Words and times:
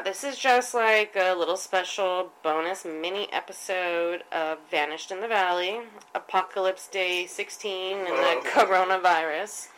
Yeah, 0.00 0.04
this 0.04 0.24
is 0.24 0.38
just 0.38 0.72
like 0.72 1.14
a 1.14 1.34
little 1.34 1.58
special 1.58 2.30
bonus 2.42 2.86
mini 2.86 3.28
episode 3.34 4.22
of 4.32 4.56
Vanished 4.70 5.10
in 5.10 5.20
the 5.20 5.28
Valley, 5.28 5.80
Apocalypse 6.14 6.88
Day 6.88 7.26
16, 7.26 7.98
and 7.98 8.06
the 8.06 8.12
Oh. 8.12 8.42
coronavirus. 8.46 9.68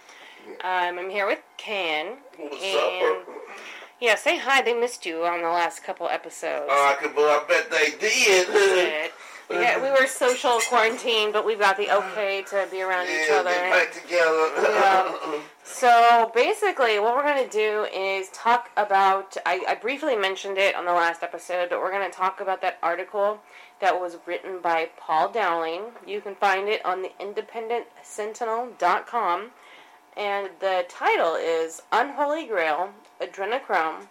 Um, 0.63 0.99
I'm 1.01 1.11
here 1.11 1.27
with 1.27 1.41
Ken, 1.57 2.19
What's 2.37 2.63
and 2.63 3.17
up? 3.19 3.29
yeah, 4.01 4.15
say 4.15 4.39
hi. 4.39 4.63
They 4.63 4.75
missed 4.75 5.05
you 5.07 5.25
on 5.25 5.43
the 5.43 5.49
last 5.49 5.83
couple 5.83 6.09
episodes. 6.09 6.67
Oh, 6.71 6.95
I 6.97 7.03
could, 7.03 7.17
but 7.17 7.25
I 7.25 7.43
bet 7.49 7.71
they 7.73 7.91
did. 7.99 9.11
Yeah, 9.53 9.83
we 9.83 9.91
were 9.91 10.07
social 10.07 10.61
quarantine, 10.69 11.33
but 11.33 11.45
we 11.45 11.57
got 11.57 11.77
the 11.77 11.91
okay 11.91 12.43
to 12.49 12.69
be 12.71 12.81
around 12.83 13.07
each 13.07 13.27
yeah, 13.29 13.37
other. 13.37 13.51
get 13.51 13.71
back 13.71 13.93
together. 13.93 14.51
Yeah. 14.63 15.41
So 15.65 16.31
basically, 16.35 16.99
what 16.99 17.15
we're 17.17 17.23
going 17.23 17.49
to 17.49 17.51
do 17.51 17.87
is 17.95 18.29
talk 18.31 18.71
about. 18.77 19.37
I, 19.47 19.65
I 19.69 19.77
briefly 19.77 20.17
mentioned 20.17 20.59
it 20.59 20.75
on 20.75 20.85
the 20.85 20.93
last 20.93 21.23
episode, 21.23 21.71
but 21.71 21.79
we're 21.79 21.93
going 21.93 22.11
to 22.11 22.17
talk 22.17 22.41
about 22.41 22.61
that 22.63 22.79
article 22.83 23.41
that 23.81 24.01
was 24.01 24.17
written 24.27 24.61
by 24.61 24.91
Paul 24.97 25.31
Dowling. 25.31 25.93
You 26.07 26.21
can 26.21 26.35
find 26.35 26.69
it 26.69 26.85
on 26.85 27.03
the 27.03 27.13
independentsentinel.com. 27.21 29.53
And 30.17 30.51
the 30.61 30.85
title 30.89 31.37
is 31.37 31.83
Unholy 31.91 32.47
Grail 32.47 32.93
Adrenochrome, 33.21 34.07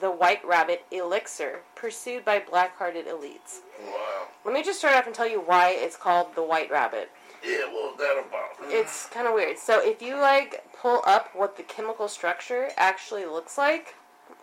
the 0.00 0.10
White 0.10 0.44
Rabbit 0.44 0.84
Elixir, 0.90 1.60
pursued 1.74 2.24
by 2.24 2.38
black 2.40 2.76
hearted 2.76 3.06
elites. 3.06 3.60
wow. 3.86 4.26
Let 4.44 4.54
me 4.54 4.62
just 4.62 4.78
start 4.80 4.96
off 4.96 5.06
and 5.06 5.14
tell 5.14 5.28
you 5.28 5.40
why 5.40 5.70
it's 5.70 5.96
called 5.96 6.34
the 6.34 6.42
White 6.42 6.70
Rabbit 6.70 7.10
Yeah, 7.44 7.66
what 7.72 7.96
was 7.96 7.98
that 7.98 8.24
about? 8.28 8.72
it's 8.72 9.06
kind 9.08 9.26
of 9.28 9.34
weird. 9.34 9.58
So 9.58 9.80
if 9.80 10.02
you 10.02 10.16
like 10.16 10.64
pull 10.80 11.02
up 11.06 11.30
what 11.34 11.56
the 11.56 11.62
chemical 11.62 12.08
structure 12.08 12.70
actually 12.76 13.24
looks 13.24 13.56
like, 13.56 13.94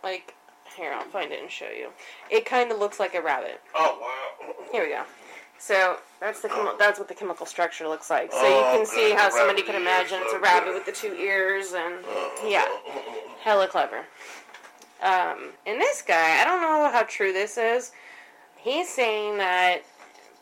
like 0.02 0.34
here 0.76 0.92
I'll 0.92 1.04
find 1.04 1.32
it 1.32 1.42
and 1.42 1.50
show 1.50 1.68
you. 1.68 1.90
It 2.30 2.46
kind 2.46 2.70
of 2.72 2.78
looks 2.78 2.98
like 2.98 3.14
a 3.14 3.20
rabbit. 3.20 3.60
Oh, 3.74 3.98
wow. 4.00 4.54
Here 4.72 4.84
we 4.84 4.88
go. 4.90 5.02
So 5.58 5.98
that's 6.20 6.40
the 6.40 6.48
chemi- 6.48 6.70
oh. 6.72 6.76
that's 6.78 6.98
what 6.98 7.08
the 7.08 7.14
chemical 7.14 7.44
structure 7.44 7.86
looks 7.86 8.08
like. 8.08 8.32
So 8.32 8.38
Oh, 8.40 8.72
you 8.72 8.78
can 8.78 8.86
see 8.86 9.10
how 9.10 9.28
somebody 9.28 9.60
could 9.60 9.74
imagine 9.74 10.18
it's 10.22 10.32
a 10.32 10.38
rabbit 10.38 10.72
with 10.72 10.86
the 10.86 10.92
two 10.92 11.12
ears 11.14 11.74
and 11.74 11.96
uh-huh. 11.96 12.48
yeah, 12.48 12.64
hella 13.42 13.68
clever. 13.68 14.06
Um, 15.02 15.50
and 15.66 15.80
this 15.80 16.02
guy, 16.02 16.40
I 16.40 16.44
don't 16.44 16.60
know 16.60 16.90
how 16.90 17.04
true 17.08 17.32
this 17.32 17.56
is. 17.56 17.92
He's 18.56 18.88
saying 18.88 19.38
that 19.38 19.82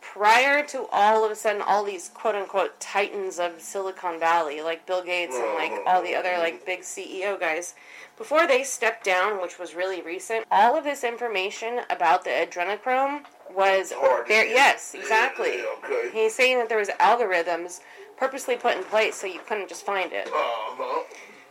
prior 0.01 0.65
to 0.67 0.87
all 0.91 1.25
of 1.25 1.31
a 1.31 1.37
sudden 1.37 1.63
all 1.63 1.85
these 1.85 2.09
quote 2.09 2.35
unquote 2.35 2.81
titans 2.81 3.39
of 3.39 3.61
Silicon 3.61 4.19
Valley, 4.19 4.61
like 4.63 4.87
Bill 4.87 5.03
Gates 5.03 5.37
and 5.37 5.55
like 5.55 5.73
all 5.87 6.03
the 6.03 6.15
other 6.15 6.37
like 6.39 6.67
big 6.67 6.81
CEO 6.81 7.39
guys, 7.39 7.75
before 8.17 8.47
they 8.47 8.65
stepped 8.65 9.05
down, 9.05 9.41
which 9.41 9.59
was 9.59 9.75
really 9.75 10.03
recent, 10.03 10.45
all 10.51 10.77
of 10.77 10.83
this 10.83 11.05
information 11.05 11.81
about 11.91 12.25
the 12.25 12.31
adrenochrome 12.31 13.23
was 13.55 13.91
there. 14.27 14.47
Yes, 14.47 14.95
exactly. 14.95 15.59
yeah, 15.59 15.65
okay. 15.85 16.11
He's 16.13 16.35
saying 16.35 16.59
that 16.59 16.69
there 16.69 16.79
was 16.79 16.89
algorithms 17.01 17.81
purposely 18.17 18.57
put 18.57 18.77
in 18.77 18.85
place 18.85 19.15
so 19.15 19.27
you 19.27 19.41
couldn't 19.47 19.69
just 19.69 19.87
find 19.87 20.13
it. 20.13 20.27
Uh-huh. 20.27 21.05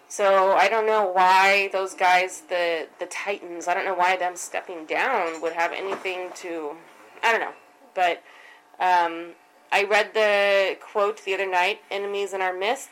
So 0.10 0.54
I 0.54 0.70
don't 0.70 0.88
know 0.88 1.12
why 1.12 1.70
those 1.74 1.94
guys, 1.94 2.44
the 2.50 2.88
the 3.00 3.08
Titans, 3.08 3.68
I 3.68 3.74
don't 3.74 3.86
know 3.86 3.96
why 3.96 4.16
them 4.16 4.36
stepping 4.36 4.86
down 4.86 5.42
would 5.42 5.54
have 5.54 5.74
anything 5.74 6.30
to, 6.36 6.78
I 7.22 7.32
don't 7.32 7.42
know. 7.42 7.54
But 7.94 8.24
um, 8.80 9.34
I 9.72 9.84
read 9.84 10.14
the 10.14 10.78
quote 10.80 11.24
the 11.26 11.34
other 11.34 11.50
night: 11.50 11.82
"Enemies 11.92 12.34
in 12.34 12.42
our 12.42 12.54
midst, 12.54 12.90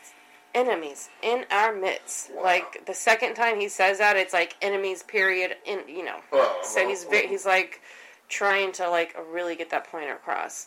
enemies 0.54 1.08
in 1.22 1.46
our 1.50 1.74
midst." 1.74 2.30
Like 2.34 2.84
the 2.86 2.94
second 2.94 3.34
time 3.34 3.60
he 3.60 3.68
says 3.68 3.98
that, 3.98 4.16
it's 4.16 4.34
like 4.34 4.56
enemies. 4.60 5.02
Period. 5.02 5.56
In 5.64 5.80
you 5.88 6.04
know. 6.04 6.18
So 6.62 6.86
he's 6.86 7.04
he's 7.04 7.46
like 7.46 7.80
trying 8.28 8.72
to 8.72 8.90
like 8.90 9.16
really 9.30 9.56
get 9.56 9.70
that 9.70 9.90
point 9.90 10.10
across. 10.10 10.66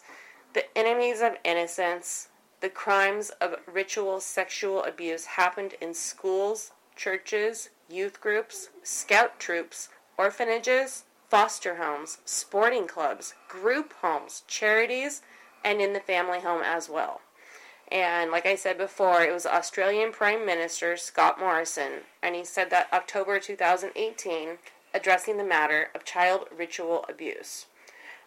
The 0.54 0.64
enemies 0.76 1.22
of 1.22 1.34
innocence, 1.44 2.29
the 2.62 2.70
crimes 2.70 3.30
of 3.42 3.56
ritual 3.72 4.20
sexual 4.20 4.84
abuse 4.84 5.26
happened 5.26 5.76
in 5.80 5.94
schools, 5.94 6.72
churches, 6.96 7.70
youth 7.90 8.20
groups, 8.20 8.70
scout 8.84 9.40
troops, 9.40 9.90
orphanages, 10.18 11.06
foster 11.30 11.76
homes, 11.76 12.18
sporting 12.26 12.88
clubs, 12.88 13.34
group 13.48 13.94
homes, 14.02 14.44
charities, 14.48 15.22
and 15.64 15.80
in 15.80 15.94
the 15.94 16.00
family 16.00 16.40
home 16.42 16.62
as 16.64 16.90
well. 16.90 17.22
And 17.92 18.30
like 18.30 18.46
I 18.46 18.56
said 18.56 18.78
before, 18.78 19.24
it 19.24 19.34
was 19.34 19.46
Australian 19.46 20.12
Prime 20.12 20.46
Minister 20.46 20.98
Scott 20.98 21.40
Morrison, 21.40 22.02
and 22.22 22.36
he 22.36 22.44
said 22.44 22.70
that 22.70 22.88
October 22.94 23.40
2018, 23.40 24.58
addressing 24.94 25.38
the 25.38 25.44
matter 25.44 25.90
of 25.96 26.04
child 26.04 26.48
ritual 26.56 27.06
abuse. 27.10 27.66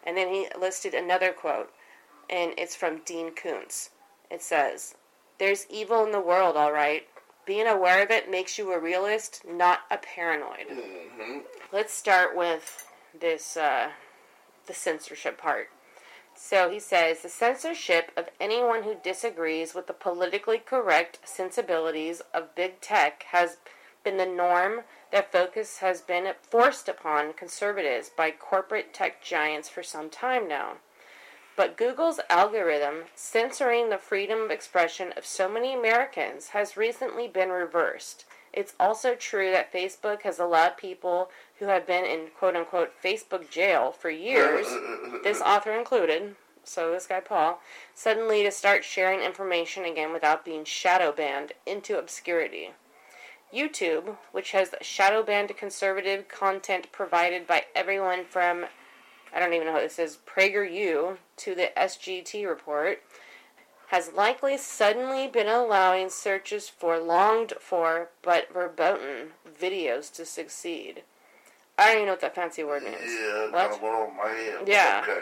And 0.03 0.17
then 0.17 0.29
he 0.29 0.47
listed 0.59 0.93
another 0.93 1.31
quote, 1.31 1.71
and 2.29 2.53
it's 2.57 2.75
from 2.75 3.01
Dean 3.05 3.31
Koontz. 3.31 3.91
It 4.33 4.41
says, 4.41 4.95
There's 5.37 5.67
evil 5.69 6.03
in 6.03 6.11
the 6.11 6.19
world, 6.19 6.57
all 6.57 6.71
right. 6.71 7.07
Being 7.45 7.67
aware 7.67 8.01
of 8.01 8.09
it 8.09 8.31
makes 8.31 8.57
you 8.57 8.71
a 8.71 8.79
realist, 8.79 9.43
not 9.47 9.81
a 9.91 9.97
paranoid. 9.97 10.69
Mm-hmm. 10.71 11.39
Let's 11.71 11.93
start 11.93 12.35
with 12.35 12.87
this, 13.19 13.55
uh, 13.55 13.91
the 14.65 14.73
censorship 14.73 15.37
part. 15.37 15.69
So 16.35 16.71
he 16.71 16.79
says 16.79 17.21
the 17.21 17.29
censorship 17.29 18.11
of 18.17 18.29
anyone 18.39 18.83
who 18.83 18.95
disagrees 19.03 19.75
with 19.75 19.85
the 19.85 19.93
politically 19.93 20.57
correct 20.57 21.19
sensibilities 21.25 22.23
of 22.33 22.55
big 22.55 22.81
tech 22.81 23.23
has 23.29 23.57
been 24.03 24.17
the 24.17 24.25
norm 24.25 24.81
that 25.11 25.31
focus 25.31 25.77
has 25.77 26.01
been 26.01 26.33
forced 26.41 26.89
upon 26.89 27.33
conservatives 27.33 28.09
by 28.09 28.31
corporate 28.31 28.95
tech 28.95 29.23
giants 29.23 29.69
for 29.69 29.83
some 29.83 30.09
time 30.09 30.47
now. 30.47 30.77
But 31.55 31.77
Google's 31.77 32.19
algorithm 32.29 33.05
censoring 33.15 33.89
the 33.89 33.97
freedom 33.97 34.41
of 34.41 34.51
expression 34.51 35.13
of 35.15 35.25
so 35.25 35.47
many 35.47 35.73
Americans 35.73 36.49
has 36.49 36.77
recently 36.77 37.27
been 37.27 37.49
reversed. 37.49 38.25
It's 38.51 38.73
also 38.79 39.15
true 39.15 39.51
that 39.51 39.73
Facebook 39.73 40.23
has 40.23 40.39
allowed 40.39 40.77
people 40.77 41.29
who 41.59 41.65
have 41.65 41.85
been 41.85 42.05
in 42.05 42.27
quote 42.37 42.55
unquote 42.55 42.93
Facebook 43.03 43.49
jail 43.49 43.91
for 43.91 44.09
years, 44.09 44.67
this 45.23 45.41
author 45.41 45.73
included, 45.73 46.35
so 46.63 46.91
this 46.91 47.07
guy 47.07 47.19
Paul, 47.19 47.61
suddenly 47.93 48.43
to 48.43 48.51
start 48.51 48.83
sharing 48.83 49.21
information 49.21 49.85
again 49.85 50.13
without 50.13 50.45
being 50.45 50.65
shadow 50.65 51.11
banned 51.11 51.53
into 51.65 51.97
obscurity. 51.97 52.71
YouTube, 53.53 54.17
which 54.31 54.51
has 54.51 54.73
shadow 54.81 55.21
banned 55.21 55.55
conservative 55.55 56.27
content 56.27 56.91
provided 56.91 57.45
by 57.45 57.65
everyone 57.75 58.25
from 58.25 58.65
I 59.33 59.39
don't 59.39 59.53
even 59.53 59.67
know 59.67 59.73
what 59.73 59.83
this 59.83 59.99
is, 59.99 60.17
PragerU 60.25 61.17
to 61.37 61.55
the 61.55 61.71
SGT 61.77 62.47
report, 62.47 63.01
has 63.87 64.13
likely 64.13 64.57
suddenly 64.57 65.27
been 65.27 65.47
allowing 65.47 66.09
searches 66.09 66.69
for 66.69 66.97
longed 66.99 67.53
for 67.59 68.09
but 68.21 68.51
verboten 68.53 69.31
videos 69.59 70.13
to 70.15 70.25
succeed. 70.25 71.03
I 71.77 71.87
don't 71.87 71.95
even 71.95 72.05
know 72.07 72.11
what 72.13 72.21
that 72.21 72.35
fancy 72.35 72.63
word 72.63 72.83
means. 72.83 72.97
Yeah, 73.05 73.45
What? 73.49 73.71
kind 73.71 73.73
of 73.73 73.83
over 73.83 74.11
my 74.13 74.29
head. 74.29 74.67
Yeah. 74.67 75.01
Okay. 75.07 75.21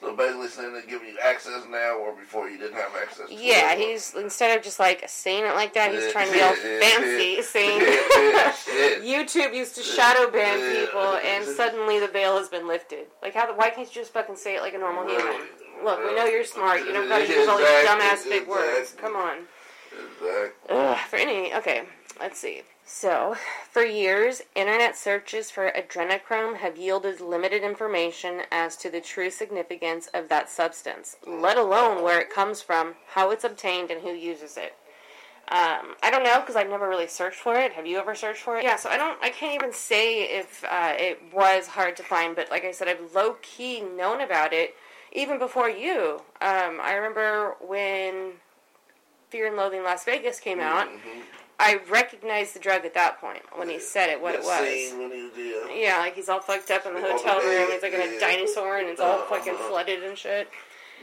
So 0.00 0.14
basically 0.14 0.48
saying 0.48 0.72
they're 0.72 0.82
giving 0.82 1.08
you 1.08 1.18
access 1.22 1.64
now 1.68 1.96
or 1.98 2.14
before 2.14 2.48
you 2.48 2.56
didn't 2.56 2.74
have 2.76 2.92
access 3.02 3.28
to 3.28 3.34
Yeah, 3.34 3.72
it. 3.72 3.78
he's 3.78 4.14
instead 4.14 4.56
of 4.56 4.62
just 4.62 4.78
like 4.78 5.02
saying 5.08 5.44
it 5.44 5.54
like 5.56 5.74
that, 5.74 5.92
he's 5.92 6.12
trying 6.12 6.28
to 6.28 6.32
be 6.32 6.40
all 6.40 6.54
fancy, 6.80 7.42
saying 7.42 7.80
Shit. 7.80 9.02
YouTube 9.02 9.54
used 9.54 9.74
to 9.74 9.82
shadow 9.82 10.30
ban 10.30 10.58
Yeah. 10.60 10.84
people, 10.86 11.00
and 11.24 11.44
suddenly 11.44 11.98
the 11.98 12.06
veil 12.08 12.38
has 12.38 12.48
been 12.48 12.68
lifted. 12.68 13.06
Like, 13.22 13.34
how? 13.34 13.46
The, 13.46 13.54
Why 13.54 13.70
can't 13.70 13.88
you 13.88 13.94
just 14.00 14.12
fucking 14.12 14.36
say 14.36 14.56
it 14.56 14.62
like 14.62 14.74
a 14.74 14.78
normal 14.78 15.04
human? 15.08 15.42
Look, 15.84 15.98
we 16.04 16.14
know 16.14 16.24
you're 16.26 16.44
smart. 16.44 16.80
You 16.80 16.92
don't 16.92 17.08
gotta 17.08 17.26
use 17.26 17.48
all 17.48 17.58
these 17.58 17.66
dumbass 17.66 18.24
big 18.24 18.46
words. 18.48 18.94
Come 18.98 19.16
on. 19.16 19.38
Exactly. 19.92 20.76
Ugh, 20.76 20.96
for 21.08 21.16
any, 21.16 21.54
okay, 21.54 21.82
let's 22.20 22.38
see. 22.38 22.62
So, 22.84 23.36
for 23.70 23.84
years, 23.84 24.40
internet 24.54 24.96
searches 24.96 25.50
for 25.50 25.70
adrenochrome 25.70 26.56
have 26.56 26.78
yielded 26.78 27.20
limited 27.20 27.62
information 27.62 28.42
as 28.50 28.76
to 28.76 28.88
the 28.88 29.00
true 29.02 29.28
significance 29.30 30.08
of 30.14 30.30
that 30.30 30.48
substance, 30.48 31.16
let 31.26 31.58
alone 31.58 32.02
where 32.02 32.18
it 32.18 32.30
comes 32.30 32.62
from, 32.62 32.94
how 33.08 33.30
it's 33.30 33.44
obtained, 33.44 33.90
and 33.90 34.00
who 34.00 34.12
uses 34.12 34.56
it. 34.56 34.74
Um, 35.50 35.96
I 36.02 36.10
don't 36.10 36.24
know 36.24 36.40
because 36.40 36.56
I've 36.56 36.68
never 36.68 36.88
really 36.88 37.06
searched 37.06 37.38
for 37.38 37.54
it. 37.56 37.72
Have 37.72 37.86
you 37.86 37.98
ever 37.98 38.14
searched 38.14 38.42
for 38.42 38.58
it? 38.58 38.64
Yeah, 38.64 38.76
so 38.76 38.90
I 38.90 38.96
don't. 38.96 39.18
I 39.22 39.30
can't 39.30 39.54
even 39.54 39.72
say 39.72 40.24
if 40.24 40.64
uh, 40.64 40.94
it 40.98 41.22
was 41.32 41.68
hard 41.68 41.96
to 41.96 42.02
find, 42.02 42.36
but 42.36 42.50
like 42.50 42.64
I 42.64 42.72
said, 42.72 42.88
I've 42.88 43.14
low 43.14 43.36
key 43.40 43.80
known 43.80 44.20
about 44.20 44.52
it 44.52 44.74
even 45.12 45.38
before 45.38 45.70
you. 45.70 46.22
Um, 46.42 46.80
I 46.82 46.92
remember 46.92 47.54
when 47.60 48.32
Fear 49.30 49.48
and 49.48 49.56
Loathing 49.56 49.82
Las 49.82 50.04
Vegas 50.04 50.38
came 50.38 50.60
out. 50.60 50.88
Mhm. 50.88 51.22
I 51.60 51.80
recognized 51.90 52.54
the 52.54 52.60
drug 52.60 52.84
at 52.84 52.94
that 52.94 53.20
point 53.20 53.42
when 53.56 53.68
he 53.68 53.80
said 53.80 54.10
it, 54.10 54.20
what 54.20 54.34
it 54.34 54.42
was. 54.42 54.60
scene 54.60 54.98
when 54.98 55.10
he 55.10 55.22
was. 55.24 55.70
Yeah, 55.74 55.98
like 55.98 56.14
he's 56.14 56.28
all 56.28 56.40
fucked 56.40 56.70
up 56.70 56.86
in 56.86 56.94
the 56.94 57.00
hotel 57.00 57.40
room. 57.40 57.70
He's 57.72 57.82
like 57.82 57.92
in 57.92 58.00
a 58.00 58.20
dinosaur 58.20 58.78
and 58.78 58.88
it's 58.88 59.00
all 59.00 59.18
fucking 59.26 59.54
Uh-huh. 59.54 59.68
flooded 59.68 60.02
and 60.04 60.16
shit. 60.16 60.48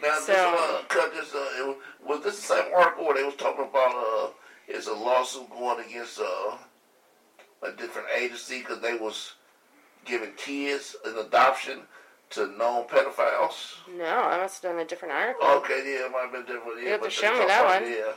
Now, 0.02 0.18
So- 0.20 0.34
this, 0.34 0.98
uh, 0.98 1.10
this, 1.10 1.36
uh, 1.36 1.50
it 1.60 1.68
was, 1.68 1.76
was 2.04 2.24
this 2.24 2.36
the 2.48 2.56
same 2.56 2.74
article 2.74 3.06
where 3.06 3.16
they 3.16 3.24
was 3.24 3.36
talking 3.36 3.66
about, 3.66 3.96
uh, 3.96 4.30
it's 4.68 4.88
a 4.88 4.94
lawsuit 4.94 5.50
going 5.50 5.84
against, 5.86 6.20
uh, 6.20 6.58
a 7.62 7.72
different 7.72 8.08
agency 8.16 8.60
because 8.60 8.80
they 8.80 8.94
was 8.96 9.34
giving 10.06 10.32
kids 10.34 10.96
an 11.06 11.18
adoption 11.18 11.82
to 12.30 12.48
known 12.58 12.86
pedophiles. 12.88 13.76
No, 13.98 14.06
I 14.06 14.38
must 14.38 14.62
have 14.64 14.72
done 14.74 14.82
a 14.82 14.86
different 14.86 15.14
article. 15.14 15.48
Okay, 15.48 15.84
yeah, 15.86 16.06
it 16.06 16.12
might 16.12 16.22
have 16.24 16.32
been 16.32 16.42
different. 16.46 16.78
Yeah, 16.78 16.84
You 16.84 16.90
have 16.92 17.02
but 17.02 17.08
to 17.08 17.12
show 17.16 17.32
me 17.40 17.46
that 17.46 17.66
one. 17.66 17.92
Yeah, 17.92 18.12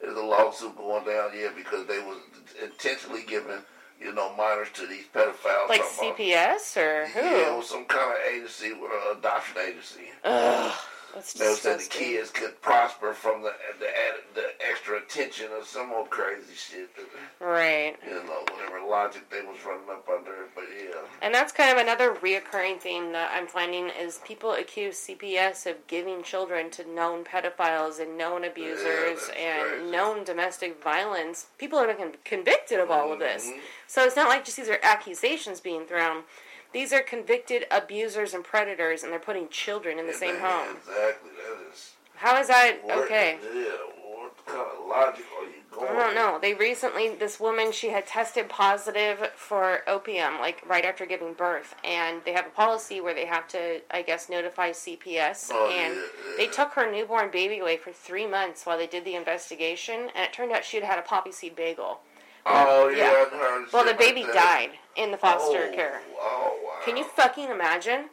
there's 0.00 0.16
a 0.16 0.22
lawsuit 0.22 0.76
going 0.76 1.04
down. 1.04 1.30
Yeah, 1.36 1.48
because 1.56 1.86
they 1.86 1.98
was 2.00 2.18
intentionally 2.62 3.22
giving 3.26 3.58
you 4.00 4.12
know 4.12 4.34
minors 4.36 4.68
to 4.74 4.86
these 4.86 5.04
pedophiles. 5.14 5.68
Like 5.68 5.80
about- 5.80 6.16
CPS 6.16 6.76
or 6.76 7.06
who? 7.06 7.20
Yeah, 7.20 7.52
it 7.54 7.56
was 7.56 7.68
some 7.68 7.84
kind 7.86 8.12
of 8.12 8.18
agency, 8.32 8.72
uh, 8.72 9.18
adoption 9.18 9.56
agency. 9.66 10.10
Ugh, 10.24 10.74
that's 11.14 11.32
They 11.32 11.54
said 11.54 11.80
the 11.80 11.84
kids 11.84 12.30
could 12.30 12.60
prosper 12.60 13.12
from 13.14 13.42
the 13.42 13.52
the 13.80 13.86
the 14.34 14.46
extra 14.70 14.98
attention 14.98 15.46
or 15.52 15.64
some 15.64 15.92
old 15.92 16.10
crazy 16.10 16.54
shit. 16.54 16.94
That, 16.96 17.06
Right. 17.44 17.96
you 18.06 18.14
know, 18.14 18.44
whatever 18.52 18.80
logic 18.86 19.28
they 19.30 19.40
was 19.42 19.56
running 19.64 19.88
up 19.90 20.08
under. 20.08 20.48
But 20.54 20.64
yeah, 20.76 20.96
And 21.22 21.34
that's 21.34 21.52
kind 21.52 21.70
of 21.70 21.78
another 21.78 22.14
reoccurring 22.14 22.80
theme 22.80 23.12
that 23.12 23.30
I'm 23.32 23.46
finding 23.46 23.88
is 23.90 24.20
people 24.24 24.52
accuse 24.52 24.96
CPS 24.98 25.66
of 25.66 25.86
giving 25.86 26.22
children 26.22 26.70
to 26.72 26.84
known 26.88 27.24
pedophiles 27.24 28.00
and 28.00 28.18
known 28.18 28.44
abusers 28.44 29.26
that's 29.26 29.28
and 29.30 29.68
crazy. 29.68 29.90
known 29.90 30.24
domestic 30.24 30.82
violence. 30.82 31.46
People 31.58 31.78
have 31.78 31.96
been 31.96 32.14
convicted 32.24 32.80
of 32.80 32.90
all 32.90 33.12
of 33.12 33.18
this. 33.18 33.46
Mhm. 33.46 33.60
So 33.86 34.04
it's 34.04 34.16
not 34.16 34.28
like 34.28 34.44
just 34.44 34.56
these 34.56 34.68
are 34.68 34.78
accusations 34.82 35.60
being 35.60 35.86
thrown. 35.86 36.24
These 36.72 36.92
are 36.92 37.02
convicted 37.02 37.66
abusers 37.70 38.34
and 38.34 38.44
predators, 38.44 39.02
and 39.02 39.12
they're 39.12 39.18
putting 39.18 39.48
children 39.48 39.98
in 39.98 40.06
the 40.06 40.12
same 40.12 40.34
Yeah, 40.36 40.64
home. 40.64 40.76
Exactly. 40.76 41.30
That 41.30 41.72
is. 41.72 41.92
How 42.16 42.36
is 42.40 42.48
that 42.48 42.84
where- 42.84 43.04
okay? 43.04 43.38
Yeah. 43.54 43.62
What 44.04 44.46
kind 44.46 44.60
of 44.60 44.86
logic 44.86 45.24
are 45.38 45.44
you 45.44 45.52
going? 45.70 45.88
I 45.90 45.92
don't 45.94 46.14
know. 46.14 46.38
They 46.40 46.54
recently, 46.54 47.10
this 47.10 47.38
woman, 47.38 47.70
she 47.72 47.90
had 47.90 48.06
tested 48.06 48.48
positive 48.48 49.30
for 49.36 49.82
opium, 49.86 50.40
like 50.40 50.62
right 50.66 50.84
after 50.84 51.06
giving 51.06 51.32
birth, 51.34 51.74
and 51.84 52.22
they 52.24 52.32
have 52.32 52.46
a 52.46 52.50
policy 52.50 53.00
where 53.00 53.14
they 53.14 53.26
have 53.26 53.46
to, 53.48 53.80
I 53.90 54.02
guess, 54.02 54.28
notify 54.28 54.72
CPS. 54.72 55.50
Oh, 55.52 55.70
and 55.70 55.94
yeah, 55.94 56.02
they 56.36 56.46
took 56.46 56.72
her 56.72 56.90
newborn 56.90 57.30
baby 57.30 57.60
away 57.60 57.76
for 57.76 57.92
three 57.92 58.26
months 58.26 58.66
while 58.66 58.76
they 58.76 58.86
did 58.86 59.04
the 59.04 59.14
investigation, 59.14 60.10
and 60.14 60.24
it 60.24 60.32
turned 60.32 60.52
out 60.52 60.64
she 60.64 60.76
had 60.78 60.84
had 60.84 60.98
a 60.98 61.02
poppy 61.02 61.32
seed 61.32 61.54
bagel. 61.56 62.00
Oh 62.46 62.88
yeah, 62.88 63.26
Yeah. 63.32 63.64
Well, 63.72 63.84
the 63.84 63.94
baby 63.94 64.22
died 64.22 64.70
in 64.96 65.10
the 65.10 65.16
foster 65.16 65.68
oh, 65.70 65.74
care. 65.74 66.00
Oh 66.18 66.18
wow. 66.18 66.57
Can 66.88 66.96
you 66.96 67.04
fucking 67.04 67.50
imagine? 67.50 68.08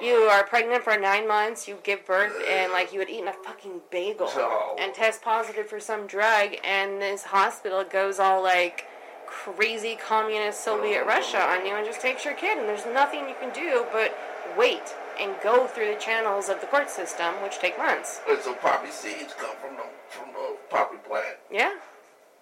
You 0.00 0.14
are 0.32 0.44
pregnant 0.44 0.82
for 0.82 0.98
nine 0.98 1.28
months, 1.28 1.68
you 1.68 1.76
give 1.82 2.06
birth, 2.06 2.32
and 2.48 2.72
like 2.72 2.90
you 2.90 3.00
had 3.00 3.10
eaten 3.10 3.28
a 3.28 3.34
fucking 3.34 3.82
bagel 3.90 4.30
and 4.78 4.94
test 4.94 5.20
positive 5.20 5.66
for 5.66 5.78
some 5.78 6.06
drug, 6.06 6.56
and 6.64 7.02
this 7.02 7.24
hospital 7.24 7.84
goes 7.84 8.18
all 8.18 8.42
like 8.42 8.86
crazy 9.26 9.94
communist 9.94 10.64
Soviet 10.64 11.04
Russia 11.04 11.38
on 11.38 11.66
you 11.66 11.74
and 11.74 11.84
just 11.84 12.00
takes 12.00 12.24
your 12.24 12.32
kid, 12.32 12.56
and 12.56 12.66
there's 12.66 12.86
nothing 12.86 13.28
you 13.28 13.34
can 13.38 13.52
do 13.52 13.84
but 13.92 14.16
wait 14.56 14.94
and 15.20 15.34
go 15.42 15.66
through 15.66 15.92
the 15.92 16.00
channels 16.00 16.48
of 16.48 16.62
the 16.62 16.66
court 16.68 16.88
system, 16.88 17.34
which 17.42 17.58
take 17.58 17.76
months. 17.76 18.22
And 18.26 18.40
so 18.40 18.54
poppy 18.54 18.90
seeds 18.90 19.34
come 19.36 19.54
from 19.60 19.76
the 19.76 19.84
from 20.08 20.32
the 20.32 20.56
poppy 20.70 20.96
plant. 21.06 21.36
Yeah, 21.52 21.74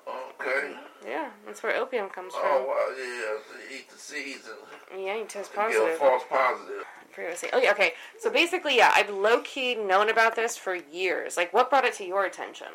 Okay. 0.06 0.74
Yeah, 1.06 1.30
that's 1.46 1.62
where 1.62 1.74
opium 1.76 2.08
comes 2.08 2.32
Oh 2.36 2.40
from. 2.40 2.66
wow, 2.66 2.86
yeah. 2.98 3.38
So 3.48 3.76
eat 3.76 3.90
the 3.90 3.98
seeds 3.98 4.48
and 4.92 5.04
Yeah, 5.04 5.16
you 5.16 5.24
test 5.24 5.52
positive. 5.54 5.84
get 5.86 5.94
a 5.96 5.98
false 5.98 6.22
positive. 6.28 6.84
Previously. 7.12 7.48
Oh 7.52 7.58
yeah, 7.58 7.70
okay. 7.72 7.92
So 8.18 8.30
basically, 8.30 8.76
yeah, 8.76 8.90
I've 8.94 9.10
low 9.10 9.40
key 9.42 9.74
known 9.76 10.08
about 10.10 10.34
this 10.34 10.56
for 10.56 10.74
years. 10.74 11.36
Like, 11.36 11.52
what 11.52 11.70
brought 11.70 11.84
it 11.84 11.94
to 11.94 12.04
your 12.04 12.24
attention, 12.24 12.68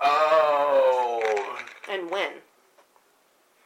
Oh. 0.00 1.56
and 1.90 2.10
when? 2.10 2.32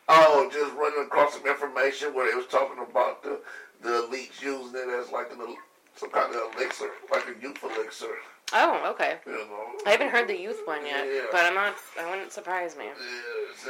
Oh, 0.09 0.49
just 0.53 0.73
running 0.75 1.05
across 1.05 1.35
some 1.35 1.47
information 1.47 2.15
where 2.15 2.29
they 2.31 2.37
was 2.37 2.47
talking 2.47 2.83
about 2.83 3.23
the 3.23 3.41
the 3.83 3.91
elites 4.09 4.41
using 4.43 4.75
it 4.75 4.89
as 4.89 5.11
like 5.13 5.31
an 5.33 5.57
some 5.97 6.11
kind 6.11 6.35
of 6.35 6.55
elixir, 6.57 6.91
like 7.11 7.25
a 7.29 7.41
youth 7.43 7.63
elixir. 7.63 8.15
Oh, 8.53 8.91
okay. 8.93 9.17
You 9.27 9.33
know. 9.33 9.67
I 9.87 9.91
haven't 9.91 10.11
heard 10.11 10.29
the 10.29 10.39
youth 10.39 10.61
one 10.67 10.87
yet, 10.87 11.05
Yeah. 11.07 11.23
but 11.33 11.45
I'm 11.45 11.55
not. 11.55 11.75
I 12.01 12.09
wouldn't 12.11 12.33
surprise 12.33 12.77
me. 12.77 12.85
Yeah, 12.85 12.93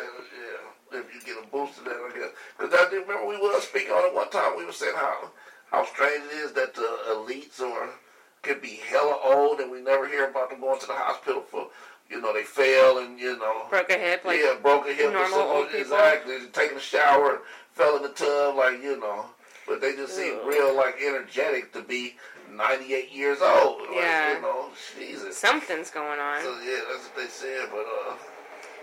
yeah. 0.03 0.99
If 1.01 1.15
you 1.15 1.21
get 1.25 1.43
a 1.43 1.47
boost 1.49 1.79
to 1.79 1.85
that, 1.85 1.93
I 1.95 2.11
guess. 2.19 2.31
Because 2.59 2.75
I 2.75 2.91
do 2.91 3.01
remember 3.01 3.27
we 3.27 3.37
were 3.41 3.59
speaking 3.61 3.91
on 3.93 4.07
it 4.07 4.15
one 4.15 4.31
time. 4.31 4.57
We 4.57 4.65
were 4.67 4.73
saying 4.73 4.95
how 4.97 5.31
how 5.71 5.85
strange 5.87 6.23
it 6.31 6.37
is 6.45 6.53
that 6.53 6.75
the 6.75 6.99
elites 7.11 7.61
are 7.61 7.89
could 8.43 8.63
be 8.63 8.79
hella 8.89 9.19
old 9.25 9.59
and 9.61 9.71
we 9.71 9.81
never 9.81 10.07
hear 10.07 10.29
about 10.29 10.51
them 10.51 10.61
going 10.61 10.79
to 10.79 10.87
the 10.87 10.93
hospital 10.93 11.43
for 11.43 11.69
you 12.09 12.21
know 12.21 12.33
they 12.33 12.45
fell 12.45 12.99
and 12.99 13.19
you 13.19 13.37
know 13.39 13.63
Broke 13.69 13.91
a 13.91 13.99
hip, 13.99 14.25
like 14.25 14.39
yeah 14.39 14.55
broke 14.63 14.87
a 14.89 14.93
hip 14.95 15.09
or 15.09 15.13
normal 15.13 15.31
something. 15.31 15.57
old 15.57 15.67
people. 15.67 15.81
exactly 15.81 16.35
taking 16.53 16.77
a 16.77 16.81
shower 16.81 17.41
fell 17.73 17.97
in 17.97 18.05
the 18.05 18.11
tub 18.11 18.55
like 18.55 18.81
you 18.81 19.01
know 19.01 19.25
but 19.67 19.81
they 19.81 19.97
just 19.97 20.15
seem 20.17 20.39
real 20.47 20.77
like 20.77 20.95
energetic 21.05 21.73
to 21.73 21.83
be 21.83 22.15
98 22.57 23.13
years 23.13 23.39
old 23.43 23.81
like, 23.83 23.91
Yeah. 23.95 24.37
you 24.37 24.43
know 24.43 24.69
Jesus 24.99 25.37
something's 25.37 25.91
going 25.91 26.19
on. 26.21 26.43
so 26.43 26.57
yeah 26.65 26.81
that's 26.91 27.05
what 27.07 27.17
they 27.17 27.27
said 27.29 27.69
but 27.71 27.85
uh 28.09 28.15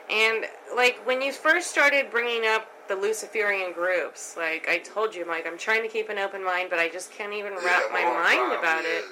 And 0.09 0.45
like 0.75 0.99
when 1.07 1.21
you 1.21 1.31
first 1.31 1.69
started 1.71 2.11
bringing 2.11 2.45
up 2.45 2.67
the 2.89 2.95
Luciferian 2.95 3.71
groups, 3.71 4.35
like 4.35 4.67
I 4.67 4.77
told 4.79 5.15
you, 5.15 5.25
Mike, 5.25 5.47
I'm 5.47 5.57
trying 5.57 5.81
to 5.83 5.87
keep 5.87 6.09
an 6.09 6.17
open 6.17 6.43
mind, 6.43 6.67
but 6.69 6.79
I 6.79 6.89
just 6.89 7.09
can't 7.13 7.31
even 7.31 7.53
wrap 7.53 7.83
yeah, 7.87 7.93
my 7.93 8.03
mind 8.03 8.51
time, 8.51 8.59
about 8.59 8.83
yeah, 8.83 8.89
it. 8.99 9.05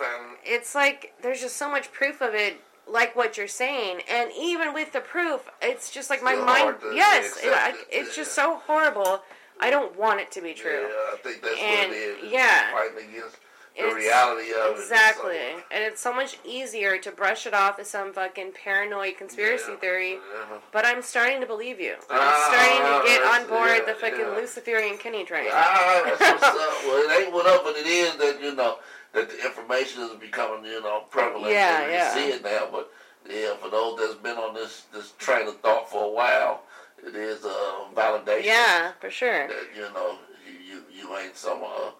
yeah, 0.00 0.18
It's 0.44 0.74
like 0.74 1.14
there's 1.22 1.40
just 1.40 1.56
so 1.56 1.70
much 1.70 1.92
proof 1.92 2.20
of 2.20 2.34
it. 2.34 2.56
Like 2.88 3.14
what 3.14 3.36
you're 3.36 3.46
saying, 3.46 4.00
and 4.10 4.30
even 4.36 4.74
with 4.74 4.92
the 4.92 5.00
proof, 5.00 5.48
it's 5.62 5.92
just 5.92 6.10
like 6.10 6.20
my 6.20 6.34
Still 6.34 6.46
mind. 6.46 6.74
Yes, 6.92 7.38
it, 7.40 7.52
I, 7.52 7.70
it, 7.70 7.76
it's 7.92 8.16
just 8.16 8.32
so 8.32 8.56
horrible. 8.66 9.22
I 9.60 9.70
don't 9.70 9.96
want 9.96 10.18
it 10.20 10.32
to 10.32 10.40
be 10.42 10.52
true. 10.52 10.88
Yeah, 10.88 11.14
I 11.14 11.16
think 11.22 11.40
that's 11.42 11.60
And, 11.60 11.90
what 11.90 11.96
it 11.96 12.00
is. 12.00 12.24
It's 12.24 12.32
yeah. 12.32 12.72
fighting 12.72 13.08
against 13.10 13.36
the 13.76 13.80
It's- 13.84 13.94
reality 13.94 14.52
of 14.52 14.78
Exactly. 14.78 15.36
it. 15.36 15.64
And 15.70 15.82
it's 15.84 16.00
so 16.00 16.12
much 16.12 16.38
easier 16.44 16.98
to 16.98 17.10
brush 17.10 17.46
it 17.46 17.54
off 17.54 17.78
as 17.78 17.88
some 17.88 18.12
fucking 18.12 18.52
paranoid 18.52 19.16
conspiracy 19.16 19.72
Yeah. 19.72 19.76
theory. 19.78 20.12
Yeah. 20.14 20.58
But 20.72 20.84
I'm 20.84 21.00
starting 21.02 21.40
to 21.40 21.46
believe 21.46 21.80
you. 21.80 21.94
I'm 22.10 22.20
Ah, 22.20 22.48
starting 22.50 23.00
to 23.00 23.08
get 23.08 23.22
on 23.22 23.46
board 23.48 23.70
yeah, 23.86 23.92
the 23.92 23.94
fucking. 23.94 24.26
Luciferian 24.36 24.98
Kenny 24.98 25.24
train. 25.24 25.48
Ah, 25.52 26.02
that's 26.04 26.20
what's 26.20 26.42
up. 26.44 26.84
Well, 26.84 26.96
it 27.10 27.20
ain't 27.22 27.32
what 27.32 27.46
up, 27.46 27.64
but 27.64 27.76
it 27.76 27.86
is 27.86 28.16
that 28.16 28.40
you 28.42 28.54
know 28.54 28.78
that 29.12 29.30
the 29.30 29.44
information 29.44 30.02
is 30.02 30.10
becoming 30.12 30.64
you 30.70 30.80
know 30.82 31.04
prevalent. 31.10 31.52
Yeah, 31.52 31.82
and 31.82 31.92
yeah. 31.92 32.14
see 32.14 32.28
it 32.30 32.42
now. 32.44 32.68
But 32.70 32.90
yeah, 33.28 33.54
for 33.56 33.70
those 33.70 33.98
that's 33.98 34.14
been 34.14 34.36
on 34.36 34.52
this 34.54 34.82
this 34.92 35.12
train 35.18 35.48
of 35.48 35.58
thought 35.60 35.90
for 35.90 36.04
a 36.04 36.08
while, 36.08 36.62
it 37.06 37.14
is 37.16 37.44
a 37.46 37.86
validation. 37.94 38.44
Yeah, 38.44 38.92
for 39.00 39.08
sure. 39.10 39.48
That 39.48 39.66
you 39.74 39.82
know 39.94 40.18
you 40.46 40.58
you, 40.74 40.84
you 41.08 41.16
ain't 41.16 41.36
some 41.36 41.62
uh, 41.64 41.90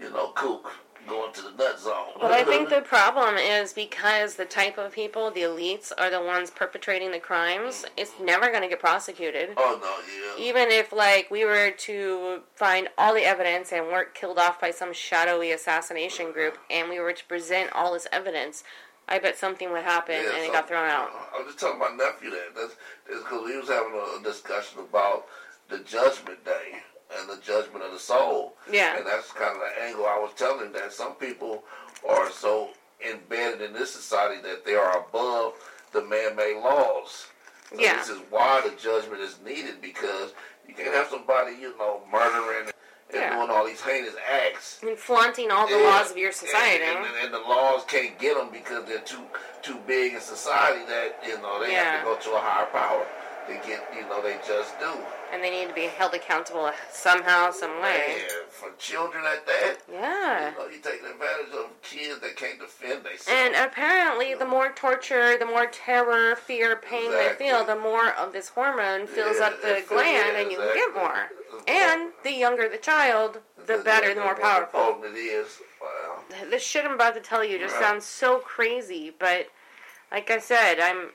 you 0.00 0.10
know 0.10 0.28
kook 0.34 0.70
going 1.08 1.32
to 1.32 1.42
the 1.42 1.50
nut 1.52 1.78
zone. 1.80 2.12
But 2.20 2.32
I 2.32 2.44
think 2.44 2.68
the 2.68 2.80
problem 2.84 3.36
is 3.36 3.72
because 3.72 4.34
the 4.34 4.44
type 4.44 4.78
of 4.78 4.92
people, 4.92 5.30
the 5.30 5.42
elites, 5.42 5.92
are 5.96 6.10
the 6.10 6.22
ones 6.22 6.50
perpetrating 6.50 7.10
the 7.12 7.18
crimes, 7.18 7.84
it's 7.96 8.12
never 8.20 8.50
going 8.50 8.62
to 8.62 8.68
get 8.68 8.80
prosecuted. 8.80 9.50
Oh 9.56 9.78
no, 9.80 10.38
yeah. 10.38 10.44
Even 10.48 10.70
if, 10.70 10.92
like, 10.92 11.30
we 11.30 11.44
were 11.44 11.70
to 11.70 12.40
find 12.54 12.88
all 12.98 13.14
the 13.14 13.24
evidence 13.24 13.72
and 13.72 13.86
weren't 13.86 14.14
killed 14.14 14.38
off 14.38 14.60
by 14.60 14.70
some 14.70 14.92
shadowy 14.92 15.50
assassination 15.52 16.32
group, 16.32 16.58
and 16.70 16.88
we 16.88 16.98
were 17.00 17.12
to 17.12 17.24
present 17.26 17.70
all 17.72 17.92
this 17.92 18.06
evidence, 18.12 18.64
I 19.08 19.18
bet 19.18 19.36
something 19.36 19.70
would 19.72 19.84
happen 19.84 20.14
Yeah, 20.14 20.30
and 20.34 20.42
it 20.44 20.46
so- 20.46 20.52
got 20.52 20.68
thrown 20.68 20.88
out. 20.88 21.10
I 21.34 21.38
was 21.38 21.46
just 21.48 21.60
telling 21.60 21.78
my 21.78 21.90
nephew 21.90 22.30
that. 22.30 22.54
That's 22.56 22.74
because 23.06 23.44
we 23.44 23.56
was 23.58 23.68
having 23.68 23.92
a 23.94 24.22
discussion 24.22 24.80
about 24.80 25.26
the 25.68 25.78
judgment 25.80 26.44
day 26.44 26.82
and 27.18 27.28
the 27.28 27.40
judgment 27.42 27.84
of 27.84 27.92
the 27.92 27.98
soul. 27.98 28.54
Yeah. 28.70 28.96
And 28.96 29.06
that's 29.06 29.30
kind 29.32 29.54
of 29.54 29.60
the 29.60 29.82
angle 29.84 30.06
I 30.06 30.18
was 30.18 30.32
telling 30.36 30.72
that 30.72 30.92
some 30.92 31.14
people 31.14 31.64
are 32.08 32.30
so 32.30 32.70
embedded 33.08 33.60
in 33.62 33.72
this 33.72 33.92
society 33.92 34.40
that 34.42 34.64
they 34.64 34.74
are 34.74 34.98
above 35.06 35.54
the 35.92 36.02
man-made 36.04 36.60
laws. 36.62 37.26
So 37.72 37.80
Yeah. 37.80 37.96
This 37.98 38.08
is 38.10 38.18
why 38.30 38.60
the 38.62 38.74
judgment 38.76 39.20
is 39.20 39.38
needed 39.44 39.80
because 39.80 40.32
you 40.68 40.74
can't 40.74 40.94
have 40.94 41.08
somebody, 41.08 41.52
you 41.56 41.76
know, 41.78 42.02
murdering 42.10 42.64
and 42.66 42.72
Yeah. 43.12 43.36
doing 43.36 43.50
all 43.50 43.64
these 43.64 43.80
heinous 43.80 44.14
acts 44.28 44.80
And 44.82 44.98
flaunting 44.98 45.50
all 45.50 45.66
the 45.68 45.76
yeah. 45.78 45.84
laws 45.98 46.10
of 46.10 46.16
your 46.16 46.32
society. 46.32 46.84
And, 46.84 46.98
and, 47.04 47.16
and 47.24 47.34
the 47.34 47.38
laws 47.38 47.84
can't 47.86 48.18
get 48.18 48.36
them 48.36 48.48
because 48.50 48.84
they're 48.86 49.00
too 49.00 49.22
too 49.62 49.78
big 49.86 50.12
in 50.14 50.20
society 50.20 50.84
that 50.86 51.22
you 51.26 51.38
know 51.40 51.58
they 51.62 51.72
have 51.72 52.00
to 52.00 52.04
go 52.04 52.16
to 52.16 52.30
a 52.36 52.40
higher 52.40 52.66
power 52.66 53.06
to 53.48 53.54
get 53.66 53.80
you 53.96 54.02
know 54.08 54.20
they 54.22 54.36
just 54.46 54.78
do. 54.80 54.92
And 55.34 55.42
they 55.42 55.50
need 55.50 55.68
to 55.68 55.74
be 55.74 55.82
held 55.86 56.14
accountable 56.14 56.70
somehow, 56.92 57.50
some 57.50 57.72
way. 57.82 58.04
Man, 58.06 58.20
for 58.50 58.70
children 58.78 59.24
like 59.24 59.44
that, 59.46 59.76
Yeah. 59.92 60.50
you 60.52 60.56
know, 60.58 60.66
you 60.68 60.78
taking 60.78 61.06
advantage 61.06 61.52
of 61.52 61.82
kids 61.82 62.20
that 62.20 62.36
can't 62.36 62.60
defend 62.60 63.04
themselves. 63.04 63.28
And 63.28 63.54
apparently, 63.56 64.34
the 64.34 64.46
more 64.46 64.70
torture, 64.70 65.36
the 65.36 65.44
more 65.46 65.66
terror, 65.66 66.36
fear, 66.36 66.76
pain 66.76 67.06
Exactly. 67.06 67.46
they 67.46 67.50
feel, 67.50 67.64
the 67.64 67.76
more 67.76 68.10
of 68.12 68.32
this 68.32 68.50
hormone 68.50 69.08
fills 69.08 69.38
Yeah, 69.40 69.46
up 69.46 69.60
the 69.60 69.82
gland, 69.88 70.34
yeah, 70.34 70.40
and 70.40 70.50
you 70.52 70.58
can 70.58 70.74
get 70.74 70.94
more. 70.94 71.30
And 71.66 72.12
the 72.22 72.32
younger 72.32 72.68
the 72.68 72.78
child, 72.78 73.40
the 73.66 73.78
better, 73.78 74.14
the 74.14 74.20
more 74.20 74.36
powerful. 74.36 74.80
potent 74.80 75.16
it 75.16 75.18
is. 75.18 75.58
Wow. 75.82 76.20
This 76.48 76.62
shit 76.62 76.84
I'm 76.84 76.92
about 76.92 77.14
to 77.14 77.20
tell 77.20 77.44
you 77.44 77.58
just 77.58 77.74
Right. 77.74 77.82
sounds 77.84 78.04
so 78.06 78.38
crazy, 78.38 79.12
but 79.18 79.48
like 80.12 80.30
I 80.30 80.38
said, 80.38 80.78
I'm 80.78 81.10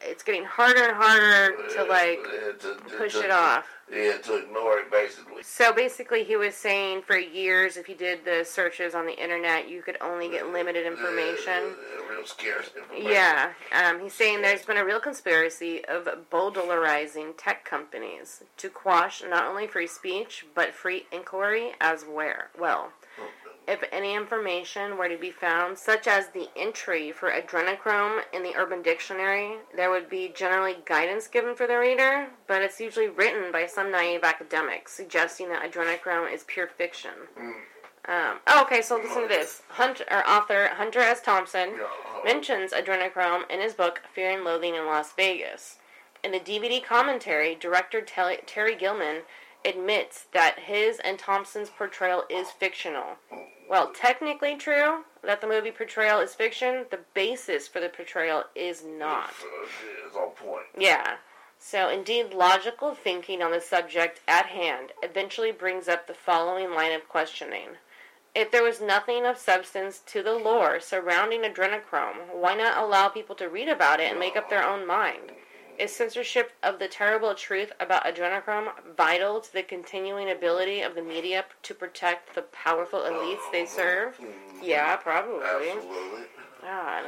it's 0.00 0.22
getting 0.22 0.44
harder 0.44 0.84
and 0.84 0.96
harder 0.96 1.56
to 1.74 1.84
like 1.84 2.22
to- 2.24 2.54
to- 2.60 2.96
push 2.96 3.12
to- 3.14 3.24
it 3.24 3.30
off. 3.30 3.66
Yeah, 3.90 4.18
to 4.18 4.36
ignore 4.36 4.80
it 4.80 4.90
basically. 4.90 5.42
So 5.42 5.72
basically, 5.72 6.22
he 6.22 6.36
was 6.36 6.54
saying 6.54 7.02
for 7.02 7.16
years, 7.16 7.78
if 7.78 7.88
you 7.88 7.94
did 7.94 8.22
the 8.24 8.44
searches 8.44 8.94
on 8.94 9.06
the 9.06 9.18
internet, 9.18 9.66
you 9.68 9.80
could 9.80 9.96
only 10.02 10.28
get 10.28 10.46
limited 10.48 10.84
information. 10.86 11.74
Uh, 11.74 12.12
real 12.12 12.26
scarce 12.26 12.70
information. 12.76 13.10
Yeah, 13.10 13.52
um, 13.72 14.00
he's 14.00 14.12
saying 14.12 14.42
there's 14.42 14.66
been 14.66 14.76
a 14.76 14.84
real 14.84 15.00
conspiracy 15.00 15.82
of 15.86 16.06
bowdlerizing 16.30 17.34
tech 17.38 17.64
companies 17.64 18.42
to 18.58 18.68
quash 18.68 19.22
not 19.26 19.44
only 19.46 19.66
free 19.66 19.86
speech 19.86 20.44
but 20.54 20.74
free 20.74 21.06
inquiry 21.10 21.72
as 21.80 22.04
where 22.04 22.50
well. 22.58 22.92
If 23.68 23.84
any 23.92 24.14
information 24.14 24.96
were 24.96 25.10
to 25.10 25.18
be 25.18 25.30
found, 25.30 25.76
such 25.76 26.06
as 26.08 26.28
the 26.28 26.48
entry 26.56 27.12
for 27.12 27.30
adrenochrome 27.30 28.22
in 28.32 28.42
the 28.42 28.56
Urban 28.56 28.80
Dictionary, 28.80 29.56
there 29.76 29.90
would 29.90 30.08
be 30.08 30.32
generally 30.34 30.78
guidance 30.86 31.28
given 31.28 31.54
for 31.54 31.66
the 31.66 31.76
reader, 31.76 32.28
but 32.46 32.62
it's 32.62 32.80
usually 32.80 33.08
written 33.10 33.52
by 33.52 33.66
some 33.66 33.90
naive 33.90 34.24
academic, 34.24 34.88
suggesting 34.88 35.50
that 35.50 35.70
adrenochrome 35.70 36.32
is 36.32 36.44
pure 36.44 36.66
fiction. 36.66 37.10
Um, 38.06 38.38
oh, 38.46 38.62
okay, 38.62 38.80
so 38.80 38.96
listen 38.96 39.22
to 39.22 39.28
this. 39.28 39.60
Hunter, 39.68 40.04
or 40.10 40.26
author 40.26 40.68
Hunter 40.68 41.00
S. 41.00 41.20
Thompson 41.20 41.72
Yeah. 41.76 41.88
mentions 42.24 42.72
adrenochrome 42.72 43.50
in 43.50 43.60
his 43.60 43.74
book 43.74 44.00
Fear 44.14 44.30
and 44.30 44.44
Loathing 44.44 44.76
in 44.76 44.86
Las 44.86 45.12
Vegas. 45.12 45.76
In 46.24 46.32
the 46.32 46.40
DVD 46.40 46.82
commentary, 46.82 47.54
director 47.54 48.00
Terry 48.00 48.74
Gilliam 48.76 49.24
admits 49.64 50.26
that 50.32 50.60
his 50.60 50.98
and 51.00 51.18
Thompson's 51.18 51.70
portrayal 51.70 52.24
is 52.30 52.50
fictional. 52.50 53.16
Well, 53.68 53.92
technically 53.92 54.56
true 54.56 55.04
that 55.22 55.40
the 55.40 55.46
movie 55.46 55.70
portrayal 55.70 56.20
is 56.20 56.34
fiction, 56.34 56.86
the 56.90 57.00
basis 57.14 57.68
for 57.68 57.80
the 57.80 57.88
portrayal 57.88 58.44
is 58.54 58.82
not. 58.84 59.34
So, 59.34 59.46
yeah, 59.46 60.06
it's 60.06 60.16
on 60.16 60.30
point. 60.30 60.66
Yeah. 60.76 61.16
So, 61.58 61.88
indeed, 61.88 62.32
logical 62.32 62.94
thinking 62.94 63.42
on 63.42 63.50
the 63.50 63.60
subject 63.60 64.20
at 64.26 64.46
hand 64.46 64.92
eventually 65.02 65.52
brings 65.52 65.88
up 65.88 66.06
the 66.06 66.14
following 66.14 66.70
line 66.70 66.92
of 66.92 67.08
questioning. 67.08 67.76
If 68.34 68.50
there 68.50 68.62
was 68.62 68.80
nothing 68.80 69.26
of 69.26 69.36
substance 69.36 69.98
to 70.06 70.22
the 70.22 70.34
lore 70.34 70.78
surrounding 70.80 71.42
adrenochrome, 71.42 72.32
why 72.32 72.54
not 72.54 72.78
allow 72.78 73.08
people 73.08 73.34
to 73.36 73.48
read 73.48 73.68
about 73.68 74.00
it 74.00 74.10
and 74.10 74.20
make 74.20 74.36
up 74.36 74.48
their 74.48 74.64
own 74.64 74.86
mind? 74.86 75.32
Is 75.78 75.94
censorship 75.94 76.52
of 76.64 76.80
the 76.80 76.88
terrible 76.88 77.34
truth 77.36 77.70
about 77.78 78.04
adrenochrome 78.04 78.70
vital 78.96 79.40
to 79.40 79.52
the 79.52 79.62
continuing 79.62 80.28
ability 80.28 80.80
of 80.80 80.96
the 80.96 81.02
media 81.02 81.44
to 81.62 81.74
protect 81.74 82.34
the 82.34 82.42
powerful 82.42 83.00
elites 83.00 83.52
they 83.52 83.64
serve? 83.64 84.16
Oh, 84.20 84.24
mm-hmm. 84.24 84.64
Yeah, 84.64 84.96
probably. 84.96 85.44
Absolutely. 85.44 86.22
God. 86.62 87.04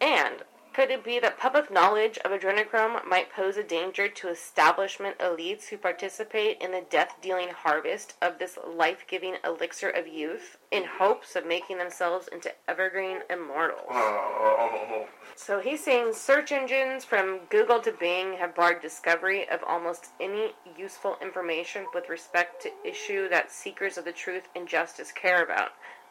And 0.00 0.36
could 0.76 0.90
it 0.90 1.02
be 1.02 1.18
that 1.18 1.38
public 1.38 1.70
knowledge 1.70 2.18
of 2.18 2.32
adrenochrome 2.32 3.02
might 3.08 3.32
pose 3.32 3.56
a 3.56 3.62
danger 3.62 4.08
to 4.08 4.28
establishment 4.28 5.18
elites 5.18 5.68
who 5.68 5.78
participate 5.78 6.60
in 6.60 6.70
the 6.70 6.84
death 6.90 7.16
dealing 7.22 7.48
harvest 7.48 8.12
of 8.20 8.38
this 8.38 8.58
life 8.62 9.06
giving 9.08 9.36
elixir 9.42 9.88
of 9.88 10.06
youth 10.06 10.58
in 10.70 10.84
hopes 10.84 11.34
of 11.34 11.46
making 11.46 11.78
themselves 11.78 12.28
into 12.30 12.52
evergreen 12.68 13.20
immortals? 13.30 13.86
Oh, 13.90 15.06
So 15.34 15.60
he's 15.60 15.82
saying 15.82 16.12
search 16.12 16.52
engines 16.52 17.06
from 17.06 17.40
Google 17.48 17.80
to 17.80 17.92
Bing 17.92 18.34
have 18.34 18.54
barred 18.54 18.82
discovery 18.82 19.48
of 19.48 19.60
almost 19.66 20.08
any 20.20 20.52
useful 20.78 21.16
information 21.22 21.86
with 21.94 22.10
respect 22.10 22.60
to 22.64 22.88
issue 22.88 23.30
that 23.30 23.50
seekers 23.50 23.96
of 23.96 24.04
the 24.04 24.12
truth 24.12 24.48
and 24.54 24.68
justice 24.68 25.10
care 25.10 25.42
about, 25.42 25.70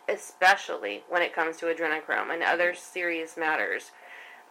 especially 0.10 1.04
when 1.08 1.22
it 1.22 1.36
comes 1.36 1.58
to 1.58 1.68
adrenochrome 1.68 2.34
and 2.34 2.42
other 2.42 2.74
serious 2.74 3.38
matters. 3.38 3.92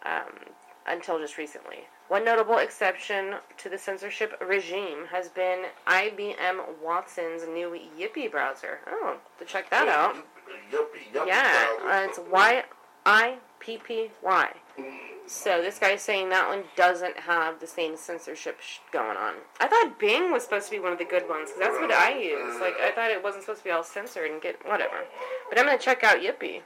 Um, 0.05 0.53
until 0.87 1.19
just 1.19 1.37
recently. 1.37 1.87
One 2.07 2.23
notable 2.23 2.59
exception 2.59 3.35
to 3.57 3.69
the 3.69 3.77
censorship 3.77 4.39
regime 4.45 5.07
has 5.11 5.29
been 5.29 5.65
IBM 5.87 6.79
Watson's 6.83 7.47
new 7.47 7.77
Yippy 7.99 8.29
browser. 8.29 8.79
Oh, 8.87 9.17
to 9.39 9.45
check 9.45 9.69
that 9.71 9.87
out. 9.87 10.15
Yuppie 10.71 11.27
Yeah, 11.27 11.67
uh, 11.83 12.07
it's 12.07 12.19
Y 12.31 12.63
I 13.05 13.37
P 13.59 13.77
P 13.77 14.11
Y. 14.21 14.51
So 15.25 15.63
this 15.63 15.79
guy's 15.79 16.03
saying 16.03 16.29
that 16.29 16.47
one 16.47 16.65
doesn't 16.75 17.17
have 17.21 17.59
the 17.59 17.65
same 17.65 17.97
censorship 17.97 18.61
sh- 18.61 18.77
going 18.91 19.17
on. 19.17 19.33
I 19.59 19.67
thought 19.67 19.97
Bing 19.99 20.31
was 20.31 20.43
supposed 20.43 20.65
to 20.65 20.71
be 20.71 20.79
one 20.79 20.91
of 20.91 20.99
the 20.99 21.05
good 21.05 21.27
ones 21.27 21.49
because 21.49 21.59
that's 21.59 21.81
what 21.81 21.91
I 21.91 22.15
use. 22.19 22.61
Like 22.61 22.75
I 22.79 22.91
thought 22.91 23.09
it 23.09 23.23
wasn't 23.23 23.43
supposed 23.43 23.61
to 23.61 23.65
be 23.65 23.71
all 23.71 23.83
censored 23.83 24.29
and 24.29 24.39
get 24.39 24.63
whatever. 24.67 25.05
But 25.49 25.57
I'm 25.57 25.65
gonna 25.65 25.79
check 25.79 26.03
out 26.03 26.17
Yippy. 26.17 26.61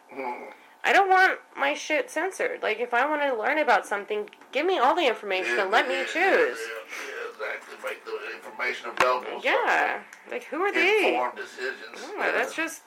I 0.89 0.91
don't 0.91 1.07
want 1.07 1.37
my 1.55 1.75
shit 1.75 2.09
censored. 2.09 2.63
Like 2.63 2.79
if 2.79 2.95
I 2.95 3.07
want 3.07 3.21
to 3.21 3.39
learn 3.39 3.59
about 3.59 3.85
something, 3.85 4.27
give 4.51 4.65
me 4.65 4.79
all 4.79 4.95
the 4.95 5.05
information 5.07 5.55
Yeah, 5.57 5.61
and 5.63 5.71
let 5.71 5.85
yeah, 5.87 5.99
me 5.99 6.05
choose. 6.05 6.57
Yeah, 6.57 7.29
exactly. 7.29 7.75
Make 7.83 8.03
the 8.05 8.17
information 8.35 8.89
available. 8.97 9.39
so 9.39 9.47
Yeah, 9.47 9.99
like 10.31 10.45
who 10.45 10.61
are 10.61 10.73
they? 10.73 11.09
Informed 11.13 11.35
decisions. 11.35 11.97
Oh, 12.05 12.15
yeah, 12.17 12.31
that's 12.31 12.55
just. 12.55 12.81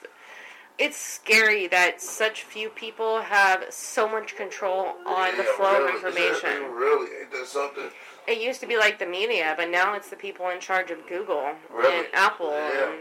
It's 0.77 0.97
scary 0.97 1.67
that 1.67 2.01
such 2.01 2.43
few 2.43 2.67
people 2.67 3.21
have 3.21 3.63
so 3.69 4.09
much 4.09 4.35
control 4.35 4.95
on 5.05 5.37
the 5.37 5.43
flow 5.43 5.71
really, 5.79 5.89
of 5.89 6.03
information. 6.03 6.73
Really, 6.73 7.21
ain't 7.21 7.31
that 7.31 7.47
something? 7.47 7.89
It 8.27 8.41
used 8.41 8.59
to 8.61 8.67
be 8.67 8.75
like 8.75 8.99
the 8.99 9.05
media, 9.05 9.53
but 9.55 9.69
now 9.69 9.93
it's 9.93 10.09
the 10.09 10.15
people 10.17 10.49
in 10.49 10.59
charge 10.59 10.91
of 10.91 11.07
Google 11.07 11.51
Really? 11.71 11.99
and 11.99 12.07
Apple. 12.13 12.49
Yeah. 12.51 12.89
And 12.89 12.99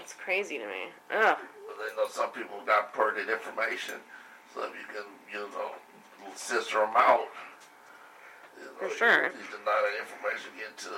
it's 0.00 0.12
crazy 0.12 0.58
to 0.58 0.66
me. 0.66 0.82
Ugh. 1.10 1.38
But 1.74 1.86
they 1.88 1.96
know 1.96 2.08
some 2.08 2.30
people 2.30 2.60
got 2.66 2.92
pertinent 2.94 3.30
information, 3.30 3.96
so 4.54 4.62
if 4.62 4.70
you 4.70 4.86
can, 4.94 5.04
you 5.32 5.48
know, 5.50 5.72
censor 6.34 6.80
them 6.80 6.94
out. 6.94 7.26
You 8.58 8.66
know, 8.66 8.88
For 8.88 8.90
sure. 8.90 9.24
You, 9.24 9.30
you 9.38 9.58
deny 9.58 9.82
that 9.82 10.00
information 10.00 10.50
get 10.56 10.76
to 10.78 10.90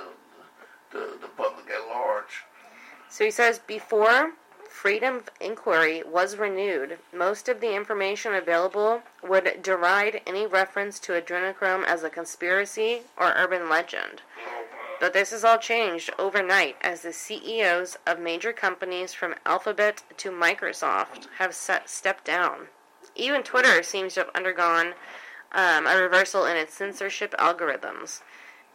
the, 0.91 1.17
the 1.21 1.27
public 1.29 1.65
at 1.69 1.87
large. 1.87 2.43
So 3.09 3.23
he 3.25 3.31
says 3.31 3.59
before 3.59 4.33
freedom 4.69 5.15
of 5.15 5.29
inquiry 5.41 6.03
was 6.03 6.37
renewed, 6.37 6.99
most 7.13 7.49
of 7.49 7.61
the 7.61 7.75
information 7.75 8.33
available 8.33 9.01
would 9.23 9.61
deride 9.63 10.21
any 10.27 10.45
reference 10.45 10.99
to 10.99 11.13
adrenochrome 11.13 11.83
as 11.85 12.03
a 12.03 12.09
conspiracy 12.09 13.01
or 13.17 13.33
urban 13.35 13.69
legend. 13.69 14.21
Mm-hmm. 14.39 14.56
But 14.99 15.13
this 15.13 15.31
has 15.31 15.43
all 15.43 15.57
changed 15.57 16.09
overnight 16.17 16.75
as 16.81 17.01
the 17.01 17.13
CEOs 17.13 17.97
of 18.07 18.19
major 18.19 18.51
companies 18.51 19.13
from 19.13 19.35
Alphabet 19.45 20.03
to 20.17 20.31
Microsoft 20.31 21.27
have 21.37 21.53
set, 21.53 21.89
stepped 21.89 22.25
down. 22.25 22.67
Even 23.15 23.43
Twitter 23.43 23.83
seems 23.83 24.15
to 24.15 24.21
have 24.21 24.29
undergone 24.35 24.93
um, 25.51 25.87
a 25.87 25.97
reversal 25.97 26.45
in 26.45 26.57
its 26.57 26.73
censorship 26.73 27.33
algorithms. 27.37 28.21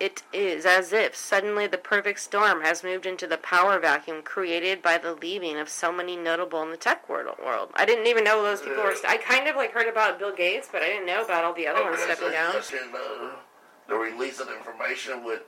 It 0.01 0.23
is 0.33 0.67
as 0.67 0.93
if 0.93 1.15
suddenly 1.15 1.69
the 1.69 1.79
perfect 1.79 2.19
storm 2.19 2.63
has 2.63 2.83
moved 2.83 3.07
into 3.07 3.27
the 3.27 3.37
power 3.37 3.79
vacuum 3.79 4.23
created 4.23 4.83
by 4.83 4.99
the 4.99 5.15
leaving 5.15 5.59
of 5.59 5.69
so 5.69 5.93
many 5.93 6.17
notable 6.17 6.63
in 6.63 6.71
the 6.71 6.77
tech 6.77 7.09
world. 7.09 7.37
world. 7.45 7.71
I 7.75 7.85
didn't 7.85 8.09
even 8.09 8.25
know 8.25 8.43
those 8.43 8.63
people 8.63 8.83
were. 8.83 8.97
St- 8.97 9.13
I 9.13 9.17
kind 9.17 9.47
of 9.47 9.55
like 9.55 9.73
heard 9.73 9.87
about 9.87 10.19
Bill 10.19 10.35
Gates, 10.35 10.69
but 10.73 10.83
I 10.83 10.87
didn't 10.87 11.07
know 11.07 11.25
about 11.25 11.45
all 11.45 11.55
the 11.55 11.69
other 11.69 11.85
ones 11.85 12.01
stepping 12.01 12.29
so 12.29 12.33
down. 12.33 12.53
the 13.89 13.95
release 13.95 14.41
of 14.41 14.49
information 14.49 15.23
with 15.23 15.43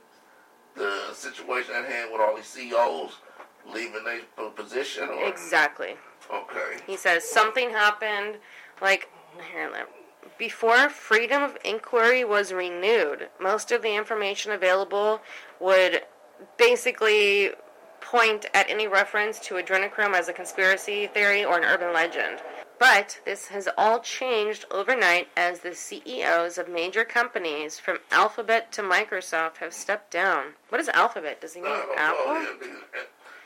the 0.76 1.12
situation 1.12 1.75
at 1.75 1.85
hand 1.85 2.11
with 2.12 2.21
all 2.21 2.35
these 2.37 2.47
CEOs 2.47 3.12
leaving 3.73 4.04
their 4.04 4.21
position, 4.50 5.09
or 5.09 5.26
Exactly. 5.26 5.97
okay, 6.33 6.76
He 6.87 6.97
says 6.97 7.28
something 7.28 7.71
happened, 7.71 8.37
like 8.83 9.09
here, 9.52 9.71
let- 9.73 9.88
before 10.38 10.88
freedom 10.88 11.43
of 11.43 11.57
inquiry 11.64 12.25
was 12.25 12.52
renewed. 12.52 13.28
Most 13.38 13.71
of 13.73 13.83
the 13.83 13.95
information 13.95 14.52
available 14.52 15.21
would 15.61 16.02
basically 16.57 17.52
point 18.00 18.45
at 18.52 18.69
any 18.69 18.87
reference 18.87 19.38
to 19.40 19.54
adrenochrome 19.54 20.14
as 20.14 20.28
a 20.28 20.33
conspiracy 20.33 21.07
theory 21.07 21.45
or 21.45 21.57
an 21.57 21.64
urban 21.64 21.93
legend. 21.93 22.40
But 22.84 23.20
this 23.24 23.46
has 23.46 23.66
all 23.78 24.00
changed 24.00 24.66
overnight 24.70 25.28
as 25.38 25.60
the 25.60 25.74
CEOs 25.74 26.58
of 26.58 26.68
major 26.68 27.02
companies 27.02 27.78
from 27.78 27.96
Alphabet 28.10 28.72
to 28.72 28.82
Microsoft 28.82 29.56
have 29.56 29.72
stepped 29.72 30.10
down. 30.10 30.52
What 30.68 30.82
is 30.82 30.90
Alphabet? 30.90 31.40
Does 31.40 31.54
he 31.54 31.62
mean 31.62 31.72
I 31.72 31.94
Apple? 31.96 32.58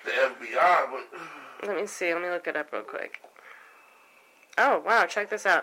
the 0.05 0.11
FBI, 0.11 0.87
but 0.91 1.69
Let 1.69 1.77
me 1.81 1.87
see. 1.87 2.13
Let 2.13 2.21
me 2.21 2.31
look 2.31 2.49
it 2.49 2.57
up 2.57 2.73
real 2.73 2.83
quick. 2.83 3.23
Oh, 4.59 4.83
wow. 4.85 5.07
Check 5.07 5.31
this 5.31 5.47
out. 5.47 5.63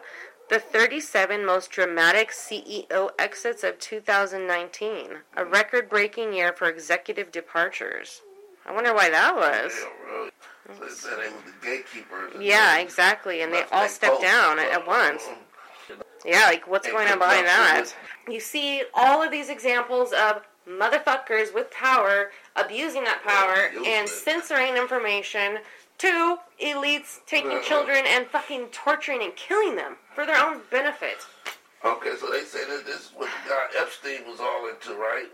The 0.50 0.60
37 0.60 1.46
most 1.46 1.70
dramatic 1.70 2.32
CEO 2.32 3.10
exits 3.20 3.66
of 3.66 3.78
2019. 3.80 5.18
A 5.36 5.44
record 5.44 5.90
breaking 5.90 6.32
year 6.32 6.54
for 6.54 6.70
executive 6.70 7.30
departures. 7.30 8.22
I 8.66 8.72
wonder 8.72 8.94
why 8.94 9.10
that 9.10 9.36
was. 9.36 9.74
yeah, 9.78 10.14
really. 10.14 10.32
So 10.68 10.88
said 10.90 11.12
they 11.20 11.30
were 11.30 11.42
the 11.46 11.66
gatekeepers. 11.66 12.34
Yeah, 12.40 12.80
exactly. 12.80 13.42
And 13.42 13.54
they 13.54 13.64
all 13.72 13.88
stepped 13.88 14.22
down 14.22 14.60
uh, 14.60 14.64
at 14.64 14.88
once. 14.88 15.28
Yeah, 16.26 16.46
like 16.48 16.68
what's 16.68 16.90
going 16.90 17.08
on 17.08 17.20
behind 17.20 17.46
that? 17.46 17.94
You 18.28 18.40
see 18.40 18.84
all 18.96 19.22
of 19.22 19.32
these 19.32 19.50
examples 19.50 20.12
of 20.12 20.42
motherfuckers 20.68 21.54
with 21.54 21.70
power 21.70 22.32
abusing 22.56 23.04
that 23.04 23.22
power 23.24 23.72
and 23.86 24.10
censoring 24.10 24.76
information 24.76 25.60
to 26.00 26.38
elites 26.62 27.20
taking 27.28 27.62
children 27.62 28.04
and 28.08 28.26
fucking 28.26 28.68
torturing 28.72 29.22
and 29.22 29.36
killing 29.36 29.76
them 29.76 29.98
for 30.14 30.26
their 30.26 30.44
own 30.44 30.62
benefit. 30.72 31.18
Okay, 31.86 32.14
so 32.20 32.32
they 32.32 32.42
say 32.42 32.66
that 32.68 32.84
this 32.86 32.96
is 32.96 33.12
what 33.16 33.30
guy 33.48 33.68
Epstein 33.80 34.28
was 34.28 34.40
all 34.40 34.68
into, 34.68 35.00
right? 35.00 35.28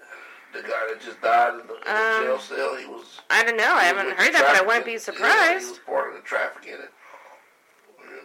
The 0.53 0.62
guy 0.62 0.88
that 0.89 1.01
just 1.01 1.22
died 1.22 1.60
in 1.62 1.67
the, 1.67 1.74
in 1.75 1.79
the 1.86 1.91
Um, 1.91 2.24
jail 2.24 2.39
cell. 2.39 2.75
He 2.75 2.86
was. 2.86 3.20
I 3.29 3.43
don't 3.43 3.58
know. 3.58 3.74
I 3.74 3.84
haven't 3.84 4.10
heard 4.17 4.34
that, 4.34 4.43
but 4.46 4.55
I 4.62 4.62
wouldn't 4.65 4.86
be 4.86 4.91
Yeah, 4.91 4.98
he 4.98 5.03
surprised. 5.03 5.70
was 5.70 5.79
part 5.79 6.10
of 6.10 6.15
the 6.15 6.22
trafficking. 6.22 6.74
You 6.74 6.77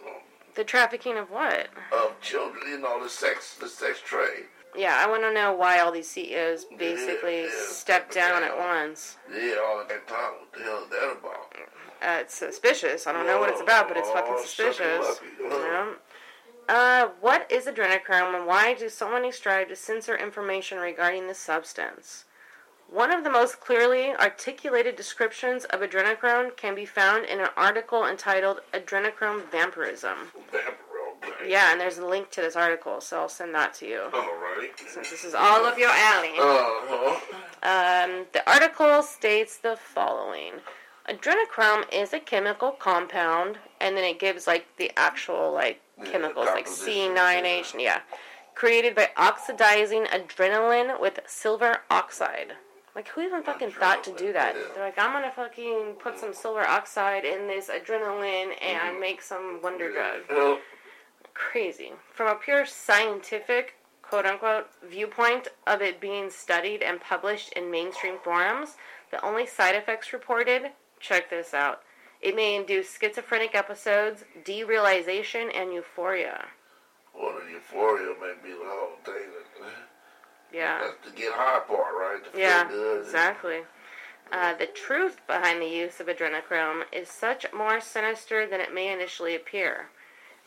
know, 0.05 0.17
The 0.55 0.63
trafficking 0.63 1.17
of 1.17 1.29
what? 1.31 1.67
of 1.91 2.19
children. 2.21 2.63
You 2.69 2.79
know, 2.79 3.01
the 3.01 3.09
sex, 3.09 3.55
the 3.55 3.69
sex 3.69 3.99
trade. 4.03 4.45
Yeah, 4.75 5.01
I 5.03 5.09
want 5.09 5.23
to 5.23 5.33
know 5.33 5.53
why 5.53 5.79
all 5.79 5.91
these 5.91 6.09
CEOs 6.09 6.65
basically 6.77 7.41
Yeah, 7.43 7.47
yeah. 7.47 7.65
stepped 7.67 8.13
down 8.13 8.43
at 8.43 8.55
once. 8.57 9.17
Yeah, 9.33 9.55
all 9.65 9.79
at 9.79 9.89
that 9.89 10.07
time. 10.07 10.33
What 10.39 10.53
the 10.53 10.63
hell 10.63 10.83
is 10.83 10.89
that 10.89 11.17
about? 11.19 11.55
Uh, 11.99 12.19
it's 12.21 12.35
suspicious. 12.35 13.07
I 13.07 13.13
don't 13.13 13.25
know 13.25 13.39
what 13.39 13.49
it's 13.49 13.61
about, 13.61 13.87
but 13.87 13.97
it's 13.97 14.09
fucking 14.11 14.33
Oh, 14.35 14.41
suspicious. 14.43 15.07
sucky 15.07 15.49
lucky. 15.49 15.97
Uh, 16.67 17.09
what 17.21 17.49
is 17.49 17.65
adrenochrome 17.65 18.35
and 18.35 18.45
why 18.45 18.73
do 18.73 18.89
so 18.89 19.09
many 19.09 19.31
strive 19.31 19.69
to 19.69 19.75
censor 19.75 20.15
information 20.15 20.79
regarding 20.79 21.27
this 21.27 21.39
substance? 21.39 22.25
One 22.89 23.11
of 23.11 23.23
the 23.23 23.29
most 23.29 23.59
clearly 23.59 24.13
articulated 24.13 24.95
descriptions 24.95 25.65
of 25.65 25.81
adrenochrome 25.81 26.55
can 26.55 26.75
be 26.75 26.85
found 26.85 27.25
in 27.25 27.39
an 27.39 27.49
article 27.57 28.05
entitled 28.05 28.61
Adrenochrome 28.73 29.49
Vampirism. 29.51 30.17
Vampire, 30.51 30.73
okay. 31.23 31.49
Yeah, 31.49 31.71
and 31.71 31.81
there's 31.81 31.97
a 31.97 32.05
link 32.05 32.31
to 32.31 32.41
this 32.41 32.55
article, 32.55 33.01
so 33.01 33.21
I'll 33.21 33.29
send 33.29 33.53
that 33.55 33.73
to 33.75 33.87
you. 33.87 34.01
Alright. 34.13 34.71
Since 34.77 35.09
this 35.09 35.23
is 35.25 35.33
all 35.33 35.65
of 35.65 35.77
your 35.77 35.89
alley. 35.89 36.33
Uh-huh. 36.37 37.19
Um, 37.63 38.25
the 38.31 38.49
article 38.49 39.01
states 39.03 39.57
the 39.57 39.75
following 39.75 40.53
Adrenochrome 41.07 41.85
is 41.93 42.11
a 42.13 42.19
chemical 42.19 42.71
compound, 42.71 43.57
and 43.79 43.95
then 43.95 44.03
it 44.03 44.19
gives 44.19 44.45
like 44.47 44.65
the 44.77 44.91
actual 44.97 45.51
like 45.53 45.81
Yeah, 45.97 46.11
chemicals 46.11 46.47
like 46.47 46.67
C9H, 46.67 47.75
yeah. 47.79 48.01
created 48.55 48.93
by 48.95 49.09
oxidizing 49.15 50.05
adrenaline 50.05 50.99
with 50.99 51.19
silver 51.25 51.77
oxide. 51.89 52.53
Like 52.93 53.07
who 53.09 53.21
even 53.21 53.43
fucking 53.43 53.71
thought 53.71 54.03
to 54.05 54.11
do 54.15 54.33
that? 54.33 54.55
Yeah. 54.55 54.61
They're 54.73 54.83
like, 54.85 54.97
I'm 54.99 55.13
gonna 55.13 55.31
fucking 55.31 55.95
put 55.99 56.17
some 56.19 56.33
silver 56.33 56.67
oxide 56.67 57.23
in 57.25 57.47
this 57.47 57.69
adrenaline 57.69 58.53
and 58.61 58.91
Mm-hmm. 58.93 58.99
make 58.99 59.21
some 59.21 59.59
wonder 59.61 59.91
drug 59.91 60.21
Well, 60.29 60.59
crazy. 61.33 61.93
From 62.13 62.27
a 62.27 62.35
pure 62.35 62.65
scientific, 62.65 63.75
quote 64.01 64.25
unquote, 64.25 64.67
viewpoint 64.83 65.47
of 65.67 65.81
it 65.81 66.01
being 66.01 66.29
studied 66.29 66.81
and 66.81 66.99
published 66.99 67.53
in 67.53 67.69
mainstream 67.71 68.15
forums, 68.23 68.75
the 69.11 69.23
only 69.23 69.45
side 69.45 69.75
effects 69.75 70.11
reported, 70.11 70.71
check 70.99 71.29
this 71.29 71.53
out. 71.53 71.81
It 72.21 72.35
may 72.35 72.55
induce 72.55 72.97
schizophrenic 72.97 73.53
episodes, 73.55 74.23
derealization, 74.43 75.51
and 75.55 75.73
euphoria. 75.73 76.45
well, 77.13 77.39
the 77.43 77.51
euphoria 77.51 78.13
may 78.19 78.33
be 78.43 78.49
the 78.53 78.63
whole 78.65 78.97
thing. 79.03 79.13
That, 79.61 79.71
Yeah. 80.51 80.79
that's 80.81 81.05
the 81.05 81.11
get 81.11 81.33
high 81.33 81.59
part, 81.61 81.93
right? 81.95 82.23
To 82.23 82.29
feel 82.31 82.39
Yeah, 82.39 82.99
exactly. 82.99 83.65
Uh, 84.31 84.53
the 84.55 84.67
truth 84.67 85.25
behind 85.25 85.61
the 85.61 85.67
use 85.67 85.99
of 85.99 86.07
adrenochrome 86.07 86.83
is 86.91 87.09
such 87.09 87.51
more 87.53 87.79
sinister 87.79 88.45
than 88.45 88.59
it 88.61 88.73
may 88.73 88.87
initially 88.91 89.33
appear. 89.35 89.89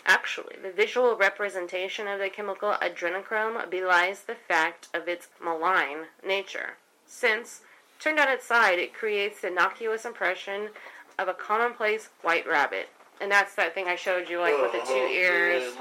Actually, 0.06 0.56
the 0.62 0.70
visual 0.70 1.16
representation 1.16 2.06
of 2.08 2.18
the 2.18 2.30
chemical 2.30 2.72
adrenochrome 2.80 3.68
belies 3.70 4.22
the 4.22 4.34
fact 4.34 4.88
of 4.94 5.08
its 5.08 5.28
malign 5.40 6.06
nature, 6.22 6.76
since, 7.06 7.62
turned 8.00 8.18
on 8.18 8.28
its 8.28 8.44
side, 8.46 8.78
it 8.78 8.94
creates 8.94 9.40
the 9.42 9.48
innocuous 9.48 10.04
impression 10.04 10.70
of 11.18 11.28
a 11.28 11.34
commonplace 11.34 12.08
white 12.22 12.46
rabbit. 12.48 12.88
And 13.20 13.30
that's 13.30 13.54
that 13.56 13.74
thing 13.74 13.86
I 13.86 13.96
showed 13.96 14.28
you, 14.30 14.40
like 14.40 14.54
with 14.60 14.72
the 14.72 14.78
two 14.78 14.94
Uh-huh. 14.94 15.12
ears. 15.12 15.74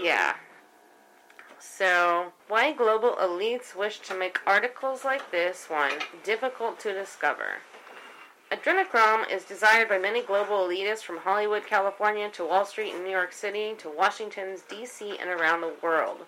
Yeah. 0.00 0.34
So, 1.60 2.32
why 2.48 2.72
global 2.72 3.14
elites 3.20 3.74
wish 3.76 4.00
to 4.00 4.14
make 4.14 4.40
articles 4.46 5.04
like 5.04 5.30
this 5.30 5.70
one 5.70 5.92
difficult 6.24 6.80
to 6.80 6.92
discover? 6.92 7.58
Adrenochrome 8.50 9.30
is 9.30 9.44
desired 9.44 9.88
by 9.88 9.98
many 9.98 10.20
global 10.22 10.66
elitists 10.68 11.02
from 11.04 11.18
Hollywood, 11.18 11.64
California 11.66 12.28
to 12.30 12.44
Wall 12.44 12.66
Street 12.66 12.94
in 12.94 13.02
New 13.04 13.10
York 13.10 13.32
City 13.32 13.74
to 13.78 13.88
Washington's 13.88 14.62
D.C. 14.62 15.16
and 15.18 15.30
around 15.30 15.60
the 15.62 15.72
world. 15.80 16.26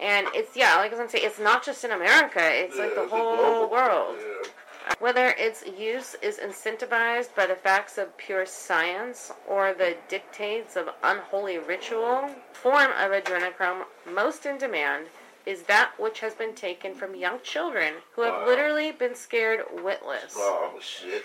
And 0.00 0.26
it's, 0.34 0.56
yeah, 0.56 0.74
like 0.76 0.86
I 0.92 0.96
was 0.96 0.98
going 0.98 1.08
to 1.10 1.16
say, 1.18 1.22
it's 1.24 1.38
not 1.38 1.64
just 1.64 1.84
in 1.84 1.92
America, 1.92 2.40
it's 2.42 2.76
like 2.76 2.94
the 2.96 3.02
it's 3.02 3.12
whole 3.12 3.36
global- 3.36 3.70
world. 3.70 4.16
Yeah. 4.18 4.50
Whether 4.98 5.28
its 5.30 5.64
use 5.66 6.14
is 6.22 6.38
incentivized 6.38 7.34
by 7.34 7.46
the 7.46 7.54
facts 7.56 7.98
of 7.98 8.16
pure 8.16 8.46
science 8.46 9.32
or 9.48 9.74
the 9.74 9.96
dictates 10.08 10.76
of 10.76 10.88
unholy 11.02 11.58
ritual, 11.58 12.30
form 12.52 12.90
of 12.92 13.10
adrenochrome 13.12 13.84
most 14.10 14.46
in 14.46 14.58
demand 14.58 15.06
is 15.46 15.62
that 15.64 15.92
which 15.98 16.20
has 16.20 16.34
been 16.34 16.54
taken 16.54 16.94
from 16.94 17.14
young 17.14 17.38
children 17.42 17.94
who 18.12 18.22
have 18.22 18.34
Wow. 18.34 18.46
literally 18.46 18.92
been 18.92 19.14
scared 19.14 19.60
witless. 19.82 20.34
Oh, 20.36 20.78
shit. 20.80 21.24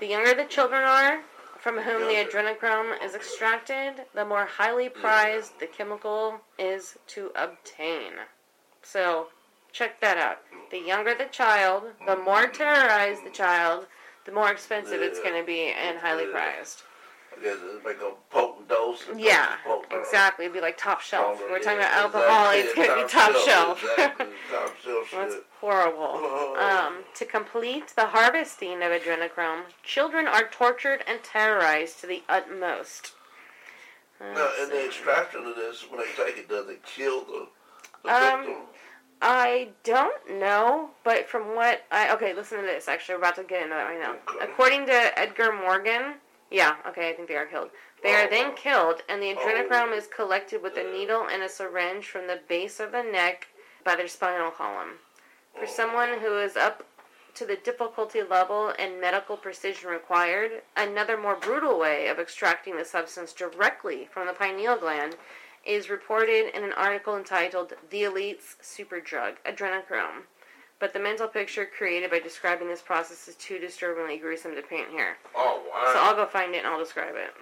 The 0.00 0.06
younger 0.06 0.34
the 0.34 0.44
children 0.44 0.82
are, 0.82 1.22
from 1.58 1.78
whom 1.78 2.08
the 2.08 2.14
adrenochrome 2.24 3.00
is 3.04 3.14
extracted, 3.14 4.04
the 4.14 4.24
more 4.24 4.46
highly 4.46 4.88
prized 4.88 5.60
the 5.60 5.68
chemical 5.68 6.40
is 6.58 6.98
to 7.08 7.30
obtain. 7.36 8.14
So, 8.82 9.28
check 9.72 10.00
that 10.00 10.16
out. 10.18 10.38
The 10.70 10.78
younger 10.80 11.14
the 11.14 11.24
child, 11.26 11.84
the 12.06 12.16
more 12.16 12.46
terrorized 12.46 13.24
the 13.24 13.30
child, 13.30 13.86
the 14.24 14.32
more 14.32 14.50
expensive 14.50 15.02
it's 15.02 15.18
going 15.20 15.38
to 15.38 15.44
be 15.46 15.66
and 15.72 15.98
highly 15.98 16.26
prized. 16.26 16.82
It's 17.44 17.84
like 17.84 17.96
a 18.00 18.12
potent 18.30 18.68
dose. 18.68 19.04
Yeah, 19.16 19.56
potent- 19.64 19.92
exactly. 19.92 20.44
It'd 20.44 20.54
be 20.54 20.60
like 20.60 20.76
top 20.78 21.00
shelf. 21.00 21.40
We're 21.50 21.58
talking 21.58 21.78
about 21.78 21.92
alcohol, 21.92 22.50
it's 22.52 22.74
going 22.74 22.88
to 22.88 23.02
be 23.02 23.08
top 23.08 23.34
shelf. 23.44 23.82
Exactly. 23.82 24.26
top 24.50 24.76
shelf 24.84 25.08
That's 25.12 25.34
horrible. 25.60 26.20
Um, 26.62 27.02
to 27.14 27.24
complete 27.24 27.88
the 27.96 28.06
harvesting 28.06 28.74
of 28.82 28.92
adrenochrome, 28.92 29.62
children 29.82 30.28
are 30.28 30.46
tortured 30.48 31.02
and 31.08 31.22
terrorized 31.24 32.00
to 32.00 32.06
the 32.06 32.22
utmost. 32.28 33.12
Now, 34.20 34.50
in 34.62 34.68
the 34.68 34.84
extraction 34.86 35.44
of 35.46 35.56
this, 35.56 35.84
when 35.90 35.98
they 36.00 36.06
take 36.24 36.38
it, 36.38 36.48
does 36.48 36.68
it 36.68 36.84
kill 36.84 37.24
the, 37.24 37.48
the 38.04 38.10
Um, 38.14 38.40
victim? 38.46 38.56
I 39.24 39.68
don't 39.84 40.40
know, 40.40 40.90
but 41.04 41.28
from 41.28 41.54
what 41.54 41.84
I 41.92 42.12
okay, 42.14 42.34
listen 42.34 42.58
to 42.58 42.64
this. 42.64 42.88
Actually, 42.88 43.14
we're 43.14 43.20
about 43.20 43.36
to 43.36 43.44
get 43.44 43.62
into 43.62 43.74
that 43.76 43.84
right 43.84 44.00
now. 44.00 44.16
According 44.42 44.86
to 44.86 45.18
Edgar 45.18 45.52
Morgan, 45.52 46.14
yeah, 46.50 46.74
okay, 46.88 47.08
I 47.08 47.12
think 47.12 47.28
they 47.28 47.36
are 47.36 47.46
killed. 47.46 47.70
They 48.02 48.14
are 48.16 48.28
then 48.28 48.56
killed, 48.56 49.02
and 49.08 49.22
the 49.22 49.32
adrenochrome 49.32 49.96
is 49.96 50.08
collected 50.08 50.60
with 50.60 50.76
a 50.76 50.92
needle 50.92 51.28
and 51.32 51.40
a 51.44 51.48
syringe 51.48 52.06
from 52.06 52.26
the 52.26 52.40
base 52.48 52.80
of 52.80 52.90
the 52.90 53.04
neck 53.04 53.46
by 53.84 53.94
their 53.94 54.08
spinal 54.08 54.50
column. 54.50 54.98
For 55.56 55.68
someone 55.68 56.18
who 56.20 56.38
is 56.38 56.56
up 56.56 56.84
to 57.34 57.46
the 57.46 57.56
difficulty 57.56 58.22
level 58.22 58.72
and 58.76 59.00
medical 59.00 59.36
precision 59.36 59.88
required, 59.88 60.62
another 60.76 61.16
more 61.16 61.36
brutal 61.36 61.78
way 61.78 62.08
of 62.08 62.18
extracting 62.18 62.76
the 62.76 62.84
substance 62.84 63.32
directly 63.32 64.08
from 64.12 64.26
the 64.26 64.32
pineal 64.32 64.76
gland 64.76 65.14
is 65.66 65.90
reported 65.90 66.56
in 66.56 66.64
an 66.64 66.72
article 66.72 67.16
entitled 67.16 67.72
The 67.90 68.04
Elite's 68.04 68.56
Super 68.60 69.00
Drug, 69.00 69.34
Adrenochrome. 69.46 70.24
But 70.78 70.92
the 70.92 70.98
mental 70.98 71.28
picture 71.28 71.64
created 71.66 72.10
by 72.10 72.18
describing 72.18 72.66
this 72.68 72.82
process 72.82 73.28
is 73.28 73.36
too 73.36 73.58
disturbingly 73.58 74.18
gruesome 74.18 74.54
to 74.56 74.62
paint 74.62 74.88
here. 74.90 75.16
Oh, 75.36 75.62
wow. 75.70 75.92
So 75.92 76.00
I'll 76.00 76.16
go 76.16 76.26
find 76.26 76.54
it 76.54 76.58
and 76.58 76.66
I'll 76.66 76.78
describe 76.78 77.14
it. 77.14 77.32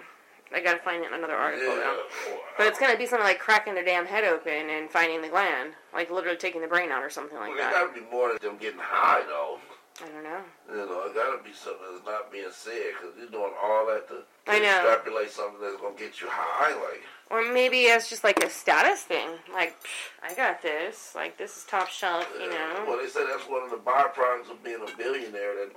I 0.53 0.59
gotta 0.59 0.79
find 0.79 1.01
it 1.01 1.07
in 1.07 1.13
another 1.13 1.35
article 1.35 1.65
yeah. 1.69 1.75
though. 1.75 2.03
Wow. 2.33 2.37
But 2.57 2.67
it's 2.67 2.77
gonna 2.77 2.97
be 2.97 3.05
something 3.05 3.25
like 3.25 3.39
cracking 3.39 3.73
their 3.73 3.85
damn 3.85 4.05
head 4.05 4.25
open 4.25 4.69
and 4.69 4.89
finding 4.91 5.21
the 5.21 5.29
gland. 5.29 5.73
Like 5.93 6.11
literally 6.11 6.37
taking 6.37 6.61
the 6.61 6.67
brain 6.67 6.91
out 6.91 7.01
or 7.03 7.09
something 7.09 7.37
like 7.39 7.49
Well, 7.55 7.57
it 7.57 7.61
that. 7.61 7.71
gotta 7.71 7.93
be 7.99 8.05
more 8.11 8.29
than 8.29 8.37
them 8.41 8.57
getting 8.59 8.79
high, 8.79 9.23
though. 9.27 9.59
I 10.03 10.09
don't 10.09 10.23
know. 10.23 10.41
You 10.69 10.85
know, 10.89 11.03
it 11.07 11.15
gotta 11.15 11.41
be 11.43 11.53
something 11.53 11.87
that's 11.93 12.05
not 12.05 12.31
being 12.31 12.51
said, 12.51 12.93
because 12.99 13.15
you're 13.17 13.29
doing 13.31 13.53
all 13.63 13.87
that 13.87 14.07
to, 14.09 14.15
to 14.15 14.23
I 14.51 14.59
know. 14.59 14.85
extrapolate 14.91 15.31
something 15.31 15.61
that's 15.61 15.79
gonna 15.81 15.95
get 15.97 16.19
you 16.21 16.27
high. 16.29 16.73
Like, 16.75 17.01
Or 17.31 17.51
maybe 17.53 17.83
it's 17.83 18.09
just 18.09 18.23
like 18.23 18.43
a 18.43 18.49
status 18.49 19.01
thing. 19.03 19.29
Like, 19.53 19.75
I 20.21 20.33
got 20.33 20.61
this. 20.61 21.13
Like, 21.15 21.37
this 21.37 21.55
is 21.57 21.63
top 21.63 21.87
shelf, 21.87 22.27
you 22.39 22.49
know? 22.49 22.83
well, 22.87 22.97
they 23.01 23.07
say 23.07 23.25
that's 23.25 23.49
one 23.49 23.63
of 23.63 23.69
the 23.71 23.77
byproducts 23.77 24.51
of 24.51 24.61
being 24.63 24.81
a 24.81 24.97
billionaire, 24.97 25.55
that 25.55 25.71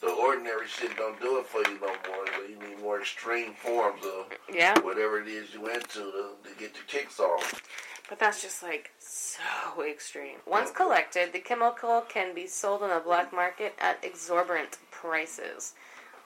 the 0.00 0.08
ordinary 0.10 0.66
shit 0.66 0.96
don't 0.96 1.18
do 1.20 1.38
it 1.38 1.46
for 1.46 1.58
you 1.58 1.78
no 1.80 1.86
more. 1.86 2.26
So 2.36 2.42
you 2.48 2.58
need 2.68 2.80
more 2.82 3.00
extreme 3.00 3.54
forms 3.54 4.04
of 4.04 4.26
Yeah. 4.52 4.78
whatever 4.80 5.20
it 5.22 5.28
is 5.28 5.54
you 5.54 5.66
into 5.68 5.84
to, 5.84 6.30
to 6.44 6.50
get 6.58 6.74
your 6.74 6.84
kicks 6.88 7.20
off. 7.20 7.62
But 8.08 8.18
that's 8.18 8.42
just 8.42 8.62
like 8.62 8.90
so 8.98 9.82
extreme. 9.82 10.38
Once 10.46 10.70
collected, 10.70 11.32
the 11.32 11.40
chemical 11.40 12.02
can 12.02 12.34
be 12.34 12.46
sold 12.46 12.82
on 12.82 12.90
the 12.90 13.00
black 13.00 13.32
market 13.32 13.74
at 13.80 13.98
exorbitant 14.04 14.78
prices. 14.90 15.74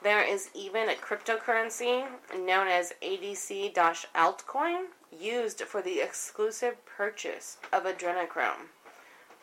There 0.03 0.23
is 0.23 0.49
even 0.55 0.89
a 0.89 0.93
cryptocurrency 0.93 2.05
known 2.35 2.67
as 2.67 2.93
ADC 3.03 3.73
altcoin 3.73 4.85
used 5.11 5.61
for 5.61 5.81
the 5.81 6.01
exclusive 6.01 6.83
purchase 6.85 7.57
of 7.71 7.83
adrenochrome. 7.83 8.69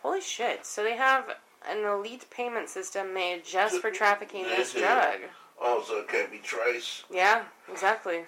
Holy 0.02 0.20
shit. 0.20 0.66
So 0.66 0.82
they 0.82 0.96
have 0.96 1.36
an 1.68 1.84
elite 1.84 2.26
payment 2.30 2.68
system 2.68 3.14
made 3.14 3.44
just 3.44 3.80
for 3.80 3.90
trafficking 3.90 4.44
this 4.44 4.72
drug. 4.72 5.18
Also, 5.62 5.98
it 5.98 6.08
can't 6.08 6.30
be 6.30 6.38
traced. 6.38 7.04
Yeah, 7.10 7.44
exactly. 7.70 8.24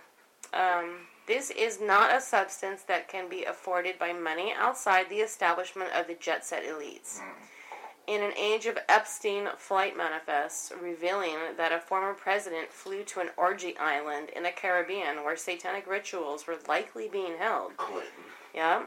Um, 0.53 1.07
this 1.27 1.51
is 1.51 1.81
not 1.81 2.15
a 2.15 2.21
substance 2.21 2.83
that 2.83 3.09
can 3.09 3.29
be 3.29 3.45
afforded 3.45 3.99
by 3.99 4.13
money 4.13 4.53
outside 4.57 5.09
the 5.09 5.21
establishment 5.21 5.91
of 5.95 6.09
the 6.09 6.15
jet 6.15 6.45
set 6.45 6.65
elites. 6.65 7.21
In 8.11 8.25
an 8.25 8.33
age 8.37 8.67
of 8.67 8.77
Epstein 8.89 9.47
flight 9.57 9.97
manifests 9.97 10.73
revealing 10.83 11.37
that 11.57 11.71
a 11.71 11.79
former 11.79 12.13
president 12.13 12.73
flew 12.73 13.05
to 13.05 13.21
an 13.21 13.29
orgy 13.37 13.77
island 13.79 14.31
in 14.31 14.43
the 14.43 14.51
Caribbean 14.51 15.23
where 15.23 15.37
satanic 15.37 15.87
rituals 15.87 16.45
were 16.45 16.59
likely 16.67 17.07
being 17.07 17.37
held. 17.39 17.77
Clinton. 17.77 18.11
Yeah, 18.53 18.87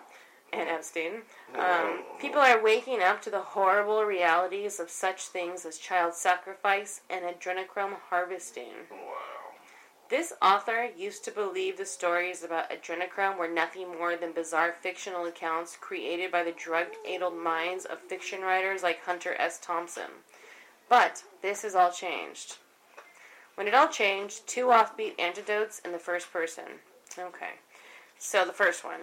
and 0.51 0.67
Epstein. 0.67 1.21
Um, 1.57 2.03
people 2.19 2.41
are 2.41 2.61
waking 2.61 3.01
up 3.01 3.21
to 3.21 3.29
the 3.29 3.39
horrible 3.39 4.03
realities 4.03 4.77
of 4.81 4.89
such 4.89 5.27
things 5.27 5.65
as 5.65 5.77
child 5.77 6.15
sacrifice 6.15 6.99
and 7.09 7.23
adrenochrome 7.23 7.95
harvesting. 8.09 8.73
Wow. 8.91 9.32
This 10.13 10.31
author 10.43 10.91
used 10.95 11.25
to 11.25 11.31
believe 11.31 11.75
the 11.75 11.87
stories 11.87 12.43
about 12.43 12.69
adrenochrome 12.69 13.35
were 13.35 13.47
nothing 13.47 13.97
more 13.97 14.15
than 14.15 14.31
bizarre 14.31 14.71
fictional 14.71 15.25
accounts 15.25 15.75
created 15.75 16.31
by 16.31 16.43
the 16.43 16.51
drug-addled 16.51 17.35
minds 17.35 17.85
of 17.85 17.97
fiction 17.99 18.41
writers 18.41 18.83
like 18.83 19.03
Hunter 19.03 19.33
S. 19.39 19.57
Thompson. 19.57 20.21
But 20.87 21.23
this 21.41 21.63
has 21.63 21.73
all 21.73 21.91
changed. 21.91 22.57
When 23.55 23.67
it 23.67 23.73
all 23.73 23.87
changed, 23.87 24.45
two 24.45 24.67
offbeat 24.67 25.19
antidotes 25.19 25.79
in 25.79 25.91
the 25.91 25.97
first 25.97 26.31
person. 26.31 26.65
Okay. 27.17 27.53
So 28.19 28.45
the 28.45 28.53
first 28.53 28.83
one. 28.83 28.99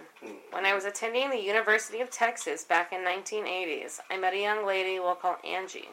When 0.51 0.65
I 0.65 0.73
was 0.73 0.85
attending 0.85 1.29
the 1.29 1.43
University 1.43 1.99
of 1.99 2.09
Texas 2.09 2.63
back 2.63 2.93
in 2.93 3.01
1980s, 3.01 3.99
I 4.09 4.15
met 4.15 4.33
a 4.33 4.41
young 4.41 4.65
lady 4.65 4.97
we'll 4.97 5.15
call 5.15 5.39
Angie. 5.45 5.89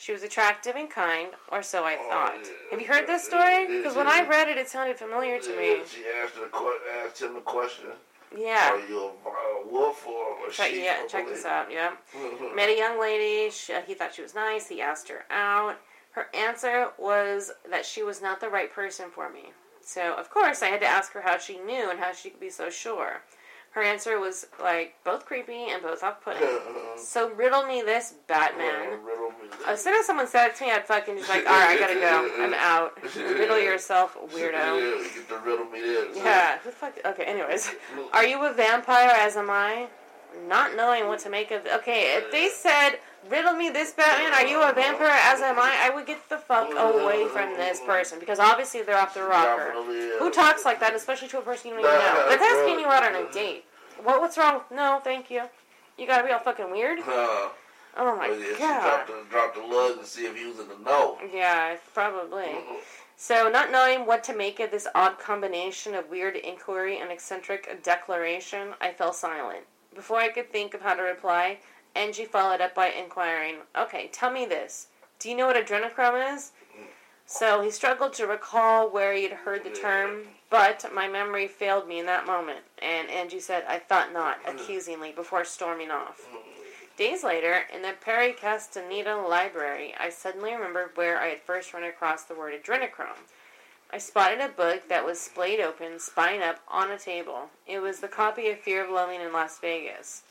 She 0.00 0.12
was 0.12 0.22
attractive 0.22 0.76
and 0.76 0.88
kind, 0.88 1.30
or 1.50 1.60
so 1.60 1.82
I 1.82 1.96
oh, 2.00 2.08
thought. 2.08 2.34
yeah. 2.44 2.50
Have 2.70 2.80
you 2.80 2.86
heard 2.86 3.08
this 3.08 3.24
story? 3.24 3.66
Because 3.66 3.96
when 3.96 4.06
I 4.06 4.24
read 4.24 4.46
it, 4.46 4.56
it 4.56 4.68
sounded 4.68 4.96
familiar 4.96 5.40
to 5.40 5.56
me. 5.56 5.78
She 5.86 6.04
asked, 6.22 6.34
que- 6.36 6.78
asked 7.04 7.20
him 7.20 7.34
the 7.34 7.40
question, 7.40 7.86
Yeah. 8.36 8.74
are 8.74 8.78
you 8.88 9.10
a, 9.26 9.68
wolf 9.68 10.06
or 10.06 10.46
a 10.48 10.52
Check, 10.52 10.70
sheep? 10.70 10.84
yeah, 10.84 11.04
check 11.08 11.26
this 11.26 11.44
out. 11.44 11.72
Yeah. 11.72 11.96
Met 12.54 12.68
a 12.68 12.78
young 12.78 13.00
lady. 13.00 13.50
She, 13.50 13.74
he 13.88 13.94
thought 13.94 14.14
she 14.14 14.22
was 14.22 14.36
nice. 14.36 14.68
He 14.68 14.80
asked 14.80 15.08
her 15.08 15.24
out. 15.30 15.80
Her 16.12 16.28
answer 16.32 16.90
was 16.96 17.50
that 17.68 17.84
she 17.84 18.04
was 18.04 18.22
not 18.22 18.40
the 18.40 18.48
right 18.48 18.72
person 18.72 19.06
for 19.12 19.28
me. 19.28 19.50
So, 19.82 20.14
of 20.14 20.30
course, 20.30 20.62
I 20.62 20.66
had 20.66 20.80
to 20.80 20.86
ask 20.86 21.12
her 21.14 21.22
how 21.22 21.38
she 21.38 21.58
knew 21.58 21.90
and 21.90 21.98
how 21.98 22.12
she 22.12 22.30
could 22.30 22.40
be 22.40 22.50
so 22.50 22.70
sure. 22.70 23.22
Her 23.72 23.82
answer 23.82 24.18
was 24.18 24.46
like 24.62 24.94
both 25.04 25.26
creepy 25.26 25.66
and 25.70 25.82
both 25.82 26.02
off-putting. 26.02 26.48
so 26.96 27.30
riddle 27.34 27.64
me 27.66 27.82
this, 27.82 28.14
Batman. 28.26 28.90
That. 28.90 29.00
As 29.66 29.82
soon 29.82 29.94
as 29.94 30.06
someone 30.06 30.26
said 30.26 30.48
it 30.48 30.56
to 30.56 30.64
me, 30.64 30.72
I'd 30.72 30.86
fucking 30.86 31.16
just 31.16 31.28
like, 31.28 31.46
all 31.46 31.52
right, 31.52 31.76
I 31.76 31.78
gotta 31.78 31.94
go. 31.94 32.30
I'm 32.42 32.54
out. 32.54 32.98
Riddle 33.16 33.58
yourself, 33.58 34.16
weirdo. 34.32 34.52
Yeah, 34.52 35.08
get 35.14 35.28
the 35.28 35.38
riddle 35.38 35.66
me 35.66 35.80
this. 35.80 36.16
Yeah, 36.16 36.58
who 36.58 36.70
the 36.70 36.76
fuck? 36.76 36.98
Okay, 37.04 37.24
anyways. 37.24 37.70
Are 38.12 38.24
you 38.24 38.44
a 38.44 38.52
vampire 38.52 39.10
as 39.14 39.36
am 39.36 39.50
I? 39.50 39.88
Not 40.46 40.76
knowing 40.76 41.06
what 41.06 41.18
to 41.20 41.30
make 41.30 41.50
of. 41.50 41.66
Okay, 41.66 42.16
if 42.16 42.30
they 42.30 42.48
said, 42.48 42.98
riddle 43.30 43.54
me 43.54 43.70
this, 43.70 43.92
Batman, 43.92 44.32
are 44.32 44.46
you 44.46 44.62
a 44.62 44.72
vampire 44.72 45.08
as 45.24 45.40
am 45.40 45.58
I? 45.58 45.76
I 45.82 45.90
would 45.94 46.06
get 46.06 46.28
the 46.28 46.38
fuck 46.38 46.70
away 46.70 47.26
from 47.28 47.54
this 47.56 47.80
person 47.80 48.18
because 48.20 48.38
obviously 48.38 48.82
they're 48.82 48.98
off 48.98 49.14
the 49.14 49.22
rocker. 49.22 49.72
Who 50.18 50.30
talks 50.30 50.64
like 50.64 50.80
that, 50.80 50.94
especially 50.94 51.28
to 51.28 51.38
a 51.38 51.42
person 51.42 51.70
you 51.70 51.76
don't 51.76 51.84
even 51.84 51.98
know? 51.98 52.26
That's 52.28 52.42
asking 52.42 52.78
you 52.78 52.86
out 52.86 53.02
on 53.04 53.14
a 53.14 53.32
date. 53.32 53.64
What, 54.02 54.20
what's 54.20 54.38
wrong? 54.38 54.60
No, 54.70 55.00
thank 55.02 55.30
you. 55.30 55.42
You 55.96 56.06
gotta 56.06 56.24
be 56.24 56.32
all 56.32 56.38
fucking 56.38 56.70
weird? 56.70 57.00
Oh 57.98 58.16
my 58.16 58.28
yeah, 58.28 58.52
she 58.54 58.58
god. 58.58 58.82
dropped 58.82 59.06
the, 59.08 59.30
dropped 59.30 59.56
the 59.56 59.62
lug 59.62 59.98
and 59.98 60.06
see 60.06 60.24
if 60.24 60.36
he 60.36 60.46
was 60.46 60.60
in 60.60 60.68
the 60.68 60.78
know. 60.78 61.18
Yeah, 61.34 61.76
probably. 61.92 62.44
Mm-hmm. 62.44 62.74
So, 63.16 63.50
not 63.50 63.72
knowing 63.72 64.06
what 64.06 64.22
to 64.24 64.36
make 64.36 64.60
of 64.60 64.70
this 64.70 64.86
odd 64.94 65.18
combination 65.18 65.96
of 65.96 66.08
weird 66.08 66.36
inquiry 66.36 67.00
and 67.00 67.10
eccentric 67.10 67.82
declaration, 67.82 68.68
I 68.80 68.92
fell 68.92 69.12
silent. 69.12 69.64
Before 69.92 70.18
I 70.18 70.28
could 70.28 70.52
think 70.52 70.72
of 70.74 70.82
how 70.82 70.94
to 70.94 71.02
reply, 71.02 71.58
Angie 71.96 72.24
followed 72.24 72.60
up 72.60 72.76
by 72.76 72.90
inquiring, 72.90 73.56
Okay, 73.76 74.08
tell 74.12 74.30
me 74.30 74.46
this. 74.46 74.86
Do 75.18 75.28
you 75.28 75.36
know 75.36 75.48
what 75.48 75.56
adrenochrome 75.56 76.36
is? 76.36 76.52
So 77.26 77.60
he 77.60 77.70
struggled 77.70 78.14
to 78.14 78.26
recall 78.26 78.88
where 78.88 79.12
he 79.12 79.24
had 79.24 79.32
heard 79.32 79.62
the 79.62 79.70
term, 79.70 80.22
but 80.48 80.90
my 80.94 81.08
memory 81.08 81.46
failed 81.46 81.86
me 81.86 81.98
in 81.98 82.06
that 82.06 82.26
moment, 82.26 82.60
and 82.80 83.10
Angie 83.10 83.38
said, 83.38 83.64
I 83.68 83.78
thought 83.78 84.14
not, 84.14 84.42
mm. 84.44 84.54
accusingly, 84.54 85.12
before 85.12 85.44
storming 85.44 85.90
off. 85.90 86.22
Mm-hmm. 86.22 86.57
Days 86.98 87.22
later, 87.22 87.62
in 87.72 87.82
the 87.82 87.94
Perry 88.00 88.32
Castaneda 88.32 89.14
library, 89.14 89.94
I 90.00 90.10
suddenly 90.10 90.52
remembered 90.52 90.96
where 90.96 91.20
I 91.20 91.28
had 91.28 91.40
first 91.40 91.72
run 91.72 91.84
across 91.84 92.24
the 92.24 92.34
word 92.34 92.60
adrenochrome. 92.60 93.22
I 93.92 93.98
spotted 93.98 94.40
a 94.40 94.48
book 94.48 94.88
that 94.88 95.06
was 95.06 95.20
splayed 95.20 95.60
open, 95.60 96.00
spine 96.00 96.42
up, 96.42 96.58
on 96.66 96.90
a 96.90 96.98
table. 96.98 97.50
It 97.68 97.78
was 97.78 98.00
the 98.00 98.08
copy 98.08 98.50
of 98.50 98.58
Fear 98.58 98.84
of 98.84 98.90
Loving 98.90 99.20
in 99.20 99.32
Las 99.32 99.60
Vegas. 99.60 100.22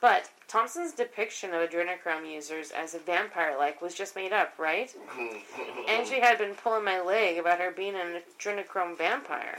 But 0.00 0.28
Thompson's 0.48 0.94
depiction 0.94 1.54
of 1.54 1.70
adrenochrome 1.70 2.28
users 2.28 2.72
as 2.72 2.92
a 2.92 2.98
vampire-like 2.98 3.80
was 3.80 3.94
just 3.94 4.16
made 4.16 4.32
up, 4.32 4.52
right? 4.58 4.92
Angie 5.88 6.18
had 6.18 6.38
been 6.38 6.54
pulling 6.54 6.84
my 6.84 7.00
leg 7.00 7.38
about 7.38 7.60
her 7.60 7.70
being 7.70 7.94
an 7.94 8.20
adrenochrome 8.36 8.98
vampire. 8.98 9.58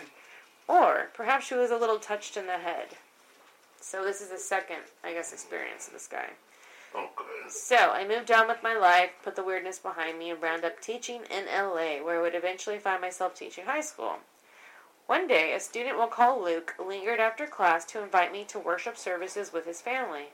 Or 0.68 1.12
perhaps 1.14 1.48
she 1.48 1.56
was 1.56 1.72
a 1.72 1.78
little 1.78 1.98
touched 1.98 2.36
in 2.36 2.46
the 2.46 2.58
head. 2.58 2.88
So 3.80 4.04
this 4.04 4.20
is 4.20 4.28
the 4.28 4.38
second, 4.38 4.82
I 5.02 5.14
guess, 5.14 5.32
experience 5.32 5.88
of 5.88 5.94
this 5.94 6.08
guy. 6.08 6.32
Okay. 6.96 7.50
So 7.50 7.76
I 7.76 8.08
moved 8.08 8.32
on 8.32 8.48
with 8.48 8.64
my 8.64 8.76
life, 8.76 9.12
put 9.24 9.36
the 9.36 9.44
weirdness 9.44 9.80
behind 9.80 10.20
me, 10.20 10.30
and 10.30 10.42
wound 10.42 10.66
up 10.66 10.82
teaching 10.82 11.22
in 11.30 11.46
LA, 11.46 12.04
where 12.04 12.20
I 12.20 12.22
would 12.22 12.36
eventually 12.36 12.80
find 12.80 13.02
myself 13.02 13.36
teaching 13.36 13.66
high 13.66 13.82
school. 13.82 14.18
One 15.06 15.28
day, 15.28 15.54
a 15.54 15.60
student 15.60 15.98
we'll 15.98 16.08
call 16.08 16.44
Luke 16.44 16.76
lingered 16.78 17.20
after 17.20 17.48
class 17.48 17.86
to 17.86 18.04
invite 18.04 18.34
me 18.34 18.44
to 18.46 18.60
worship 18.60 18.98
services 18.98 19.54
with 19.54 19.66
his 19.66 19.82
family. 19.82 20.28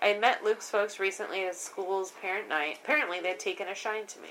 I 0.00 0.08
had 0.08 0.20
met 0.20 0.44
Luke's 0.44 0.70
folks 0.70 0.98
recently 0.98 1.44
at 1.44 1.56
school's 1.56 2.10
parent 2.10 2.48
night. 2.48 2.78
Apparently, 2.82 3.20
they 3.20 3.28
had 3.28 3.40
taken 3.40 3.68
a 3.68 3.74
shine 3.74 4.06
to 4.06 4.20
me. 4.20 4.30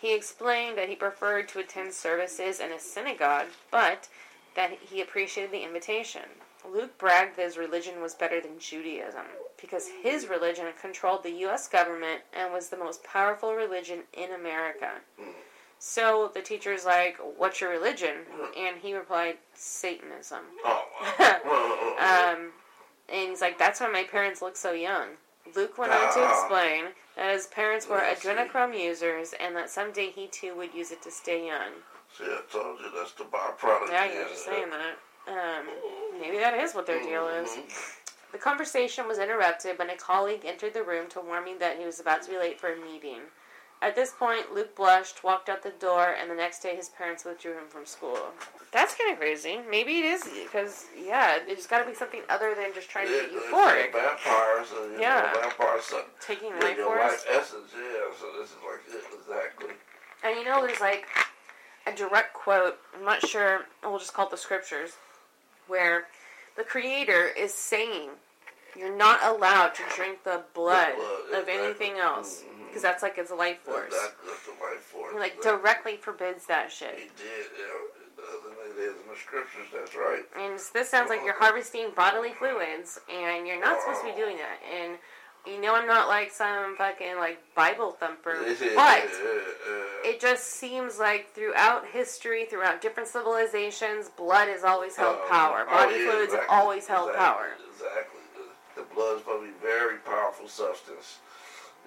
He 0.00 0.14
explained 0.14 0.76
that 0.76 0.88
he 0.88 0.96
preferred 0.96 1.48
to 1.48 1.60
attend 1.60 1.94
services 1.94 2.60
in 2.60 2.72
a 2.72 2.78
synagogue, 2.78 3.48
but 3.70 4.08
that 4.54 4.72
he 4.72 5.00
appreciated 5.00 5.50
the 5.50 5.64
invitation. 5.64 6.22
Luke 6.70 6.98
bragged 6.98 7.36
that 7.36 7.46
his 7.46 7.56
religion 7.56 8.02
was 8.02 8.14
better 8.14 8.40
than 8.40 8.58
Judaism 8.58 9.26
because 9.62 9.88
his 10.02 10.26
religion 10.26 10.66
controlled 10.78 11.22
the 11.22 11.30
U.S. 11.46 11.68
government 11.68 12.20
and 12.38 12.52
was 12.52 12.68
the 12.68 12.76
most 12.76 13.02
powerful 13.04 13.54
religion 13.54 14.00
in 14.12 14.32
America. 14.32 14.90
So 15.78 16.30
the 16.34 16.42
teacher's 16.42 16.84
like, 16.84 17.16
What's 17.38 17.60
your 17.62 17.70
religion? 17.70 18.16
And 18.58 18.76
he 18.82 18.94
replied, 18.94 19.36
Satanism. 19.54 20.40
Oh. 20.64 20.84
Um, 22.02 22.50
and 23.08 23.30
he's 23.30 23.40
like, 23.40 23.58
That's 23.58 23.80
why 23.80 23.88
my 23.90 24.02
parents 24.04 24.42
look 24.42 24.56
so 24.56 24.72
young. 24.72 25.08
Luke 25.56 25.78
went 25.78 25.92
on 25.92 26.12
to 26.14 26.20
Ah. 26.20 26.30
explain 26.40 26.84
that 27.16 27.32
his 27.32 27.46
parents 27.48 27.88
were 27.88 27.98
adrenochrome 27.98 28.78
users 28.78 29.34
and 29.40 29.54
that 29.56 29.70
someday 29.70 30.10
he 30.10 30.26
too 30.28 30.54
would 30.56 30.72
use 30.74 30.90
it 30.90 31.02
to 31.02 31.10
stay 31.10 31.46
young. 31.46 31.72
See, 32.16 32.24
I 32.24 32.40
told 32.50 32.78
you 32.80 32.86
that's 32.94 33.12
the 33.12 33.24
byproduct. 33.24 33.90
Yeah, 33.90 34.12
you 34.12 34.18
were 34.20 34.28
just 34.28 34.44
saying 34.44 34.66
that. 34.70 34.96
Um, 35.28 35.66
maybe 36.20 36.38
that 36.38 36.54
is 36.54 36.74
what 36.74 36.86
their 36.86 37.02
deal 37.02 37.28
is. 37.28 37.50
The 38.32 38.38
conversation 38.38 39.06
was 39.06 39.18
interrupted 39.18 39.78
when 39.78 39.90
a 39.90 39.96
colleague 39.96 40.42
entered 40.44 40.74
the 40.74 40.82
room 40.82 41.08
to 41.10 41.20
warn 41.20 41.44
me 41.44 41.54
that 41.60 41.78
he 41.78 41.84
was 41.84 42.00
about 42.00 42.22
to 42.22 42.30
be 42.30 42.38
late 42.38 42.58
for 42.58 42.72
a 42.72 42.76
meeting. 42.80 43.20
At 43.82 43.94
this 43.96 44.12
point, 44.12 44.54
Luke 44.54 44.76
blushed, 44.76 45.24
walked 45.24 45.48
out 45.48 45.62
the 45.64 45.70
door, 45.70 46.14
and 46.18 46.30
the 46.30 46.34
next 46.36 46.60
day 46.60 46.76
his 46.76 46.88
parents 46.88 47.24
withdrew 47.24 47.52
him 47.52 47.66
from 47.68 47.84
school. 47.84 48.16
That's 48.70 48.94
kind 48.94 49.12
of 49.12 49.18
crazy. 49.18 49.58
Maybe 49.68 49.98
it 49.98 50.04
is 50.04 50.22
because 50.44 50.86
yeah, 50.96 51.38
there's 51.46 51.66
got 51.66 51.80
to 51.84 51.90
be 51.90 51.94
something 51.94 52.22
other 52.30 52.54
than 52.54 52.72
just 52.74 52.88
trying 52.88 53.08
to 53.08 53.12
get 53.12 53.32
Yeah, 53.32 53.38
euphoric, 53.40 53.92
Vampires, 53.92 54.68
uh, 54.72 54.84
you 54.94 55.00
Yeah. 55.00 55.30
know, 55.34 55.40
vampires 55.40 55.84
suck 55.84 56.06
taking 56.24 56.52
with 56.54 56.62
life 56.62 56.76
your 56.76 56.86
force. 56.86 57.00
life 57.00 57.26
essence, 57.28 57.72
yeah. 57.76 58.00
So 58.18 58.38
this 58.38 58.50
is 58.50 58.56
like 58.64 58.80
it, 58.88 59.04
exactly. 59.18 59.74
And 60.24 60.36
you 60.38 60.44
know, 60.44 60.64
there's 60.64 60.80
like 60.80 61.06
a 61.86 61.92
direct 61.92 62.32
quote, 62.34 62.78
I'm 62.96 63.04
not 63.04 63.26
sure, 63.26 63.66
we'll 63.82 63.98
just 63.98 64.14
call 64.14 64.26
it 64.26 64.30
the 64.30 64.36
scriptures, 64.38 64.92
where 65.66 66.06
the 66.56 66.62
Creator 66.62 67.26
is 67.36 67.52
saying, 67.52 68.10
You're 68.76 68.96
not 68.96 69.22
allowed 69.22 69.74
to 69.74 69.82
drink 69.94 70.24
the 70.24 70.42
blood, 70.54 70.94
blood, 70.96 71.42
of 71.42 71.48
anything 71.48 71.92
exactly. 71.92 72.00
else. 72.00 72.42
Mm-hmm. 72.42 72.66
Because 72.68 72.82
that's 72.82 73.02
like 73.02 73.18
its 73.18 73.30
life 73.30 73.60
force. 73.60 73.90
That, 73.92 74.14
that's 74.26 74.46
the 74.46 74.52
life 74.64 74.80
force. 74.80 75.12
He 75.12 75.18
like 75.18 75.42
That- 75.42 75.60
directly 75.60 75.96
forbids 75.96 76.46
that 76.46 76.72
shit. 76.72 76.94
He 76.96 77.04
did. 77.20 77.46
It 77.52 78.16
does, 78.16 78.40
and 78.48 78.56
it 78.64 78.80
is 78.80 78.94
in 78.96 79.08
the 79.10 79.18
scriptures. 79.20 79.66
That's 79.74 79.94
right. 79.94 80.22
And 80.38 80.58
this 80.72 80.88
sounds 80.88 81.10
like 81.10 81.20
you're 81.24 81.34
uh-huh. 81.34 81.52
harvesting 81.52 81.90
bodily 81.94 82.32
fluids, 82.32 82.98
and 83.12 83.46
you're 83.46 83.60
not 83.60 83.80
supposed 83.82 84.00
to 84.00 84.06
be 84.06 84.16
doing 84.18 84.38
that. 84.38 84.58
And 84.72 84.96
you 85.46 85.60
know, 85.60 85.74
I'm 85.74 85.86
not 85.86 86.08
like 86.08 86.30
some 86.30 86.76
fucking 86.76 87.16
like 87.18 87.40
Bible 87.56 87.90
thumper, 87.92 88.38
but 88.76 89.02
it 90.04 90.20
just 90.20 90.44
seems 90.44 90.98
like 90.98 91.34
throughout 91.34 91.84
history, 91.92 92.46
throughout 92.46 92.80
different 92.80 93.08
civilizations, 93.08 94.08
blood 94.08 94.48
has 94.48 94.62
always 94.62 94.94
held 94.96 95.16
Oh, 95.20 95.28
power. 95.28 95.66
oh, 95.68 95.70
Body 95.70 95.96
yeah, 95.98 96.10
fluids 96.10 96.32
have 96.32 96.42
exactly, 96.42 96.56
always 96.56 96.86
held 96.86 97.08
exactly, 97.10 97.26
power. 97.26 97.48
Exactly. 97.74 98.11
Blood 98.94 99.16
is 99.16 99.22
probably 99.22 99.50
very 99.60 99.98
powerful 99.98 100.48
substance. 100.48 101.18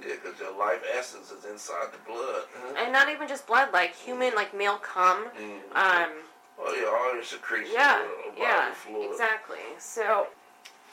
Yeah, 0.02 0.15
because 0.22 0.39
your 0.39 0.58
life 0.58 0.82
essence 0.98 1.32
is 1.32 1.46
inside 1.46 1.88
the 1.94 2.12
blood. 2.12 2.44
And 2.78 2.91
not 2.91 3.10
even 3.10 3.28
just 3.28 3.48
blood, 3.48 3.70
like 3.72 3.96
human, 3.96 4.36
like 4.36 4.54
male 4.56 4.78
cum. 4.78 5.28
Mm. 5.39 5.76
Um, 5.76 6.10
Oh 6.58 6.74
yeah, 6.74 6.88
all 6.88 7.13
your 7.13 7.24
secretions. 7.24 7.74
Yeah, 7.74 8.02
yeah, 8.38 8.74
fluid. 8.74 9.10
exactly. 9.12 9.58
So, 9.78 10.28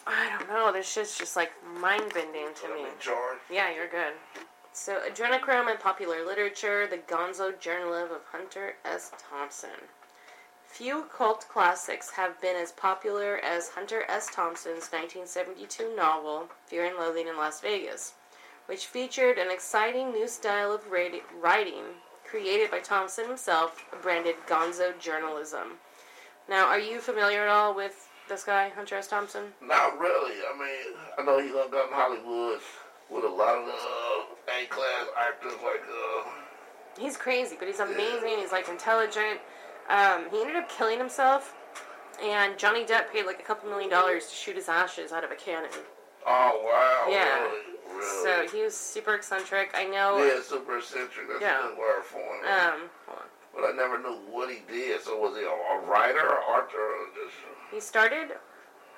I 0.06 0.36
don't 0.36 0.48
know. 0.48 0.72
This 0.72 0.90
shit's 0.90 1.16
just 1.16 1.36
like 1.36 1.52
mind 1.80 2.12
bending 2.12 2.52
to 2.54 2.66
I'm 2.66 2.74
me. 2.74 2.90
Yeah, 3.50 3.72
you're 3.72 3.88
good. 3.88 4.12
So, 4.72 5.00
adrenochrome 5.08 5.70
in 5.70 5.76
popular 5.76 6.26
literature, 6.26 6.86
the 6.88 6.98
gonzo 6.98 7.58
journal 7.60 7.94
of 7.94 8.10
Hunter 8.32 8.74
S. 8.84 9.12
Thompson. 9.30 9.70
Few 10.72 11.04
cult 11.14 11.46
classics 11.50 12.12
have 12.12 12.40
been 12.40 12.56
as 12.56 12.72
popular 12.72 13.36
as 13.36 13.68
Hunter 13.68 14.04
S. 14.08 14.28
Thompson's 14.32 14.88
1972 14.88 15.94
novel, 15.94 16.48
Fear 16.64 16.86
and 16.86 16.96
Loathing 16.96 17.28
in 17.28 17.36
Las 17.36 17.60
Vegas, 17.60 18.14
which 18.64 18.86
featured 18.86 19.36
an 19.36 19.50
exciting 19.50 20.12
new 20.12 20.26
style 20.26 20.72
of 20.72 20.90
writing 20.90 21.84
created 22.24 22.70
by 22.70 22.78
Thompson 22.78 23.26
himself, 23.26 23.84
branded 24.00 24.36
gonzo 24.48 24.98
journalism. 24.98 25.72
Now, 26.48 26.68
are 26.68 26.80
you 26.80 27.00
familiar 27.00 27.42
at 27.42 27.48
all 27.48 27.74
with 27.74 28.08
this 28.30 28.44
guy, 28.44 28.70
Hunter 28.70 28.96
S. 28.96 29.08
Thompson? 29.08 29.52
Not 29.60 30.00
really. 30.00 30.36
I 30.40 30.58
mean, 30.58 30.96
I 31.18 31.22
know 31.22 31.38
he 31.38 31.52
done 31.52 31.70
got 31.70 31.88
in 31.88 31.92
Hollywood 31.92 32.60
with 33.10 33.24
a 33.24 33.28
lot 33.28 33.58
of 33.58 33.68
uh, 33.68 34.58
A-class 34.58 35.06
actors 35.20 35.52
like 35.62 35.82
uh, 35.82 36.30
He's 36.98 37.18
crazy, 37.18 37.56
but 37.58 37.68
he's 37.68 37.80
amazing. 37.80 38.38
He's 38.38 38.52
like 38.52 38.70
intelligent. 38.70 39.40
Um, 39.88 40.24
he 40.30 40.40
ended 40.40 40.56
up 40.56 40.68
killing 40.70 40.98
himself, 40.98 41.54
and 42.22 42.56
Johnny 42.58 42.84
Depp 42.84 43.12
paid 43.12 43.26
like 43.26 43.40
a 43.40 43.42
couple 43.42 43.68
million 43.68 43.90
dollars 43.90 44.26
to 44.28 44.34
shoot 44.34 44.56
his 44.56 44.68
ashes 44.68 45.12
out 45.12 45.24
of 45.24 45.30
a 45.30 45.34
cannon. 45.36 45.70
Oh 46.26 46.60
wow! 46.64 47.12
Yeah. 47.12 47.42
Really? 47.42 47.60
really? 47.94 48.48
So 48.50 48.56
he 48.56 48.62
was 48.62 48.76
super 48.76 49.14
eccentric. 49.14 49.70
I 49.74 49.84
know. 49.84 50.22
yeah, 50.24 50.40
super 50.42 50.78
eccentric. 50.78 51.28
That's 51.28 51.42
Yeah. 51.42 51.64
a 51.66 51.68
good 51.70 51.78
word 51.78 52.02
for 52.04 52.18
him. 52.18 52.44
Um, 52.44 52.80
hold 53.06 53.18
on. 53.18 53.24
but 53.54 53.64
I 53.64 53.72
never 53.76 53.98
knew 53.98 54.18
what 54.30 54.48
he 54.50 54.60
did. 54.70 55.02
So 55.02 55.18
was 55.18 55.36
he 55.36 55.42
a, 55.42 55.48
a 55.48 55.80
writer, 55.86 56.20
or 56.20 56.38
author, 56.38 56.78
or 56.78 57.06
just? 57.14 57.34
He 57.72 57.80
started 57.80 58.36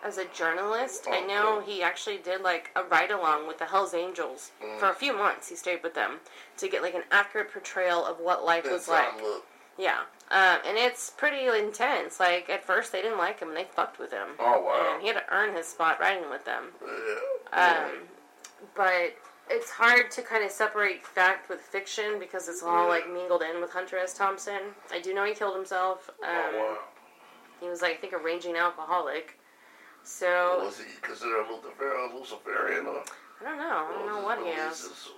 as 0.05 0.19
a 0.19 0.27
journalist. 0.27 1.07
I 1.11 1.21
know 1.27 1.61
he 1.65 1.83
actually 1.83 2.19
did 2.19 2.43
like 2.43 2.71
a 2.77 2.83
ride 2.85 3.11
along 3.11 3.49
with 3.49 3.59
the 3.59 3.65
Hell's 3.65 3.95
Angels 3.95 4.51
for 4.79 4.91
a 4.91 4.95
few 4.95 5.17
months. 5.17 5.49
He 5.49 5.57
stayed 5.57 5.83
with 5.83 5.95
them 5.95 6.19
to 6.59 6.69
get 6.69 6.83
like 6.83 6.95
an 6.95 7.05
accurate 7.11 7.51
portrayal 7.51 8.05
of 8.05 8.19
what 8.21 8.45
life 8.45 8.71
was 8.71 8.87
like. 8.87 9.09
Yeah. 9.79 10.01
Um, 10.31 10.59
and 10.67 10.79
it's 10.79 11.11
pretty 11.11 11.47
intense. 11.47 12.19
Like 12.19 12.49
at 12.49 12.65
first 12.65 12.93
they 12.93 13.03
didn't 13.03 13.19
like 13.19 13.41
him 13.41 13.49
and 13.49 13.57
they 13.57 13.65
fucked 13.65 13.99
with 13.99 14.13
him. 14.13 14.29
Oh 14.39 14.61
wow! 14.63 14.93
And 14.95 15.03
he 15.03 15.09
had 15.09 15.17
to 15.17 15.35
earn 15.35 15.55
his 15.55 15.67
spot 15.67 16.01
riding 16.01 16.31
with 16.31 16.45
them. 16.45 16.65
Yeah. 17.53 17.87
Um, 17.87 17.91
but 18.75 19.15
it's 19.51 19.71
hard 19.71 20.11
to 20.13 20.23
kind 20.23 20.45
of 20.45 20.51
separate 20.51 21.07
fact 21.07 21.49
with 21.51 21.61
fiction 21.61 22.19
because 22.19 22.49
it's 22.49 22.63
all 22.63 22.89
like 22.89 23.11
mingled 23.13 23.43
in 23.43 23.61
with 23.61 23.71
Hunter 23.71 23.99
S. 23.99 24.15
Thompson. 24.15 24.61
I 24.91 25.01
do 25.01 25.13
know 25.15 25.25
he 25.25 25.35
killed 25.35 25.55
himself. 25.55 26.11
Um, 26.23 26.29
oh 26.31 26.53
wow! 26.55 26.79
He 27.61 27.69
was, 27.69 27.83
like, 27.83 27.93
I 27.93 27.97
think, 27.97 28.13
a 28.13 28.19
raging 28.19 28.57
alcoholic. 28.57 29.39
So 30.03 30.61
Was 30.65 30.79
he 30.79 30.85
considered 31.01 31.47
a 31.47 31.53
Luciferian? 31.53 32.15
Luciferian 32.15 32.87
or? 32.87 33.03
I 33.41 33.45
don't 33.45 33.59
know. 33.59 33.89
I 33.89 33.93
don't 33.93 34.07
know 34.07 34.23
what 34.23 34.39
he 34.39 34.51
is. 34.51 35.09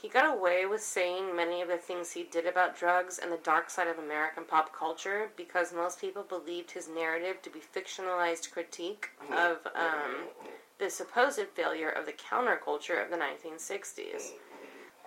He 0.00 0.08
got 0.08 0.32
away 0.32 0.64
with 0.64 0.80
saying 0.80 1.34
many 1.34 1.60
of 1.60 1.66
the 1.66 1.76
things 1.76 2.12
he 2.12 2.22
did 2.22 2.46
about 2.46 2.78
drugs 2.78 3.18
and 3.18 3.32
the 3.32 3.36
dark 3.36 3.68
side 3.68 3.88
of 3.88 3.98
American 3.98 4.44
pop 4.44 4.72
culture 4.72 5.32
because 5.36 5.72
most 5.72 6.00
people 6.00 6.22
believed 6.22 6.70
his 6.70 6.88
narrative 6.88 7.42
to 7.42 7.50
be 7.50 7.58
fictionalized 7.58 8.52
critique 8.52 9.10
of 9.32 9.66
um, 9.74 10.28
the 10.78 10.88
supposed 10.88 11.48
failure 11.54 11.90
of 11.90 12.06
the 12.06 12.12
counterculture 12.12 13.02
of 13.02 13.10
the 13.10 13.16
1960s. 13.16 14.34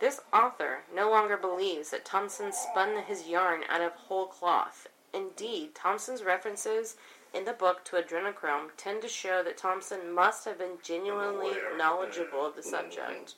This 0.01 0.19
author 0.33 0.79
no 0.93 1.09
longer 1.09 1.37
believes 1.37 1.91
that 1.91 2.03
Thompson 2.03 2.51
spun 2.51 3.03
his 3.03 3.29
yarn 3.29 3.61
out 3.69 3.81
of 3.81 3.93
whole 3.93 4.25
cloth. 4.25 4.87
Indeed, 5.13 5.73
Thompson's 5.73 6.21
references 6.21 6.97
in 7.33 7.45
the 7.45 7.53
book 7.53 7.85
to 7.85 7.95
adrenochrome 7.95 8.71
tend 8.75 9.03
to 9.03 9.07
show 9.07 9.41
that 9.41 9.57
Thompson 9.57 10.11
must 10.11 10.43
have 10.43 10.57
been 10.57 10.79
genuinely 10.83 11.51
knowledgeable 11.77 12.45
of 12.45 12.57
the 12.57 12.63
subject. 12.63 13.35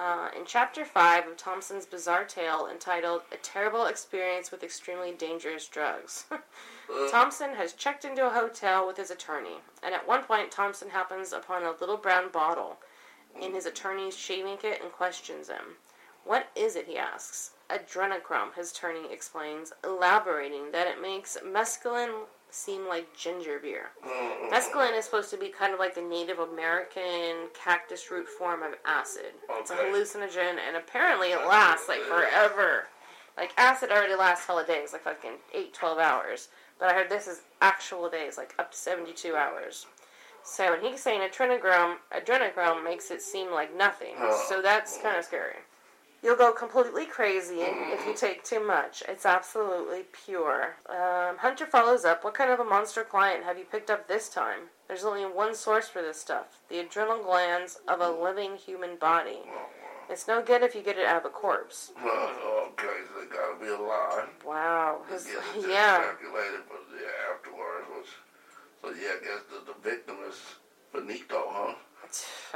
Uh, 0.00 0.30
in 0.34 0.46
chapter 0.46 0.82
5 0.82 1.26
of 1.26 1.36
Thompson's 1.36 1.84
bizarre 1.84 2.24
tale 2.24 2.66
entitled 2.72 3.20
A 3.32 3.36
Terrible 3.36 3.84
Experience 3.84 4.50
with 4.50 4.62
Extremely 4.62 5.12
Dangerous 5.12 5.68
Drugs, 5.68 6.24
Thompson 7.10 7.54
has 7.56 7.74
checked 7.74 8.06
into 8.06 8.26
a 8.26 8.30
hotel 8.30 8.86
with 8.86 8.96
his 8.96 9.10
attorney, 9.10 9.58
and 9.82 9.94
at 9.94 10.08
one 10.08 10.22
point, 10.22 10.50
Thompson 10.50 10.88
happens 10.88 11.34
upon 11.34 11.64
a 11.64 11.72
little 11.72 11.98
brown 11.98 12.30
bottle 12.30 12.78
in 13.38 13.52
his 13.52 13.66
attorney's 13.66 14.16
shaving 14.16 14.56
kit 14.56 14.80
and 14.82 14.90
questions 14.90 15.50
him. 15.50 15.76
What 16.24 16.48
is 16.56 16.76
it, 16.76 16.86
he 16.86 16.96
asks. 16.96 17.50
Adrenochrome, 17.68 18.54
his 18.54 18.72
attorney 18.72 19.12
explains, 19.12 19.70
elaborating 19.84 20.72
that 20.72 20.86
it 20.86 21.02
makes 21.02 21.36
mescaline 21.44 22.24
seem 22.50 22.88
like 22.88 23.16
ginger 23.16 23.58
beer. 23.58 23.90
Mescaline 24.52 24.96
is 24.98 25.04
supposed 25.04 25.30
to 25.30 25.36
be 25.36 25.48
kind 25.48 25.72
of 25.72 25.78
like 25.78 25.94
the 25.94 26.02
Native 26.02 26.38
American 26.38 27.48
cactus 27.54 28.10
root 28.10 28.28
form 28.28 28.62
of 28.62 28.74
acid. 28.84 29.32
It's 29.50 29.70
a 29.70 29.76
hallucinogen, 29.76 30.56
and 30.66 30.76
apparently 30.76 31.28
it 31.28 31.46
lasts 31.46 31.88
like 31.88 32.00
forever. 32.00 32.88
Like 33.36 33.52
acid 33.56 33.90
already 33.90 34.14
lasts 34.14 34.46
hella 34.46 34.66
days, 34.66 34.92
like 34.92 35.02
fucking 35.02 35.38
8, 35.54 35.72
12 35.72 35.98
hours. 35.98 36.48
But 36.78 36.90
I 36.90 36.94
heard 36.94 37.08
this 37.08 37.26
is 37.26 37.42
actual 37.60 38.08
days, 38.08 38.36
like 38.36 38.54
up 38.58 38.72
to 38.72 38.76
72 38.76 39.34
hours. 39.36 39.86
So, 40.42 40.74
and 40.74 40.82
he's 40.82 41.02
saying 41.02 41.20
adrenochrome, 41.20 41.96
adrenochrome 42.12 42.82
makes 42.82 43.10
it 43.10 43.22
seem 43.22 43.50
like 43.52 43.76
nothing. 43.76 44.14
So 44.48 44.62
that's 44.62 44.98
kind 44.98 45.16
of 45.16 45.24
scary. 45.24 45.56
You'll 46.22 46.36
go 46.36 46.52
completely 46.52 47.06
crazy 47.06 47.60
if 47.60 48.06
you 48.06 48.14
take 48.14 48.44
too 48.44 48.64
much. 48.64 49.02
It's 49.08 49.24
absolutely 49.24 50.02
pure. 50.12 50.76
Um, 50.88 51.38
Hunter 51.38 51.64
follows 51.64 52.04
up. 52.04 52.24
What 52.24 52.34
kind 52.34 52.50
of 52.50 52.60
a 52.60 52.64
monster 52.64 53.04
client 53.04 53.44
have 53.44 53.56
you 53.56 53.64
picked 53.64 53.88
up 53.88 54.06
this 54.06 54.28
time? 54.28 54.68
There's 54.86 55.04
only 55.04 55.24
one 55.24 55.54
source 55.54 55.88
for 55.88 56.02
this 56.02 56.20
stuff 56.20 56.58
the 56.68 56.80
adrenal 56.80 57.22
glands 57.22 57.78
of 57.88 58.00
a 58.00 58.10
living 58.10 58.56
human 58.56 58.96
body. 58.96 59.40
It's 60.10 60.26
no 60.26 60.42
good 60.42 60.62
if 60.62 60.74
you 60.74 60.82
get 60.82 60.98
it 60.98 61.06
out 61.06 61.18
of 61.18 61.24
a 61.24 61.30
corpse. 61.30 61.92
Oh, 61.98 62.68
okay, 62.72 62.86
so 63.06 63.20
they 63.20 63.26
gotta 63.34 63.60
be 63.60 63.68
alive. 63.68 64.28
Wow. 64.44 65.02
His- 65.08 65.26
yeah. 65.56 66.02
calculated, 66.02 66.60
but 66.68 66.82
yeah, 66.92 67.34
afterwards 67.34 67.86
was. 67.88 68.06
So 68.82 68.88
yeah, 68.90 69.14
I 69.20 69.24
guess 69.24 69.42
the, 69.48 69.72
the 69.72 69.88
victim 69.88 70.16
is 70.28 70.36
Benito, 70.92 71.44
huh? 71.48 71.74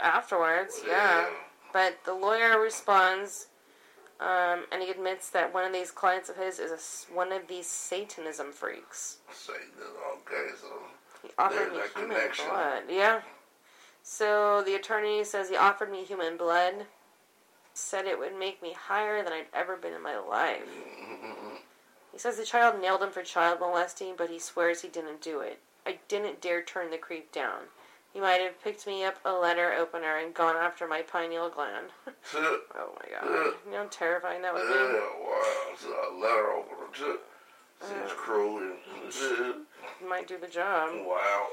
Afterwards, 0.03 0.83
yeah. 0.87 1.27
But 1.73 1.99
the 2.05 2.15
lawyer 2.15 2.61
responds, 2.61 3.47
um, 4.25 4.65
and 4.73 4.83
he 4.83 4.91
admits 4.91 5.29
that 5.31 5.53
one 5.53 5.65
of 5.65 5.73
these 5.73 5.91
clients 5.91 6.29
of 6.31 6.37
his 6.37 6.59
is 6.59 6.73
a 6.73 7.15
one 7.15 7.31
of 7.33 7.47
these 7.47 7.67
Satanism 7.67 8.53
freaks. 8.53 9.19
Satanism, 9.33 9.93
Okay, 10.27 10.49
so 10.61 10.69
He 11.23 11.29
offered 11.39 11.73
me 11.73 11.81
human 11.95 12.11
connection. 12.17 12.47
blood. 12.49 12.83
Yeah. 12.89 13.21
So 14.03 14.63
the 14.65 14.75
attorney 14.75 15.25
says 15.25 15.49
he 15.51 15.57
offered 15.57 15.91
me 15.91 16.05
human 16.05 16.37
blood. 16.37 16.87
Said 17.75 18.07
it 18.07 18.19
would 18.19 18.39
make 18.39 18.63
me 18.63 18.73
higher 18.73 19.23
than 19.23 19.33
I'd 19.33 19.47
ever 19.53 19.77
been 19.77 19.93
in 19.93 20.03
my 20.03 20.17
life. 20.19 20.63
He 22.13 22.21
says 22.21 22.37
the 22.37 22.45
child 22.45 22.81
nailed 22.81 23.03
him 23.03 23.11
for 23.11 23.25
child 23.25 23.59
molesting, 23.59 24.15
but 24.17 24.31
he 24.31 24.39
swears 24.39 24.83
he 24.83 24.89
didn't 24.89 25.21
do 25.21 25.41
it. 25.41 25.59
I 25.85 25.99
didn't 26.07 26.41
dare 26.41 26.63
turn 26.63 26.91
the 26.93 26.97
creep 26.97 27.33
down. 27.33 27.63
He 28.15 28.21
might 28.21 28.41
have 28.41 28.63
picked 28.63 28.87
me 28.87 29.05
up 29.05 29.17
a 29.25 29.33
letter 29.33 29.73
opener 29.75 30.17
and 30.19 30.33
gone 30.33 30.57
after 30.57 30.87
my 30.89 31.03
pineal 31.03 31.51
gland. 31.51 31.89
oh 32.35 32.63
my 32.75 33.11
god. 33.11 33.55
You 33.67 33.73
know 33.73 33.79
how 33.79 33.87
terrifying 33.91 34.41
that 34.43 34.55
would 34.55 34.63
Yeah, 34.63 34.89
be? 34.89 34.99
wow. 35.21 35.75
So 35.77 35.89
a 35.89 36.11
letter 36.19 36.51
opener 36.53 36.87
too. 36.95 37.19
Seems 37.83 38.13
cruel. 38.13 38.63
Might 40.09 40.29
do 40.29 40.39
the 40.39 40.47
job. 40.47 40.91
wow. 41.07 41.47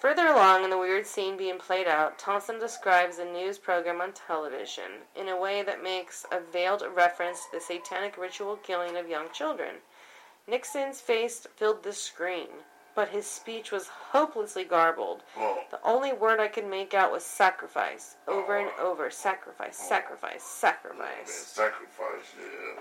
Further 0.00 0.26
along 0.28 0.62
in 0.64 0.70
the 0.70 0.78
weird 0.78 1.06
scene 1.06 1.36
being 1.36 1.58
played 1.58 1.88
out, 1.88 2.18
Thompson 2.18 2.58
describes 2.60 3.18
a 3.18 3.24
news 3.24 3.58
program 3.58 4.00
on 4.00 4.12
television 4.12 5.02
in 5.16 5.28
a 5.28 5.38
way 5.40 5.62
that 5.62 5.82
makes 5.82 6.24
a 6.30 6.38
veiled 6.52 6.84
reference 6.94 7.40
to 7.40 7.46
the 7.54 7.60
satanic 7.60 8.16
ritual 8.16 8.56
killing 8.56 8.96
of 8.96 9.08
young 9.08 9.26
children. 9.32 9.76
Nixon's 10.46 11.00
face 11.00 11.46
filled 11.56 11.82
the 11.82 11.92
screen, 11.92 12.48
but 12.96 13.10
his 13.10 13.26
speech 13.26 13.70
was 13.70 13.88
hopelessly 13.88 14.64
garbled. 14.64 15.22
Oh, 15.36 15.60
The 15.70 15.78
only 15.84 16.14
word 16.14 16.40
I 16.40 16.48
could 16.48 16.66
make 16.66 16.94
out 16.94 17.12
was 17.12 17.24
sacrifice, 17.24 18.16
over 18.26 18.56
and 18.56 18.70
oh. 18.80 18.90
over. 18.90 19.10
Sacrifice, 19.10 19.78
oh. 19.84 19.88
sacrifice, 19.88 20.32
man, 20.32 20.40
sacrifice. 20.40 21.30
sacrifice. 21.30 22.34
Yeah. 22.40 22.80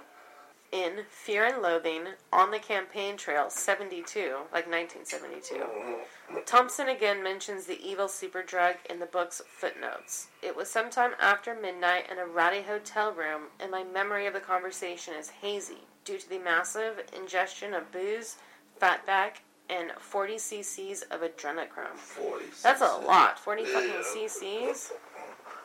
In 0.72 1.04
Fear 1.10 1.46
and 1.46 1.62
Loathing, 1.62 2.08
on 2.34 2.52
the 2.52 2.60
campaign 2.60 3.18
trail 3.18 3.50
72, 3.50 4.38
like 4.52 4.68
1972. 4.68 5.56
Uh-huh. 5.56 6.40
Thompson 6.46 6.90
again 6.90 7.22
mentions 7.22 7.66
the 7.66 7.80
evil 7.86 8.08
super 8.08 8.42
drug 8.42 8.76
in 8.90 9.00
the 9.00 9.06
book's 9.06 9.42
footnotes. 9.48 10.28
It 10.42 10.56
was 10.56 10.70
sometime 10.70 11.12
after 11.20 11.54
midnight 11.54 12.10
in 12.10 12.18
a 12.18 12.26
ratty 12.26 12.62
hotel 12.62 13.12
room, 13.12 13.44
and 13.60 13.70
my 13.70 13.84
memory 13.84 14.28
of 14.28 14.34
the 14.34 14.40
conversation 14.40 15.14
is 15.14 15.30
hazy 15.30 15.88
due 16.04 16.18
to 16.18 16.30
the 16.30 16.40
massive 16.40 17.04
ingestion 17.16 17.74
of 17.74 17.92
booze, 17.92 18.38
fatback, 18.82 19.42
and 19.70 19.92
40 20.00 20.36
cc's 20.36 21.02
of 21.04 21.22
adrenochrome. 21.22 21.96
Forty. 21.96 22.46
That's 22.62 22.82
a 22.82 22.86
lot. 23.06 23.40
40 23.40 23.66
fucking 23.66 23.90
cc's? 23.90 24.92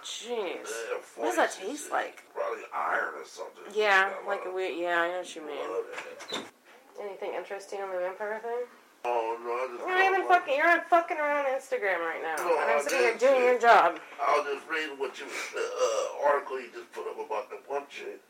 Jeez. 0.03 0.29
Yeah, 0.29 0.97
What 1.17 1.27
does 1.27 1.37
that 1.37 1.53
taste 1.53 1.91
cc. 1.91 1.93
like? 1.93 2.25
Probably 2.35 2.63
iron 2.75 3.15
or 3.21 3.27
something. 3.27 3.65
Yeah, 3.75 4.11
like 4.27 4.41
a 4.47 4.51
weird. 4.51 4.79
Yeah, 4.79 5.01
I 5.01 5.09
know 5.09 5.19
what 5.19 5.37
you 5.37 5.43
mean. 5.43 5.67
blood 5.67 5.85
in 6.33 6.41
it. 6.41 6.47
Anything 7.01 7.35
interesting 7.37 7.81
on 7.81 7.93
the 7.93 7.99
vampire 7.99 8.41
thing? 8.41 8.65
Oh 9.05 9.37
no, 9.45 9.53
I 9.53 9.69
just. 9.69 9.81
You're 9.85 9.97
not 9.97 10.13
even 10.13 10.29
fucking. 10.29 10.57
You're 10.57 10.81
fucking 10.89 11.17
around 11.17 11.47
Instagram 11.53 12.01
right 12.01 12.21
now. 12.21 12.37
No, 12.37 12.61
and 12.61 12.71
I'm 12.71 12.83
sitting 12.85 13.01
here 13.01 13.17
doing 13.17 13.45
your 13.45 13.59
job. 13.59 14.01
I 14.21 14.37
was 14.37 14.45
just 14.57 14.69
reading 14.69 14.97
what 14.97 15.19
you 15.21 15.25
the 15.25 15.65
uh, 15.65 16.29
article 16.29 16.61
you 16.61 16.69
just 16.73 16.93
put 16.93 17.09
up 17.09 17.17
about 17.21 17.49
the 17.49 17.61
one 17.69 17.85
chick. 17.89 18.21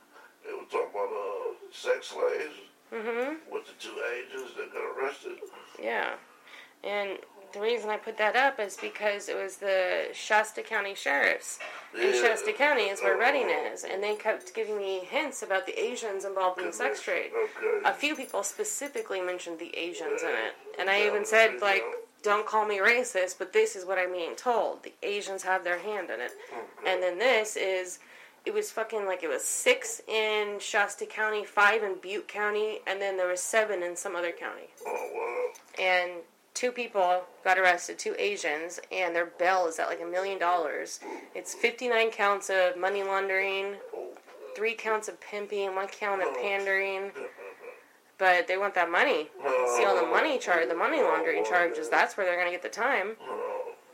It 0.42 0.54
was 0.54 0.66
talking 0.70 0.90
about 0.90 1.10
uh, 1.10 1.54
sex 1.70 2.14
slaves 2.14 2.58
mm-hmm. 2.92 3.38
with 3.52 3.66
the 3.66 3.76
two 3.78 3.94
agents 4.18 4.54
that 4.56 4.72
got 4.72 4.82
arrested. 4.94 5.19
Yeah. 5.82 6.14
And 6.84 7.18
the 7.52 7.60
reason 7.60 7.90
I 7.90 7.96
put 7.96 8.16
that 8.18 8.36
up 8.36 8.60
is 8.60 8.76
because 8.76 9.28
it 9.28 9.36
was 9.36 9.56
the 9.56 10.08
Shasta 10.12 10.62
County 10.62 10.94
sheriffs 10.94 11.58
in 11.94 12.14
Yeah. 12.14 12.22
Shasta 12.22 12.52
County 12.52 12.84
is 12.84 13.02
where 13.02 13.16
Oh. 13.16 13.18
Redding 13.18 13.50
is, 13.50 13.82
and 13.84 14.02
they 14.02 14.14
kept 14.14 14.54
giving 14.54 14.78
me 14.78 15.00
hints 15.00 15.42
about 15.42 15.66
the 15.66 15.78
Asians 15.78 16.24
involved 16.24 16.60
in 16.60 16.66
the 16.66 16.72
sex 16.72 17.02
trade. 17.02 17.32
Okay. 17.34 17.80
A 17.84 17.92
few 17.92 18.14
people 18.14 18.42
specifically 18.44 19.20
mentioned 19.20 19.58
the 19.58 19.76
Asians 19.76 20.22
in 20.22 20.28
it, 20.30 20.54
and 20.78 20.88
I 20.88 21.02
even 21.06 21.24
said 21.24 21.60
like, 21.60 21.82
"Don't 22.22 22.46
call 22.46 22.66
me 22.66 22.78
racist, 22.78 23.36
but 23.38 23.52
this 23.52 23.74
is 23.74 23.84
what 23.84 23.98
I'm 23.98 24.12
being 24.12 24.36
told. 24.36 24.84
The 24.84 24.94
Asians 25.02 25.42
have 25.42 25.64
their 25.64 25.78
hand 25.78 26.08
in 26.10 26.20
it." 26.20 26.32
Okay. 26.52 26.92
And 26.92 27.02
then 27.02 27.18
this 27.18 27.56
is, 27.56 27.98
it 28.46 28.54
was 28.54 28.70
fucking 28.70 29.06
like 29.06 29.24
it 29.24 29.28
was 29.28 29.42
six 29.44 30.00
in 30.06 30.58
Shasta 30.60 31.04
County, 31.04 31.44
five 31.44 31.82
in 31.82 31.96
Butte 31.96 32.28
County, 32.28 32.80
and 32.86 33.02
then 33.02 33.16
there 33.16 33.26
was 33.28 33.40
seven 33.40 33.82
in 33.82 33.96
some 33.96 34.14
other 34.14 34.30
county. 34.30 34.68
Oh 34.86 35.10
wow. 35.14 35.46
And 35.78 36.10
two 36.54 36.72
people 36.72 37.22
got 37.44 37.58
arrested, 37.58 37.98
two 37.98 38.14
Asians, 38.18 38.80
and 38.92 39.14
their 39.14 39.26
bail 39.26 39.66
is 39.66 39.78
at 39.78 39.88
like 39.88 40.00
a 40.02 40.06
million 40.06 40.38
dollars. 40.38 41.00
It's 41.34 41.54
59 41.54 42.10
counts 42.10 42.50
of 42.50 42.76
money 42.76 43.02
laundering, 43.02 43.74
three 44.56 44.74
counts 44.74 45.08
of 45.08 45.20
pimping, 45.20 45.74
one 45.74 45.88
count 45.88 46.22
of 46.22 46.34
pandering. 46.36 47.12
But 48.18 48.46
they 48.48 48.58
want 48.58 48.74
that 48.74 48.90
money. 48.90 49.28
See 49.76 49.84
all 49.84 49.96
the 49.96 50.06
money 50.06 50.38
charge, 50.38 50.68
the 50.68 50.74
money 50.74 51.00
laundering 51.00 51.44
charges. 51.44 51.88
That's 51.88 52.16
where 52.16 52.26
they're 52.26 52.36
gonna 52.38 52.50
get 52.50 52.62
the 52.62 52.68
time. 52.68 53.16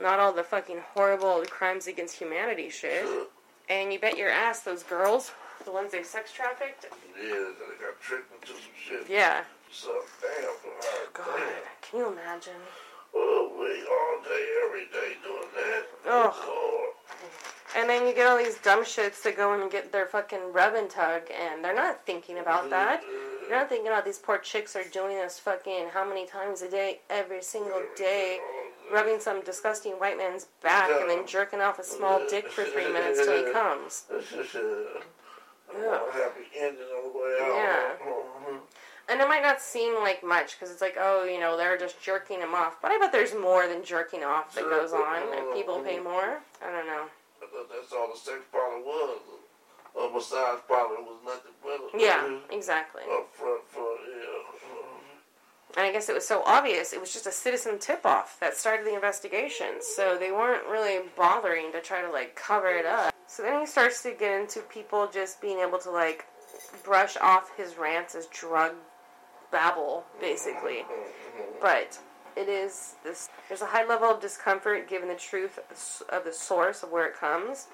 Not 0.01 0.19
all 0.19 0.33
the 0.33 0.43
fucking 0.43 0.79
horrible 0.95 1.43
crimes 1.49 1.87
against 1.87 2.17
humanity 2.19 2.69
shit. 2.69 3.07
And 3.69 3.93
you 3.93 3.99
bet 4.01 4.17
your 4.17 4.29
ass 4.31 4.61
those 4.61 4.83
girls, 4.83 5.31
the 5.65 5.71
ones 5.73 5.93
they 5.93 6.03
sex 6.03 6.33
trafficked. 6.33 6.87
yeah, 7.17 7.31
they 7.31 7.85
got 7.85 8.01
tricked 8.01 8.33
into 8.33 8.55
some 8.55 8.73
shit. 8.77 9.07
Yeah. 9.09 9.43
So 9.71 9.93
damn. 10.23 10.45
alright, 10.45 11.13
God, 11.13 11.43
can 11.83 12.01
you 12.01 12.13
imagine? 12.13 12.61
Oh, 13.15 13.51
we 13.59 13.67
all 13.87 14.23
day, 14.25 14.47
every 14.67 14.87
day 14.87 15.17
doing 15.23 15.49
that. 15.55 15.87
Oh. 16.07 16.93
And 17.77 17.91
then 17.91 18.07
you 18.07 18.15
get 18.15 18.27
all 18.27 18.39
these 18.39 18.57
dumb 18.59 18.85
shits 18.85 19.23
that 19.23 19.37
go 19.37 19.61
and 19.61 19.71
get 19.71 19.93
their 19.93 20.07
fucking 20.07 20.53
rub 20.53 20.75
and 20.75 20.89
tug, 20.89 21.23
and 21.31 21.63
they're 21.63 21.75
not 21.75 22.07
thinking 22.07 22.39
about 22.39 22.63
mm-hmm. 22.63 22.71
that. 22.71 23.03
They're 23.49 23.59
not 23.59 23.69
thinking 23.69 23.89
about 23.89 24.05
these 24.05 24.19
poor 24.19 24.39
chicks 24.39 24.75
are 24.77 24.85
doing 24.85 25.17
this 25.17 25.39
fucking 25.39 25.89
how 25.93 26.09
many 26.09 26.27
times 26.27 26.63
a 26.63 26.71
day, 26.71 27.01
every 27.11 27.43
single 27.43 27.83
day, 27.97 28.39
rubbing 28.93 29.21
some 29.21 29.43
disgusting 29.43 29.93
white 29.93 30.17
man's 30.17 30.47
back 30.63 30.91
and 31.01 31.11
then 31.11 31.27
jerking 31.27 31.61
off 31.61 31.79
a 31.79 31.85
small 31.85 32.21
dick 32.29 32.49
for 32.49 32.65
three 32.65 32.91
minutes 32.91 33.25
till 33.25 33.47
he 33.47 33.53
comes. 33.53 34.05
This 34.11 34.33
is 34.33 34.55
a, 34.55 34.85
a 35.77 36.13
happy 36.13 36.47
ending 36.59 36.83
on 36.83 37.13
the 37.13 37.19
way 37.19 37.39
out. 37.43 37.57
Yeah. 37.57 37.93
Uh-huh. 38.01 38.26
And 39.09 39.21
it 39.21 39.29
might 39.29 39.43
not 39.43 39.61
seem 39.61 39.95
like 39.95 40.25
much 40.25 40.59
because 40.59 40.73
it's 40.73 40.81
like, 40.81 40.97
oh, 40.99 41.25
you 41.25 41.39
know, 41.39 41.57
they're 41.57 41.79
just 41.79 42.03
jerking 42.03 42.41
him 42.41 42.55
off. 42.55 42.83
But 42.83 42.91
I 42.91 42.99
bet 42.99 43.13
there's 43.13 43.35
more 43.35 43.69
than 43.69 43.85
jerking 43.85 44.25
off 44.25 44.55
that 44.55 44.65
goes 44.65 44.93
on, 44.93 45.23
and 45.37 45.55
people 45.55 45.79
pay 45.81 45.97
mm-hmm. 45.97 46.05
more. 46.05 46.41
I 46.61 46.71
don't 46.73 46.87
know. 46.87 47.07
I 47.41 47.47
thought 47.47 47.71
that's 47.71 47.93
all 47.93 48.09
the 48.13 48.19
sex 48.19 48.39
parlor 48.51 48.81
was. 48.81 49.21
A 49.99 50.13
massage 50.13 50.61
parlor 50.69 51.01
was 51.01 51.19
nothing 51.25 51.53
but 51.63 52.01
Yeah, 52.01 52.39
exactly. 52.51 53.03
Up 53.11 53.33
front 53.33 53.63
for 53.69 53.95
yeah. 54.09 54.57
And 55.77 55.85
I 55.85 55.93
guess 55.93 56.09
it 56.09 56.15
was 56.15 56.27
so 56.27 56.43
obvious. 56.47 56.93
It 56.93 57.01
was 57.01 57.13
just 57.13 57.27
a 57.27 57.33
citizen 57.33 57.79
tip 57.79 58.07
off 58.07 58.39
that 58.41 58.57
started 58.57 58.87
the 58.87 58.95
investigation. 58.95 59.81
So 59.81 60.17
they 60.19 60.33
weren't 60.33 60.67
really 60.67 61.07
bothering 61.17 61.71
to 61.73 61.81
try 61.83 62.01
to 62.01 62.11
like 62.11 62.35
cover 62.35 62.69
it 62.69 62.87
up. 62.87 63.15
So 63.27 63.43
then 63.43 63.61
he 63.61 63.67
starts 63.67 64.03
to 64.05 64.13
get 64.13 64.41
into 64.41 64.61
people 64.61 65.09
just 65.13 65.41
being 65.41 65.59
able 65.59 65.79
to 65.79 65.91
like 65.91 66.25
brush 66.83 67.17
off 67.19 67.51
his 67.57 67.77
rants 67.77 68.15
as 68.15 68.27
drug 68.27 68.73
babble, 69.57 70.05
basically. 70.21 70.85
But 71.63 71.99
it 72.37 72.49
is 72.49 72.97
this. 73.03 73.31
There's 73.49 73.63
a 73.63 73.67
high 73.67 73.87
level 73.87 74.11
of 74.11 74.21
discomfort 74.21 74.87
given 74.89 75.09
the 75.09 75.15
truth 75.15 75.59
of 76.11 76.25
the 76.25 76.33
source 76.33 76.83
of 76.83 76.91
where 76.93 77.07
it 77.07 77.17
comes. 77.17 77.69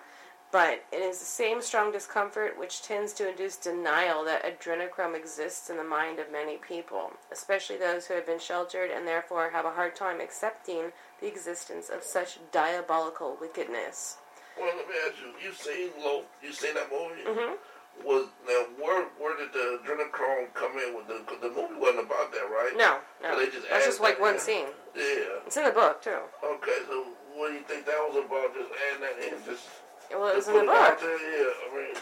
But 0.53 0.85
it 0.93 1.01
is 1.01 1.19
the 1.19 1.25
same 1.25 1.63
strong 1.63 1.91
discomfort 1.93 2.59
which 2.59 2.83
tends 2.83 3.15
to 3.15 3.29
induce 3.29 3.57
denial 3.57 4.23
that 4.27 4.45
adrenochrome 4.45 5.17
exists 5.17 5.71
in 5.71 5.79
the 5.79 5.83
mind 5.99 6.19
of 6.19 6.31
many 6.31 6.59
people, 6.59 7.15
especially 7.33 7.79
those 7.79 8.07
who 8.07 8.15
have 8.15 8.27
been 8.27 8.39
sheltered 8.39 8.91
and 8.91 9.09
therefore 9.09 9.51
have 9.51 9.65
a 9.65 9.71
hard 9.71 9.97
time 9.97 10.21
accepting 10.21 10.93
the 11.21 11.27
existence 11.27 11.89
of 11.89 12.03
such 12.05 12.39
diabolical 12.53 13.39
wickedness. 13.41 14.19
Well, 14.61 14.77
let 14.77 14.87
me 14.87 14.95
ask 15.09 15.17
you. 15.23 15.33
You 15.49 15.55
seen 15.55 15.91
Lo? 15.99 16.25
You 16.43 16.53
seen 16.53 16.75
that 16.75 16.93
movie? 16.93 17.23
Mhm. 17.25 17.57
Was 18.05 18.27
now 18.49 18.67
where 18.83 19.05
where 19.21 19.37
did 19.37 19.53
the 19.53 19.79
adrenochrome 19.85 20.53
come 20.55 20.73
in? 20.79 20.97
With 20.97 21.07
the 21.07 21.23
the 21.41 21.49
movie 21.55 21.79
wasn't 21.79 22.07
about 22.07 22.33
that, 22.33 22.49
right? 22.51 22.73
No, 22.77 22.99
no, 23.23 23.35
So 23.35 23.39
they 23.39 23.47
just 23.53 23.69
that's 23.71 23.87
just 23.87 24.01
like 24.01 24.17
that 24.17 24.23
one 24.23 24.35
in. 24.35 24.41
scene. 24.41 24.67
Yeah. 24.97 25.47
It's 25.47 25.57
in 25.57 25.65
the 25.65 25.71
book 25.71 26.03
too. 26.03 26.19
Okay. 26.43 26.79
So 26.89 27.07
what 27.35 27.49
do 27.49 27.55
you 27.55 27.63
think 27.63 27.87
that 27.87 27.95
was 28.11 28.17
about? 28.25 28.55
Just 28.55 28.71
adding 28.91 29.03
that 29.07 29.17
in? 29.23 29.45
Just 29.47 29.69
Well, 30.11 30.29
it 30.29 30.37
was 30.37 30.49
in 30.49 30.55
the 30.55 30.61
put 30.61 30.69
it 30.69 30.75
out 30.75 31.01
book. 31.01 31.21
Yeah. 31.21 31.71
I 31.71 31.77
mean. 31.77 31.95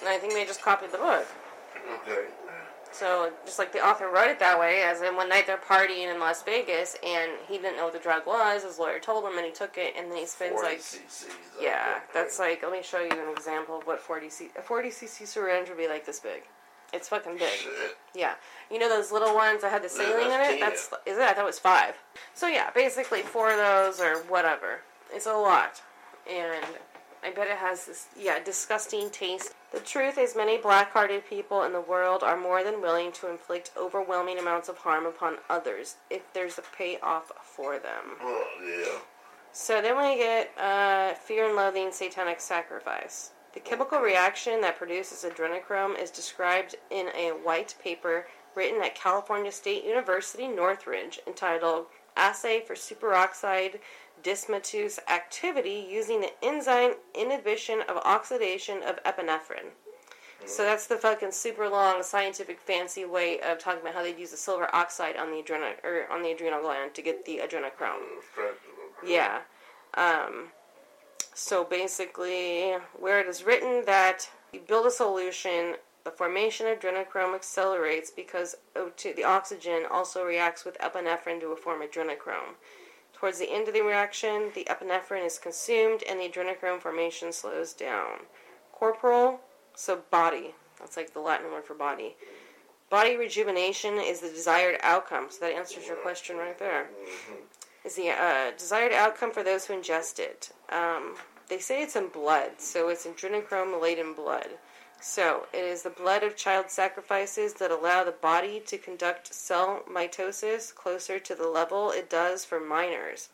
and 0.00 0.08
I 0.08 0.18
think 0.18 0.32
they 0.34 0.44
just 0.44 0.62
copied 0.62 0.92
the 0.92 0.98
book. 0.98 1.26
Okay. 2.06 2.26
So 2.98 3.30
just 3.44 3.58
like 3.58 3.72
the 3.72 3.86
author 3.86 4.08
wrote 4.08 4.28
it 4.28 4.38
that 4.38 4.58
way, 4.58 4.82
as 4.82 5.02
in 5.02 5.16
one 5.16 5.28
night 5.28 5.46
they're 5.46 5.58
partying 5.58 6.10
in 6.12 6.18
Las 6.18 6.42
Vegas, 6.42 6.96
and 7.04 7.30
he 7.46 7.58
didn't 7.58 7.76
know 7.76 7.84
what 7.84 7.92
the 7.92 7.98
drug 7.98 8.26
was. 8.26 8.64
His 8.64 8.78
lawyer 8.78 8.98
told 8.98 9.24
him, 9.24 9.36
and 9.36 9.44
he 9.44 9.52
took 9.52 9.76
it, 9.76 9.94
and 9.98 10.10
then 10.10 10.16
he 10.16 10.24
spends 10.24 10.52
40 10.52 10.66
like 10.66 10.78
cc's. 10.78 11.26
Yeah, 11.60 12.00
that's 12.14 12.38
like. 12.38 12.62
Let 12.62 12.72
me 12.72 12.82
show 12.82 13.00
you 13.00 13.10
an 13.10 13.30
example 13.36 13.78
of 13.78 13.86
what 13.86 14.00
40 14.00 14.30
c. 14.30 14.48
A 14.56 14.62
40 14.62 14.88
cc 14.88 15.26
syringe 15.26 15.68
would 15.68 15.76
be 15.76 15.88
like 15.88 16.06
this 16.06 16.20
big. 16.20 16.42
It's 16.94 17.08
fucking 17.08 17.34
big. 17.34 17.50
Shit. 17.50 17.96
Yeah, 18.14 18.34
you 18.70 18.78
know 18.78 18.88
those 18.88 19.12
little 19.12 19.34
ones 19.34 19.60
that 19.60 19.70
had 19.70 19.82
the 19.82 19.88
saline 19.90 20.30
in 20.30 20.40
it. 20.40 20.60
That's 20.60 20.88
is 21.04 21.18
it? 21.18 21.22
I 21.22 21.34
thought 21.34 21.42
it 21.42 21.44
was 21.44 21.58
five. 21.58 21.96
So 22.32 22.46
yeah, 22.46 22.70
basically 22.70 23.20
four 23.20 23.50
of 23.50 23.58
those 23.58 24.00
or 24.00 24.22
whatever. 24.22 24.80
It's 25.12 25.26
a 25.26 25.34
lot, 25.34 25.82
and 26.30 26.64
I 27.22 27.30
bet 27.30 27.48
it 27.48 27.56
has 27.56 27.86
this 27.86 28.06
yeah 28.18 28.42
disgusting 28.42 29.10
taste. 29.10 29.54
The 29.72 29.80
truth 29.80 30.16
is, 30.16 30.36
many 30.36 30.56
black-hearted 30.58 31.26
people 31.28 31.64
in 31.64 31.72
the 31.72 31.80
world 31.80 32.22
are 32.22 32.40
more 32.40 32.62
than 32.62 32.80
willing 32.80 33.12
to 33.12 33.30
inflict 33.30 33.72
overwhelming 33.76 34.38
amounts 34.38 34.68
of 34.68 34.78
harm 34.78 35.06
upon 35.06 35.36
others 35.50 35.96
if 36.08 36.22
there's 36.32 36.58
a 36.58 36.62
payoff 36.76 37.32
for 37.42 37.78
them. 37.78 38.16
Oh 38.22 38.44
yeah. 38.64 38.98
So 39.52 39.80
then 39.80 39.96
we 39.96 40.16
get 40.16 40.50
uh, 40.58 41.14
fear 41.14 41.46
and 41.46 41.56
loathing 41.56 41.90
satanic 41.90 42.40
sacrifice. 42.40 43.32
The 43.54 43.60
chemical 43.60 44.00
reaction 44.00 44.60
that 44.60 44.76
produces 44.76 45.24
adrenochrome 45.24 45.98
is 45.98 46.10
described 46.10 46.74
in 46.90 47.08
a 47.16 47.30
white 47.30 47.74
paper 47.82 48.26
written 48.54 48.82
at 48.82 48.94
California 48.94 49.50
State 49.50 49.84
University 49.84 50.46
Northridge 50.46 51.20
entitled 51.26 51.86
Assay 52.16 52.60
for 52.60 52.74
Superoxide 52.74 53.80
Dismutase 54.26 54.98
Activity 55.08 55.86
Using 55.88 56.20
the 56.20 56.32
Enzyme 56.42 56.94
Inhibition 57.14 57.82
of 57.88 57.98
Oxidation 57.98 58.82
of 58.82 59.00
Epinephrine. 59.04 59.70
So 60.44 60.62
mm-hmm. 60.62 60.70
that's 60.70 60.88
the 60.88 60.96
fucking 60.96 61.30
super 61.30 61.68
long 61.68 62.02
scientific 62.02 62.58
fancy 62.58 63.04
way 63.04 63.38
of 63.38 63.60
talking 63.60 63.82
about 63.82 63.94
how 63.94 64.02
they'd 64.02 64.18
use 64.18 64.32
the 64.32 64.36
silver 64.36 64.68
oxide 64.74 65.16
on 65.16 65.30
the 65.30 65.38
adrenal 65.38 65.74
or 65.84 66.10
on 66.10 66.22
the 66.22 66.32
adrenal 66.32 66.60
gland 66.60 66.92
to 66.94 67.02
get 67.02 67.24
the 67.24 67.38
adrenochrome. 67.38 68.02
Mm, 68.36 68.54
yeah. 69.06 69.42
Um, 69.94 70.48
so 71.32 71.62
basically, 71.62 72.74
where 72.98 73.20
it 73.20 73.28
is 73.28 73.44
written 73.44 73.84
that 73.86 74.28
you 74.52 74.58
build 74.58 74.86
a 74.86 74.90
solution, 74.90 75.76
the 76.02 76.10
formation 76.10 76.66
of 76.66 76.80
adrenochrome 76.80 77.36
accelerates 77.36 78.10
because 78.10 78.56
O2, 78.74 79.14
the 79.14 79.24
oxygen 79.24 79.84
also 79.88 80.24
reacts 80.24 80.64
with 80.64 80.76
epinephrine 80.78 81.40
to 81.40 81.54
form 81.54 81.80
adrenochrome. 81.80 82.56
Towards 83.18 83.38
the 83.38 83.50
end 83.50 83.66
of 83.68 83.74
the 83.74 83.82
reaction, 83.82 84.50
the 84.54 84.66
epinephrine 84.70 85.24
is 85.24 85.38
consumed 85.38 86.02
and 86.08 86.20
the 86.20 86.28
adrenochrome 86.28 86.80
formation 86.80 87.32
slows 87.32 87.72
down. 87.72 88.20
Corporal, 88.72 89.40
so 89.74 90.02
body. 90.10 90.54
That's 90.78 90.96
like 90.96 91.14
the 91.14 91.20
Latin 91.20 91.50
word 91.50 91.64
for 91.64 91.74
body. 91.74 92.16
Body 92.90 93.16
rejuvenation 93.16 93.94
is 93.94 94.20
the 94.20 94.28
desired 94.28 94.78
outcome. 94.82 95.28
So 95.30 95.40
that 95.40 95.54
answers 95.54 95.86
your 95.86 95.96
question 95.96 96.36
right 96.36 96.58
there 96.58 96.88
is 97.86 97.94
the 97.94 98.10
uh, 98.10 98.50
desired 98.58 98.92
outcome 98.92 99.32
for 99.32 99.42
those 99.42 99.64
who 99.64 99.74
ingest 99.74 100.18
it. 100.18 100.50
Um, 100.70 101.14
they 101.48 101.58
say 101.58 101.82
it's 101.82 101.94
in 101.94 102.08
blood, 102.08 102.52
so 102.58 102.88
it's 102.88 103.06
adrenochrome 103.06 103.80
laden 103.80 104.12
blood. 104.12 104.48
So 105.00 105.46
it 105.52 105.64
is 105.64 105.82
the 105.82 105.90
blood 105.90 106.22
of 106.22 106.36
child 106.36 106.70
sacrifices 106.70 107.54
that 107.54 107.70
allow 107.70 108.02
the 108.04 108.12
body 108.12 108.60
to 108.66 108.78
conduct 108.78 109.32
cell 109.32 109.82
mitosis 109.88 110.74
closer 110.74 111.18
to 111.18 111.34
the 111.34 111.48
level 111.48 111.90
it 111.90 112.10
does 112.10 112.44
for 112.44 112.58
minors. 112.58 113.28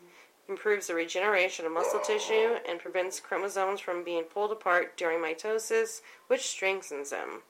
Improves 0.49 0.87
the 0.87 0.93
regeneration 0.95 1.65
of 1.65 1.71
muscle 1.71 2.01
tissue 2.01 2.57
and 2.67 2.79
prevents 2.79 3.19
chromosomes 3.19 3.79
from 3.79 4.03
being 4.03 4.23
pulled 4.23 4.51
apart 4.51 4.97
during 4.97 5.19
mitosis, 5.19 6.01
which 6.27 6.47
strengthens 6.47 7.11
them. 7.11 7.43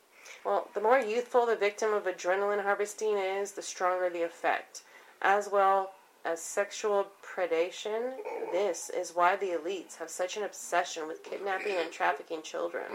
Well, 0.46 0.70
the 0.74 0.82
more 0.82 1.00
youthful 1.00 1.46
the 1.46 1.56
victim 1.56 1.94
of 1.94 2.04
adrenaline 2.04 2.64
harvesting 2.64 3.18
is, 3.18 3.54
the 3.54 3.62
stronger 3.62 4.10
the 4.10 4.24
effect. 4.24 4.84
As 5.22 5.50
well 5.50 5.94
as 6.26 6.42
sexual 6.42 7.08
predation, 7.22 8.14
this 8.52 8.90
is 8.90 9.16
why 9.16 9.36
the 9.36 9.50
elites 9.50 9.98
have 9.98 10.10
such 10.10 10.38
an 10.38 10.44
obsession 10.44 11.08
with 11.08 11.24
kidnapping 11.24 11.76
and 11.76 11.92
trafficking 11.92 12.42
children. 12.42 12.86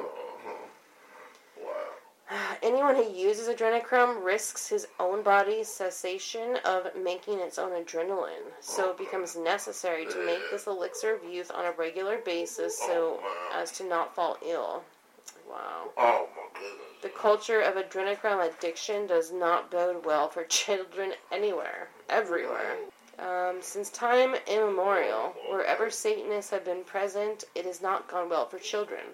Anyone 2.62 2.96
who 2.96 3.10
uses 3.10 3.48
adrenochrome 3.48 4.22
risks 4.22 4.68
his 4.68 4.86
own 5.00 5.22
body's 5.22 5.68
cessation 5.68 6.56
of 6.64 6.94
making 6.94 7.38
its 7.38 7.58
own 7.58 7.70
adrenaline, 7.70 8.52
so 8.60 8.90
it 8.90 8.98
becomes 8.98 9.36
necessary 9.36 10.04
to 10.06 10.26
make 10.26 10.42
this 10.50 10.66
elixir 10.66 11.14
of 11.14 11.24
youth 11.24 11.50
on 11.54 11.64
a 11.64 11.72
regular 11.72 12.18
basis 12.18 12.78
so 12.78 13.20
as 13.54 13.72
to 13.72 13.84
not 13.84 14.14
fall 14.14 14.36
ill. 14.44 14.82
Wow. 15.48 15.90
Oh 15.96 16.28
my 16.36 16.60
goodness. 16.60 17.02
The 17.02 17.08
culture 17.08 17.62
of 17.62 17.76
adrenochrome 17.76 18.46
addiction 18.46 19.06
does 19.06 19.32
not 19.32 19.70
bode 19.70 20.04
well 20.04 20.28
for 20.28 20.44
children 20.48 21.14
anywhere, 21.32 21.88
everywhere. 22.10 22.76
Um, 23.18 23.62
since 23.62 23.88
time 23.90 24.34
immemorial, 24.46 25.34
wherever 25.48 25.90
Satanists 25.90 26.50
have 26.50 26.64
been 26.64 26.84
present, 26.84 27.44
it 27.54 27.64
has 27.64 27.80
not 27.80 28.08
gone 28.08 28.28
well 28.28 28.46
for 28.46 28.58
children. 28.58 29.04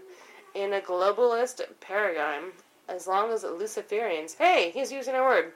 In 0.54 0.72
a 0.74 0.80
globalist 0.80 1.62
paradigm, 1.80 2.52
as 2.88 3.06
long 3.06 3.30
as 3.30 3.44
Luciferians, 3.44 4.36
hey, 4.36 4.70
he's 4.72 4.92
using 4.92 5.14
a 5.14 5.22
word. 5.22 5.52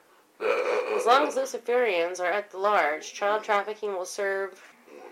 As 0.95 1.05
long 1.05 1.27
as 1.27 1.35
Luciferians 1.35 2.19
are 2.19 2.31
at 2.31 2.51
the 2.51 2.57
large, 2.57 3.13
child 3.13 3.43
trafficking 3.43 3.93
will 3.93 4.05
serve 4.05 4.61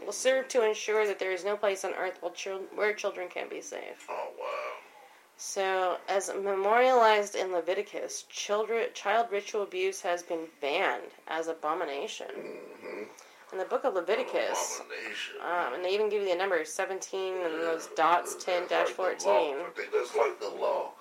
will 0.05 0.13
serve 0.13 0.47
to 0.47 0.65
ensure 0.65 1.05
that 1.05 1.19
there 1.19 1.33
is 1.33 1.43
no 1.43 1.57
place 1.57 1.83
on 1.83 1.93
earth 1.93 2.17
where, 2.21 2.31
chil- 2.31 2.63
where 2.75 2.93
children 2.93 3.27
can 3.27 3.49
be 3.49 3.59
safe. 3.59 4.07
Oh 4.09 4.29
wow. 4.39 4.67
So, 5.35 5.97
as 6.09 6.31
memorialized 6.33 7.35
in 7.35 7.51
Leviticus, 7.51 8.23
children, 8.29 8.87
child 8.95 9.27
ritual 9.31 9.61
abuse 9.61 10.01
has 10.01 10.23
been 10.23 10.47
banned 10.61 11.11
as 11.27 11.47
abomination. 11.47 12.27
Mm-hmm. 12.35 13.03
In 13.53 13.59
the 13.59 13.65
book 13.65 13.83
of 13.83 13.93
Leviticus, 13.93 14.81
um, 15.41 15.73
and 15.75 15.85
they 15.85 15.93
even 15.93 16.09
give 16.09 16.23
you 16.23 16.29
the 16.29 16.35
numbers 16.35 16.73
17 16.73 17.35
and 17.45 17.53
those 17.61 17.87
dots 17.95 18.35
10 18.43 18.63
That's 18.67 18.89
like 18.97 19.19
14. 19.19 19.19
the 19.19 19.29
law. 19.29 19.67
I 19.67 19.69
think 19.75 19.91
that's 19.93 20.15
like 20.15 20.39
the 20.39 20.49
law, 20.49 20.91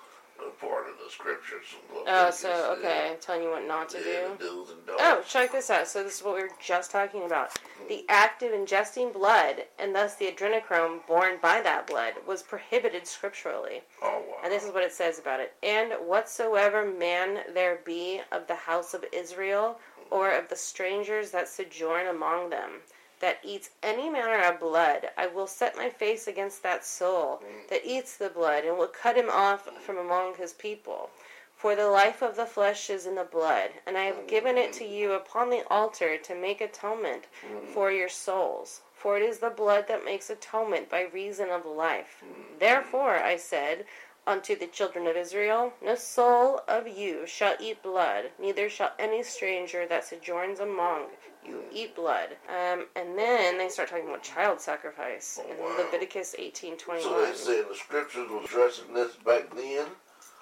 a 0.45 0.49
part 0.65 0.87
of 0.89 0.95
the 1.03 1.09
scriptures. 1.11 1.65
Oh, 2.07 2.31
so, 2.31 2.75
okay, 2.77 3.15
telling 3.21 3.43
you 3.43 3.49
what 3.49 3.67
not 3.67 3.89
to 3.89 3.97
Yeah, 3.97 4.03
do. 4.03 4.37
the 4.37 4.43
do's 4.43 4.69
and 4.71 4.85
don'ts. 4.85 5.01
Oh, 5.03 5.23
check 5.27 5.51
this 5.51 5.69
out. 5.69 5.87
So 5.87 6.03
this 6.03 6.17
is 6.17 6.23
what 6.23 6.35
we 6.35 6.41
were 6.43 6.51
just 6.59 6.91
talking 6.91 7.23
about. 7.23 7.51
The 7.87 8.05
act 8.09 8.43
of 8.43 8.51
ingesting 8.51 9.13
blood, 9.13 9.63
and 9.79 9.93
thus 9.95 10.15
the 10.15 10.27
adrenochrome 10.31 11.05
born 11.07 11.37
by 11.41 11.61
that 11.61 11.87
blood, 11.87 12.13
was 12.27 12.43
prohibited 12.43 13.07
scripturally. 13.07 13.81
Oh, 14.01 14.23
wow. 14.27 14.37
And 14.43 14.51
this 14.51 14.63
is 14.63 14.73
what 14.73 14.83
it 14.83 14.91
says 14.91 15.19
about 15.19 15.39
it. 15.39 15.53
And 15.63 15.93
whatsoever 16.05 16.85
man 16.85 17.39
there 17.53 17.79
be 17.85 18.21
of 18.31 18.47
the 18.47 18.55
house 18.55 18.93
of 18.93 19.05
Israel, 19.11 19.79
or 20.09 20.31
of 20.31 20.47
the 20.49 20.55
strangers 20.55 21.31
that 21.31 21.49
sojourn 21.49 22.07
among 22.07 22.49
them, 22.49 22.71
that 23.19 23.39
eats 23.43 23.71
any 23.81 24.09
manner 24.09 24.41
of 24.43 24.59
blood, 24.59 25.09
I 25.17 25.27
will 25.27 25.47
set 25.47 25.75
my 25.75 25.89
face 25.89 26.27
against 26.27 26.63
that 26.63 26.85
soul 26.85 27.41
that 27.69 27.85
eats 27.85 28.17
the 28.17 28.29
blood, 28.29 28.63
and 28.63 28.77
will 28.77 28.87
cut 28.87 29.17
him 29.17 29.29
off 29.29 29.67
from 29.81 29.97
among 29.97 30.35
his 30.35 30.53
people. 30.53 31.09
For 31.55 31.75
the 31.75 31.89
life 31.89 32.21
of 32.21 32.35
the 32.35 32.45
flesh 32.45 32.89
is 32.89 33.07
in 33.07 33.15
the 33.15 33.23
blood, 33.23 33.71
and 33.87 33.97
I 33.97 34.03
have 34.03 34.27
given 34.27 34.57
it 34.57 34.73
to 34.73 34.85
you 34.85 35.13
upon 35.13 35.49
the 35.49 35.63
altar 35.71 36.15
to 36.15 36.35
make 36.35 36.61
atonement 36.61 37.25
for 37.73 37.91
your 37.91 38.09
souls. 38.09 38.81
For 38.93 39.17
it 39.17 39.23
is 39.23 39.39
the 39.39 39.49
blood 39.49 39.87
that 39.87 40.05
makes 40.05 40.29
atonement 40.29 40.87
by 40.87 41.01
reason 41.01 41.49
of 41.49 41.65
life. 41.65 42.23
Therefore, 42.59 43.15
I 43.15 43.37
said 43.37 43.85
unto 44.27 44.55
the 44.55 44.67
children 44.67 45.07
of 45.07 45.15
Israel, 45.15 45.73
No 45.81 45.95
soul 45.95 46.61
of 46.67 46.87
you 46.87 47.25
shall 47.25 47.55
eat 47.59 47.81
blood, 47.81 48.31
neither 48.37 48.69
shall 48.69 48.91
any 48.99 49.23
stranger 49.23 49.87
that 49.87 50.03
sojourns 50.03 50.59
among 50.59 51.07
you 51.47 51.63
eat 51.73 51.95
blood. 51.95 52.29
Um, 52.49 52.85
and 52.95 53.17
then 53.17 53.57
they 53.57 53.69
start 53.69 53.89
talking 53.89 54.05
about 54.07 54.23
child 54.23 54.59
sacrifice 54.61 55.39
in 55.49 55.57
wow. 55.57 55.75
Leviticus 55.77 56.35
eighteen 56.37 56.77
twenty 56.77 57.03
So 57.03 57.25
they 57.25 57.33
say 57.33 57.61
the 57.63 57.75
scriptures 57.75 58.29
was 58.29 58.45
addressing 58.45 58.93
this 58.93 59.15
back 59.25 59.53
then. 59.55 59.85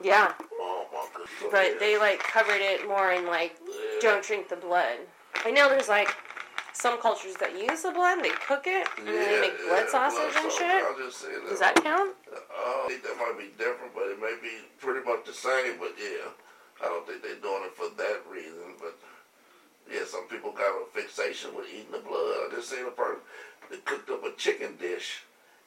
Yeah, 0.01 0.33
Oh 0.59 0.85
my 0.91 1.05
goodness. 1.13 1.31
But 1.51 1.65
yeah. 1.73 1.79
they 1.79 1.97
like 1.97 2.19
covered 2.19 2.59
it 2.61 2.87
more 2.87 3.11
in 3.13 3.25
like 3.27 3.55
Yeah. 3.67 3.75
don't 4.01 4.23
drink 4.23 4.49
the 4.49 4.57
blood. 4.57 4.97
I 5.45 5.51
know 5.51 5.69
there's 5.69 5.87
like 5.89 6.09
some 6.73 6.99
cultures 6.99 7.35
that 7.39 7.55
use 7.55 7.83
the 7.83 7.91
blood, 7.91 8.19
they 8.21 8.31
cook 8.45 8.67
it, 8.67 8.85
and 8.97 9.07
then 9.07 9.15
they 9.15 9.39
make 9.47 9.57
blood 9.63 9.87
yeah, 9.87 9.91
sausage 9.91 10.33
blood 10.33 10.43
and 10.43 10.51
sausage. 10.51 10.67
shit. 10.67 10.83
I 10.83 10.91
was 10.91 10.99
just 11.07 11.17
saying 11.23 11.39
that. 11.43 11.49
Does 11.49 11.59
that 11.63 11.75
count? 11.79 12.11
Uh, 12.27 12.35
I 12.51 12.85
think 12.89 13.03
that 13.03 13.15
might 13.15 13.39
be 13.39 13.47
different, 13.57 13.95
but 13.95 14.11
it 14.11 14.19
may 14.19 14.35
be 14.43 14.51
pretty 14.83 14.99
much 15.07 15.23
the 15.23 15.31
same. 15.31 15.79
But 15.79 15.95
yeah, 15.95 16.27
I 16.83 16.91
don't 16.91 17.07
think 17.07 17.23
they're 17.23 17.39
doing 17.39 17.63
it 17.63 17.71
for 17.79 17.87
that 17.95 18.19
reason. 18.27 18.75
But 18.83 18.99
yeah, 19.91 20.05
some 20.05 20.27
people 20.27 20.51
got 20.51 20.81
a 20.81 20.85
fixation 20.93 21.55
with 21.55 21.67
eating 21.69 21.91
the 21.91 21.99
blood. 21.99 22.47
I 22.47 22.49
just 22.55 22.69
seen 22.69 22.85
a 22.85 22.91
person 22.91 23.21
that 23.69 23.85
cooked 23.85 24.09
up 24.09 24.23
a 24.23 24.31
chicken 24.35 24.75
dish 24.79 25.23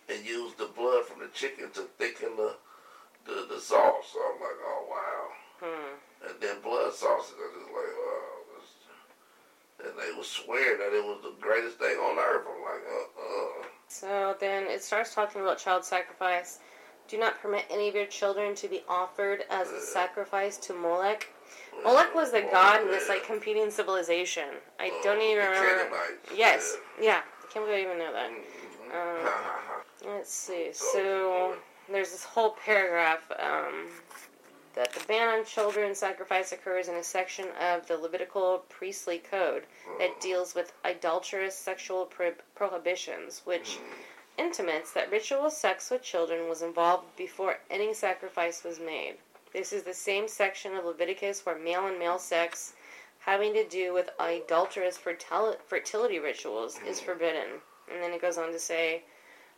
and 0.09 0.25
used 0.27 0.59
the 0.59 0.71
blood 0.77 1.05
from 1.05 1.21
the 1.21 1.29
chicken 1.29 1.71
to 1.75 1.83
thicken 1.99 2.37
the 2.37 2.57
the, 3.27 3.47
the 3.55 3.61
sauce. 3.61 4.13
So 4.13 4.19
I'm 4.19 4.41
like, 4.41 4.59
oh 4.65 4.87
wow. 4.91 5.69
Hmm. 5.69 6.29
And 6.29 6.41
then 6.41 6.61
blood 6.63 6.93
sausage. 6.93 7.37
I 7.39 7.59
just 7.59 7.71
like, 7.71 7.95
oh. 7.95 8.29
And 9.85 9.93
they 9.97 10.17
was 10.17 10.27
swearing 10.27 10.79
that 10.79 10.93
it 10.93 11.05
was 11.05 11.21
the 11.23 11.35
greatest 11.41 11.79
thing 11.79 11.97
on 11.99 12.19
earth. 12.19 12.47
I'm 12.49 12.63
like, 12.63 12.83
uh, 12.91 13.21
uh. 13.21 13.67
So 13.87 14.37
then 14.41 14.65
it 14.65 14.83
starts 14.83 15.15
talking 15.15 15.41
about 15.41 15.59
child 15.59 15.85
sacrifice. 15.85 16.59
Do 17.07 17.17
not 17.17 17.41
permit 17.41 17.65
any 17.71 17.89
of 17.89 17.95
your 17.95 18.07
children 18.07 18.57
to 18.57 18.69
be 18.69 18.83
offered 18.89 19.45
as 19.51 19.71
a 19.71 19.81
sacrifice 19.81 20.57
to 20.59 20.75
Molech. 20.75 21.33
Molech 21.85 22.15
was 22.15 22.33
the 22.33 22.43
god 22.53 22.83
in 22.83 22.89
this 22.89 23.09
like 23.09 23.25
competing 23.25 23.71
civilization. 23.71 24.49
I 24.79 24.91
don't 25.03 25.21
even 25.21 25.47
remember. 25.47 25.97
Yes, 26.35 26.77
yeah. 27.01 27.21
I 27.43 27.53
can't 27.53 27.65
believe 27.65 27.87
I 27.87 27.89
even 27.89 27.99
know 27.99 28.13
that. 28.13 28.31
Um, 28.95 29.33
let's 30.07 30.33
see. 30.33 30.69
So 30.73 31.55
there's 31.91 32.11
this 32.11 32.25
whole 32.25 32.51
paragraph 32.65 33.31
um, 33.39 33.87
that 34.75 34.93
the 34.93 35.05
ban 35.07 35.29
on 35.39 35.45
children 35.45 35.95
sacrifice 35.95 36.53
occurs 36.53 36.89
in 36.89 36.95
a 36.97 37.03
section 37.03 37.47
of 37.61 37.87
the 37.89 37.97
Levitical 37.97 38.65
priestly 38.69 39.19
code 39.19 39.65
that 39.99 40.21
deals 40.21 40.55
with 40.55 40.73
adulterous 40.85 41.57
sexual 41.57 42.05
pro- 42.05 42.33
prohibitions, 42.55 43.43
which 43.45 43.79
intimates 44.37 44.93
that 44.93 45.11
ritual 45.11 45.51
sex 45.51 45.91
with 45.91 46.03
children 46.03 46.49
was 46.49 46.63
involved 46.63 47.05
before 47.17 47.59
any 47.71 47.93
sacrifice 47.93 48.63
was 48.63 48.79
made. 48.79 49.17
This 49.59 49.73
is 49.73 49.83
the 49.83 49.93
same 49.93 50.29
section 50.29 50.77
of 50.77 50.85
Leviticus 50.85 51.45
where 51.45 51.59
male 51.59 51.89
and 51.89 51.99
male 51.99 52.21
sex 52.21 52.75
having 53.19 53.53
to 53.55 53.67
do 53.67 53.93
with 53.93 54.09
adulterous 54.21 54.97
fertility 54.97 56.21
rituals 56.21 56.79
is 56.87 57.01
forbidden. 57.01 57.61
And 57.93 58.01
then 58.01 58.13
it 58.13 58.23
goes 58.23 58.39
on 58.39 58.53
to 58.53 58.59
say, 58.61 59.03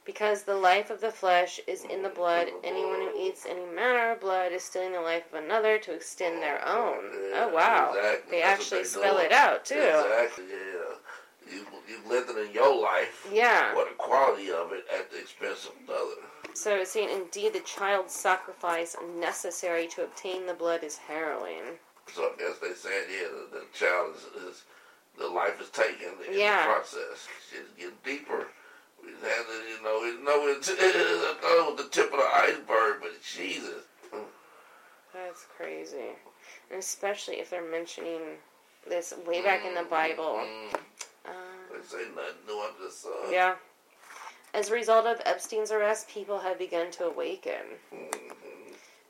because 0.06 0.42
the 0.44 0.56
life 0.56 0.88
of 0.88 1.02
the 1.02 1.10
flesh 1.10 1.60
is 1.66 1.84
in 1.84 2.02
the 2.02 2.08
blood, 2.08 2.48
anyone 2.64 3.02
who 3.02 3.12
eats 3.20 3.44
any 3.44 3.66
manner 3.66 4.12
of 4.12 4.20
blood 4.22 4.52
is 4.52 4.64
stealing 4.64 4.92
the 4.92 5.02
life 5.02 5.24
of 5.34 5.44
another 5.44 5.76
to 5.76 5.92
extend 5.92 6.40
their 6.40 6.66
own. 6.66 7.04
Yeah, 7.12 7.44
Oh 7.44 7.48
wow. 7.54 7.92
exactly. 7.94 8.30
They 8.30 8.42
That's 8.42 8.60
actually 8.62 8.78
they 8.80 8.84
spell 8.86 9.14
doing. 9.16 9.26
it 9.26 9.32
out 9.32 9.64
too. 9.66 9.74
Exactly, 9.74 10.44
yeah. 10.48 11.52
You 11.52 11.66
you 11.86 12.08
living 12.08 12.38
in 12.38 12.54
your 12.54 12.74
life, 12.80 13.28
Yeah. 13.30 13.74
what 13.74 13.90
the 13.90 13.96
quality 13.96 14.50
of 14.50 14.72
it 14.72 14.86
at 14.98 15.10
the 15.10 15.18
expense 15.18 15.66
of 15.66 15.72
another. 15.86 16.22
So 16.54 16.76
it's 16.76 16.92
saying, 16.92 17.08
indeed, 17.10 17.52
the 17.54 17.60
child's 17.60 18.12
sacrifice 18.12 18.96
necessary 19.18 19.86
to 19.88 20.04
obtain 20.04 20.46
the 20.46 20.54
blood 20.54 20.82
is 20.84 20.96
harrowing. 20.98 21.78
So 22.12 22.22
I 22.24 22.32
guess 22.38 22.58
they 22.58 22.72
saying, 22.74 23.04
yeah, 23.10 23.28
the, 23.28 23.58
the 23.60 23.64
child 23.72 24.14
is, 24.16 24.42
is 24.42 24.62
the 25.18 25.26
life 25.28 25.60
is 25.60 25.70
taken 25.70 26.08
in 26.28 26.38
Yeah. 26.38 26.66
the 26.66 26.72
process. 26.74 27.28
Shit's 27.50 27.70
getting 27.78 27.94
deeper. 28.04 28.48
We 29.02 29.10
had 29.22 29.44
you 29.68 29.82
know, 29.82 30.00
we 30.02 30.22
know 30.24 30.46
it's, 30.56 30.68
I 30.70 30.74
thought 30.74 31.68
it 31.68 31.76
was 31.76 31.84
the 31.84 31.90
tip 31.90 32.12
of 32.12 32.18
the 32.18 32.26
iceberg, 32.36 32.96
but 33.00 33.12
Jesus. 33.22 33.84
That's 35.12 35.44
crazy. 35.56 36.14
And 36.70 36.78
especially 36.78 37.36
if 37.40 37.50
they're 37.50 37.68
mentioning 37.68 38.20
this 38.88 39.12
way 39.26 39.42
back 39.42 39.64
in 39.64 39.74
the 39.74 39.82
Bible. 39.84 40.44
Mm, 40.44 40.74
Uh, 41.26 41.30
they 41.72 41.86
say 41.86 42.04
nothing 42.14 42.46
new 42.46 42.60
under 42.60 42.84
the 42.84 42.90
sun. 42.90 43.12
yeah. 43.32 43.54
As 44.52 44.68
a 44.68 44.74
result 44.74 45.06
of 45.06 45.20
Epstein's 45.24 45.70
arrest, 45.70 46.08
people 46.08 46.38
have 46.38 46.58
begun 46.58 46.90
to 46.92 47.04
awaken. 47.04 47.78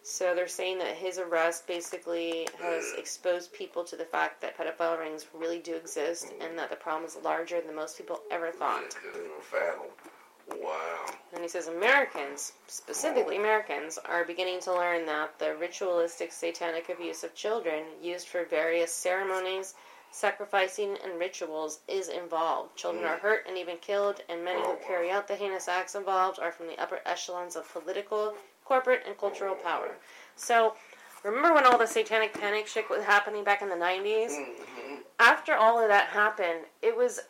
So 0.02 0.34
they're 0.34 0.48
saying 0.48 0.78
that 0.78 0.96
his 0.96 1.18
arrest 1.18 1.66
basically 1.66 2.48
has 2.60 2.92
exposed 2.96 3.52
people 3.52 3.84
to 3.84 3.96
the 3.96 4.04
fact 4.04 4.40
that 4.40 4.56
pedophile 4.56 4.98
rings 4.98 5.26
really 5.34 5.58
do 5.58 5.74
exist 5.74 6.32
and 6.40 6.58
that 6.58 6.70
the 6.70 6.76
problem 6.76 7.04
is 7.04 7.16
larger 7.22 7.60
than 7.60 7.74
most 7.74 7.96
people 7.96 8.20
ever 8.30 8.50
thought. 8.50 8.82
Yeah, 8.82 9.10
couldn't 9.12 9.26
even 9.26 9.40
fathom. 9.40 9.86
Wow. 10.62 11.06
And 11.32 11.42
he 11.42 11.48
says 11.48 11.68
Americans, 11.68 12.52
specifically 12.66 13.36
Americans, 13.36 13.98
are 14.04 14.24
beginning 14.24 14.60
to 14.62 14.74
learn 14.74 15.06
that 15.06 15.38
the 15.38 15.54
ritualistic 15.56 16.32
satanic 16.32 16.88
abuse 16.88 17.22
of 17.22 17.34
children 17.34 17.84
used 18.02 18.26
for 18.28 18.44
various 18.44 18.92
ceremonies, 18.92 19.74
sacrificing, 20.10 20.96
and 21.04 21.18
rituals 21.18 21.80
is 21.88 22.08
involved. 22.08 22.76
Children 22.76 23.04
are 23.04 23.16
hurt 23.18 23.46
and 23.48 23.56
even 23.56 23.76
killed, 23.78 24.22
and 24.28 24.44
many 24.44 24.60
who 24.60 24.76
carry 24.86 25.10
out 25.10 25.28
the 25.28 25.36
heinous 25.36 25.68
acts 25.68 25.94
involved 25.94 26.38
are 26.38 26.52
from 26.52 26.66
the 26.66 26.78
upper 26.80 27.00
echelons 27.06 27.56
of 27.56 27.72
political, 27.72 28.34
corporate, 28.64 29.02
and 29.06 29.16
cultural 29.18 29.54
power. 29.54 29.96
So, 30.36 30.74
Remember 31.22 31.52
when 31.54 31.66
all 31.66 31.76
the 31.76 31.86
satanic 31.86 32.32
panic 32.32 32.66
shit 32.66 32.88
was 32.88 33.04
happening 33.04 33.44
back 33.44 33.60
in 33.62 33.68
the 33.68 33.74
90s? 33.74 34.36
hmm 34.36 34.94
After 35.18 35.54
all 35.54 35.78
of 35.78 35.88
that 35.88 36.06
happened, 36.08 36.64
it 36.80 36.96
was 36.96 37.20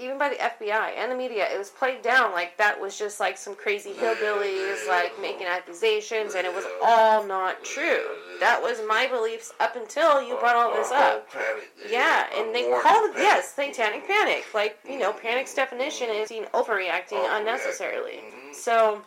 even 0.00 0.18
by 0.18 0.30
the 0.30 0.36
FBI 0.36 0.96
and 0.96 1.12
the 1.12 1.16
media, 1.16 1.46
it 1.52 1.58
was 1.58 1.70
played 1.70 2.02
down 2.02 2.32
like 2.32 2.56
that 2.56 2.80
was 2.80 2.98
just 2.98 3.20
like 3.20 3.36
some 3.36 3.54
crazy 3.54 3.92
hillbillies 3.92 4.88
like 4.88 5.12
making 5.20 5.46
accusations, 5.46 6.34
and 6.34 6.46
it 6.46 6.54
was 6.54 6.64
all 6.82 7.24
not 7.26 7.62
true. 7.62 8.04
That 8.40 8.60
was 8.62 8.80
my 8.88 9.06
beliefs 9.06 9.52
up 9.60 9.76
until 9.76 10.22
you 10.22 10.36
brought 10.38 10.56
all 10.56 10.74
this 10.74 10.90
up. 10.90 11.28
Yeah, 11.88 12.26
and 12.34 12.54
they 12.54 12.62
called 12.62 12.82
call 12.82 13.04
it 13.04 13.12
yes, 13.16 13.54
satanic 13.54 14.06
panic. 14.06 14.46
Like 14.54 14.78
you 14.88 14.98
know, 14.98 15.12
panic's 15.12 15.54
definition 15.54 16.08
is 16.08 16.28
seen 16.28 16.44
overreacting 16.46 17.24
unnecessarily. 17.38 18.20
So 18.52 19.02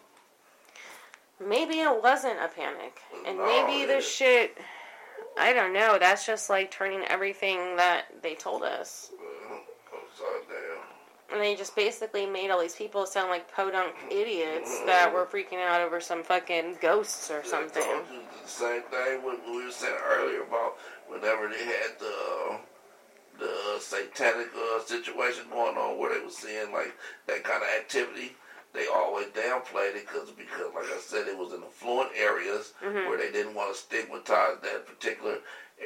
maybe 1.45 1.79
it 1.79 2.03
wasn't 2.03 2.39
a 2.39 2.47
panic, 2.47 2.99
and 3.25 3.37
maybe 3.37 3.85
this 3.85 4.09
shit. 4.09 4.57
I 5.35 5.51
don't 5.51 5.73
know. 5.73 5.97
That's 5.99 6.27
just 6.27 6.49
like 6.51 6.69
turning 6.69 7.03
everything 7.07 7.75
that 7.77 8.05
they 8.21 8.35
told 8.35 8.61
us. 8.61 9.11
And 11.33 11.41
they 11.41 11.55
just 11.55 11.75
basically 11.75 12.25
made 12.25 12.51
all 12.51 12.61
these 12.61 12.75
people 12.75 13.05
sound 13.05 13.29
like 13.29 13.51
podunk 13.53 13.93
idiots 14.11 14.79
that 14.85 15.11
were 15.13 15.25
freaking 15.25 15.57
out 15.59 15.81
over 15.81 15.99
some 15.99 16.23
fucking 16.23 16.77
ghosts 16.79 17.31
or 17.31 17.39
I 17.39 17.47
something. 17.47 17.81
told 17.83 18.05
you 18.13 18.19
the 18.43 18.47
same 18.47 18.81
thing 18.83 19.23
what 19.23 19.39
we 19.49 19.65
were 19.65 19.71
saying 19.71 19.95
earlier 20.07 20.43
about 20.43 20.75
whenever 21.07 21.47
they 21.49 21.63
had 21.65 21.97
the 21.99 22.57
the 23.39 23.79
satanic 23.79 24.47
uh, 24.55 24.79
situation 24.85 25.45
going 25.49 25.75
on 25.75 25.97
where 25.97 26.13
they 26.17 26.23
were 26.23 26.29
seeing 26.31 26.71
like 26.71 26.93
that 27.27 27.43
kind 27.43 27.63
of 27.63 27.69
activity. 27.79 28.33
They 28.73 28.87
always 28.87 29.27
downplayed 29.27 29.95
it 29.95 30.07
because 30.07 30.29
because 30.31 30.73
like 30.73 30.85
I 30.85 30.99
said, 30.99 31.27
it 31.27 31.37
was 31.37 31.53
in 31.53 31.63
affluent 31.63 32.11
areas 32.17 32.73
Mm-hmm. 32.83 33.09
where 33.09 33.17
they 33.17 33.31
didn't 33.31 33.55
want 33.55 33.73
to 33.73 33.79
stigmatize 33.79 34.57
that 34.61 34.85
particular 34.85 35.37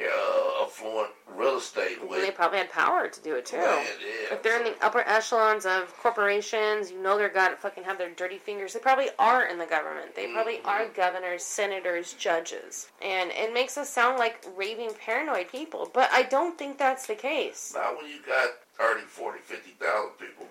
uh, 0.02 0.64
affluent 0.64 1.10
real 1.34 1.58
estate. 1.58 1.98
And 2.00 2.10
With 2.10 2.22
they 2.22 2.30
probably 2.30 2.58
had 2.58 2.70
power 2.70 3.08
to 3.08 3.20
do 3.20 3.36
it 3.36 3.46
too. 3.46 3.56
Yeah. 3.56 3.84
If 4.32 4.42
they're 4.42 4.58
in 4.58 4.64
the 4.64 4.84
upper 4.84 5.00
echelons 5.00 5.66
of 5.66 5.94
corporations, 5.96 6.90
you 6.90 7.00
know 7.02 7.16
they're 7.16 7.28
got 7.28 7.48
to 7.50 7.56
fucking 7.56 7.84
have 7.84 7.98
their 7.98 8.10
dirty 8.10 8.38
fingers. 8.38 8.72
They 8.72 8.80
probably 8.80 9.08
are 9.18 9.46
in 9.46 9.58
the 9.58 9.66
government. 9.66 10.14
They 10.14 10.32
probably 10.32 10.60
are 10.64 10.86
governors, 10.88 11.42
senators, 11.42 12.14
judges. 12.14 12.88
And 13.02 13.30
it 13.30 13.52
makes 13.52 13.78
us 13.78 13.88
sound 13.88 14.18
like 14.18 14.44
raving 14.56 14.90
paranoid 15.04 15.48
people, 15.48 15.90
but 15.92 16.10
I 16.12 16.22
don't 16.22 16.58
think 16.58 16.78
that's 16.78 17.06
the 17.06 17.14
case. 17.14 17.72
Now, 17.74 17.96
when 17.96 18.06
you 18.06 18.18
got 18.26 18.50
30, 18.78 19.02
40, 19.02 19.38
50,000 19.40 20.10
people 20.18 20.46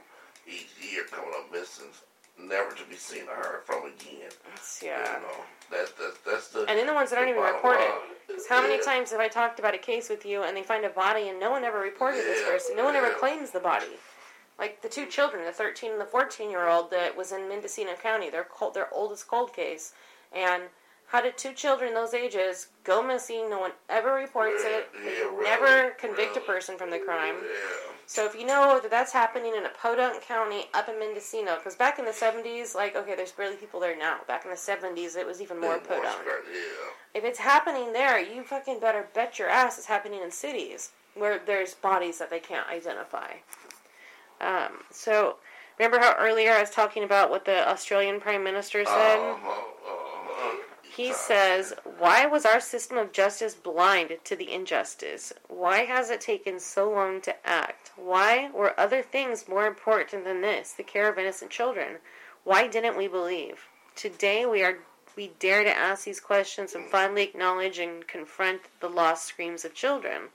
each 0.47 0.69
year 0.81 1.03
coming 1.11 1.31
up 1.37 1.51
missing, 1.51 1.87
never 2.39 2.71
to 2.75 2.83
be 2.85 2.95
seen 2.95 3.23
or 3.23 3.35
heard 3.35 3.63
from 3.65 3.85
again. 3.85 4.31
You 4.81 4.87
yeah. 4.87 5.19
know, 5.21 5.43
that's, 5.71 5.91
that's, 5.91 6.17
that's 6.25 6.47
the. 6.49 6.59
And 6.61 6.77
then 6.77 6.87
the 6.87 6.93
ones 6.93 7.09
that 7.09 7.17
aren't 7.19 7.31
even 7.31 7.41
reported. 7.41 7.79
line. 7.79 8.16
'Cause 8.37 8.45
how 8.45 8.61
many 8.61 8.77
times 8.77 9.09
have 9.09 9.19
I 9.19 9.27
talked 9.29 9.57
about 9.57 9.73
a 9.73 9.79
case 9.79 10.09
with 10.09 10.23
you 10.23 10.43
and 10.43 10.55
they 10.55 10.61
find 10.61 10.85
a 10.85 10.89
body 10.89 11.27
and 11.27 11.39
no 11.39 11.49
one 11.49 11.63
ever 11.63 11.79
reported 11.79 12.23
this 12.23 12.47
person? 12.47 12.77
No 12.77 12.85
one 12.85 12.95
ever 12.95 13.09
claims 13.09 13.49
the 13.49 13.59
body. 13.59 13.97
Like 14.59 14.81
the 14.83 14.89
two 14.89 15.07
children, 15.07 15.43
the 15.43 15.51
13 15.51 15.91
and 15.91 15.99
the 15.99 16.05
14 16.05 16.51
year 16.51 16.67
old 16.67 16.91
that 16.91 17.17
was 17.17 17.31
in 17.31 17.49
Mendocino 17.49 17.95
County, 17.95 18.29
their 18.29 18.43
cold, 18.43 18.75
their 18.75 18.93
oldest 18.93 19.27
cold 19.27 19.53
case. 19.53 19.93
And 20.31 20.69
how 21.07 21.21
did 21.21 21.35
two 21.35 21.53
children 21.53 21.95
those 21.95 22.13
ages 22.13 22.67
go 22.83 23.01
missing? 23.01 23.49
No 23.49 23.57
one 23.57 23.71
ever 23.89 24.13
reports 24.13 24.61
it. 24.63 24.87
They 24.93 25.17
yeah, 25.17 25.23
really, 25.23 25.43
never 25.43 25.89
convict 25.91 26.37
a 26.37 26.41
person 26.41 26.77
from 26.77 26.91
the 26.91 26.99
crime. 26.99 27.37
Yeah. 27.41 27.96
So 28.09 28.25
if 28.25 28.35
you 28.35 28.45
know 28.45 28.79
that 28.81 28.89
that's 28.89 29.11
happening 29.11 29.53
in 29.53 29.65
a 29.65 29.69
Podunk 29.69 30.21
County 30.21 30.63
up 30.73 30.87
in 30.87 30.97
Mendocino, 30.97 31.57
because 31.57 31.75
back 31.75 31.99
in 31.99 32.05
the 32.05 32.11
70s, 32.11 32.73
like, 32.73 32.95
okay, 32.95 33.15
there's 33.15 33.33
barely 33.33 33.57
people 33.57 33.81
there 33.81 33.97
now. 33.97 34.19
Back 34.25 34.45
in 34.45 34.49
the 34.49 34.55
70s, 34.55 35.17
it 35.17 35.27
was 35.27 35.41
even 35.41 35.59
more 35.59 35.77
Podunk. 35.77 36.19
Yeah. 36.25 36.61
If 37.13 37.25
it's 37.25 37.37
happening 37.37 37.91
there, 37.91 38.17
you 38.17 38.43
fucking 38.43 38.79
better 38.79 39.07
bet 39.13 39.37
your 39.37 39.49
ass 39.49 39.77
it's 39.77 39.87
happening 39.87 40.21
in 40.23 40.31
cities 40.31 40.91
where 41.15 41.41
there's 41.45 41.73
bodies 41.73 42.17
that 42.19 42.29
they 42.29 42.39
can't 42.39 42.67
identify. 42.69 43.33
Um, 44.39 44.83
so, 44.89 45.35
remember 45.77 45.99
how 45.99 46.15
earlier 46.17 46.53
I 46.53 46.61
was 46.61 46.69
talking 46.69 47.03
about 47.03 47.29
what 47.29 47.43
the 47.43 47.67
Australian 47.69 48.21
Prime 48.21 48.43
Minister 48.43 48.85
said? 48.85 49.17
Uh-huh. 49.17 50.06
He 50.97 51.13
says, 51.13 51.75
Why 51.99 52.25
was 52.25 52.43
our 52.43 52.59
system 52.59 52.97
of 52.97 53.11
justice 53.11 53.53
blind 53.53 54.17
to 54.23 54.35
the 54.35 54.51
injustice? 54.51 55.31
Why 55.47 55.85
has 55.85 56.09
it 56.09 56.19
taken 56.19 56.59
so 56.59 56.89
long 56.89 57.21
to 57.21 57.47
act? 57.47 57.91
Why 57.95 58.49
were 58.51 58.79
other 58.79 59.03
things 59.03 59.47
more 59.47 59.67
important 59.67 60.23
than 60.23 60.41
this, 60.41 60.71
the 60.71 60.81
care 60.81 61.07
of 61.07 61.19
innocent 61.19 61.51
children? 61.51 61.97
Why 62.43 62.65
didn't 62.65 62.97
we 62.97 63.07
believe? 63.07 63.67
Today 63.95 64.47
we 64.47 64.63
are 64.63 64.79
we 65.15 65.33
dare 65.37 65.63
to 65.63 65.77
ask 65.77 66.05
these 66.05 66.19
questions 66.19 66.73
and 66.73 66.89
finally 66.89 67.21
acknowledge 67.21 67.77
and 67.77 68.07
confront 68.07 68.61
the 68.79 68.89
lost 68.89 69.27
screams 69.27 69.63
of 69.63 69.75
children. 69.75 70.29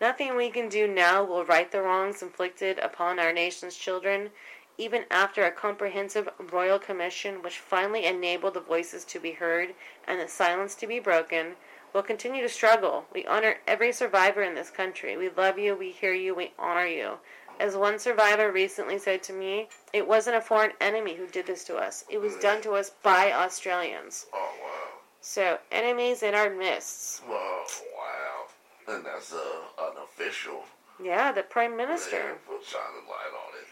Nothing 0.00 0.36
we 0.36 0.50
can 0.50 0.68
do 0.68 0.86
now 0.86 1.24
will 1.24 1.44
right 1.44 1.72
the 1.72 1.82
wrongs 1.82 2.22
inflicted 2.22 2.78
upon 2.78 3.18
our 3.18 3.32
nation's 3.32 3.76
children, 3.76 4.30
even 4.78 5.04
after 5.10 5.44
a 5.44 5.50
comprehensive 5.50 6.28
royal 6.52 6.78
commission 6.78 7.42
which 7.42 7.58
finally 7.58 8.04
enabled 8.04 8.54
the 8.54 8.60
voices 8.60 9.04
to 9.04 9.18
be 9.20 9.32
heard 9.32 9.74
and 10.06 10.20
the 10.20 10.28
silence 10.28 10.74
to 10.76 10.86
be 10.86 10.98
broken. 11.00 11.56
We'll 11.92 12.02
continue 12.02 12.42
to 12.42 12.48
struggle. 12.48 13.04
We 13.14 13.24
honor 13.26 13.56
every 13.66 13.92
survivor 13.92 14.42
in 14.42 14.54
this 14.54 14.70
country. 14.70 15.16
We 15.16 15.30
love 15.30 15.58
you, 15.58 15.74
we 15.74 15.90
hear 15.92 16.12
you, 16.12 16.34
we 16.34 16.52
honor 16.58 16.86
you. 16.86 17.14
As 17.58 17.74
one 17.74 17.98
survivor 17.98 18.52
recently 18.52 18.98
said 18.98 19.22
to 19.24 19.32
me, 19.32 19.68
it 19.94 20.06
wasn't 20.06 20.36
a 20.36 20.42
foreign 20.42 20.72
enemy 20.78 21.14
who 21.14 21.26
did 21.26 21.46
this 21.46 21.64
to 21.64 21.76
us. 21.76 22.04
It 22.10 22.20
was 22.20 22.36
done 22.36 22.60
to 22.62 22.72
us 22.72 22.90
by 23.02 23.32
Australians. 23.32 24.26
Oh, 24.34 24.50
wow. 24.62 24.98
So, 25.22 25.58
enemies 25.72 26.22
in 26.22 26.34
our 26.34 26.50
midst. 26.50 27.22
Oh, 27.26 27.64
wow. 27.96 28.94
And 28.94 29.06
that's 29.06 29.32
uh, 29.32 29.38
an 29.80 29.92
official. 30.04 30.64
Yeah, 31.02 31.32
the 31.32 31.42
Prime 31.44 31.70
Yeah, 31.72 31.76
Minister. 31.86 32.36
put 32.46 32.62
shining 32.62 33.08
light 33.08 33.32
on 33.32 33.54
it. 33.60 33.66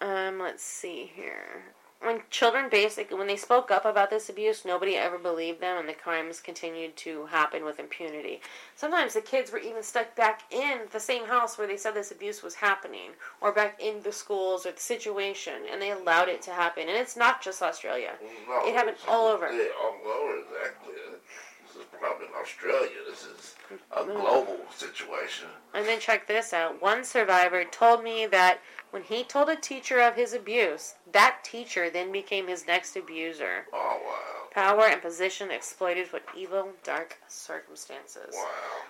Um, 0.00 0.38
let's 0.38 0.62
see 0.62 1.10
here. 1.14 1.62
When 2.02 2.22
children 2.30 2.70
basically, 2.70 3.18
when 3.18 3.26
they 3.26 3.36
spoke 3.36 3.70
up 3.70 3.84
about 3.84 4.08
this 4.08 4.30
abuse, 4.30 4.64
nobody 4.64 4.96
ever 4.96 5.18
believed 5.18 5.60
them, 5.60 5.76
and 5.76 5.86
the 5.86 5.92
crimes 5.92 6.40
continued 6.40 6.96
to 6.98 7.26
happen 7.26 7.62
with 7.62 7.78
impunity. 7.78 8.40
Sometimes 8.74 9.12
the 9.12 9.20
kids 9.20 9.52
were 9.52 9.58
even 9.58 9.82
stuck 9.82 10.16
back 10.16 10.40
in 10.50 10.78
the 10.92 11.00
same 11.00 11.26
house 11.26 11.58
where 11.58 11.66
they 11.66 11.76
said 11.76 11.92
this 11.92 12.10
abuse 12.10 12.42
was 12.42 12.54
happening, 12.54 13.10
or 13.42 13.52
back 13.52 13.78
in 13.82 14.02
the 14.02 14.12
schools 14.12 14.64
or 14.64 14.72
the 14.72 14.80
situation, 14.80 15.52
and 15.70 15.82
they 15.82 15.90
allowed 15.90 16.30
it 16.30 16.40
to 16.42 16.52
happen. 16.52 16.88
And 16.88 16.96
it's 16.96 17.18
not 17.18 17.42
just 17.42 17.60
Australia. 17.60 18.12
No, 18.48 18.66
It 18.66 18.74
happened 18.74 18.96
all 19.06 19.26
over. 19.28 19.52
Yeah, 19.52 19.64
all 19.82 20.10
over, 20.10 20.38
exactly. 20.38 20.94
This 21.66 21.76
is 21.76 21.84
probably 22.00 22.28
in 22.28 22.32
Australia. 22.40 22.88
This 23.10 23.24
is 23.26 23.56
a 23.92 24.00
Mm-hmm. 24.00 24.18
global 24.20 24.56
situation. 24.74 25.48
And 25.74 25.86
then 25.86 26.00
check 26.00 26.26
this 26.26 26.52
out. 26.52 26.80
One 26.82 27.04
survivor 27.04 27.62
told 27.64 28.02
me 28.02 28.26
that 28.26 28.58
when 28.90 29.02
he 29.04 29.22
told 29.24 29.48
a 29.48 29.56
teacher 29.56 30.00
of 30.00 30.14
his 30.16 30.32
abuse, 30.34 30.94
that 31.12 31.38
teacher 31.44 31.90
then 31.90 32.10
became 32.12 32.48
his 32.48 32.66
next 32.66 32.96
abuser. 32.96 33.66
Oh, 33.72 34.00
wow. 34.04 34.16
Power 34.52 34.86
and 34.86 35.00
position 35.00 35.50
exploited 35.50 36.08
for 36.08 36.20
evil, 36.36 36.70
dark 36.82 37.18
circumstances. 37.28 38.34
Wow. 38.34 38.46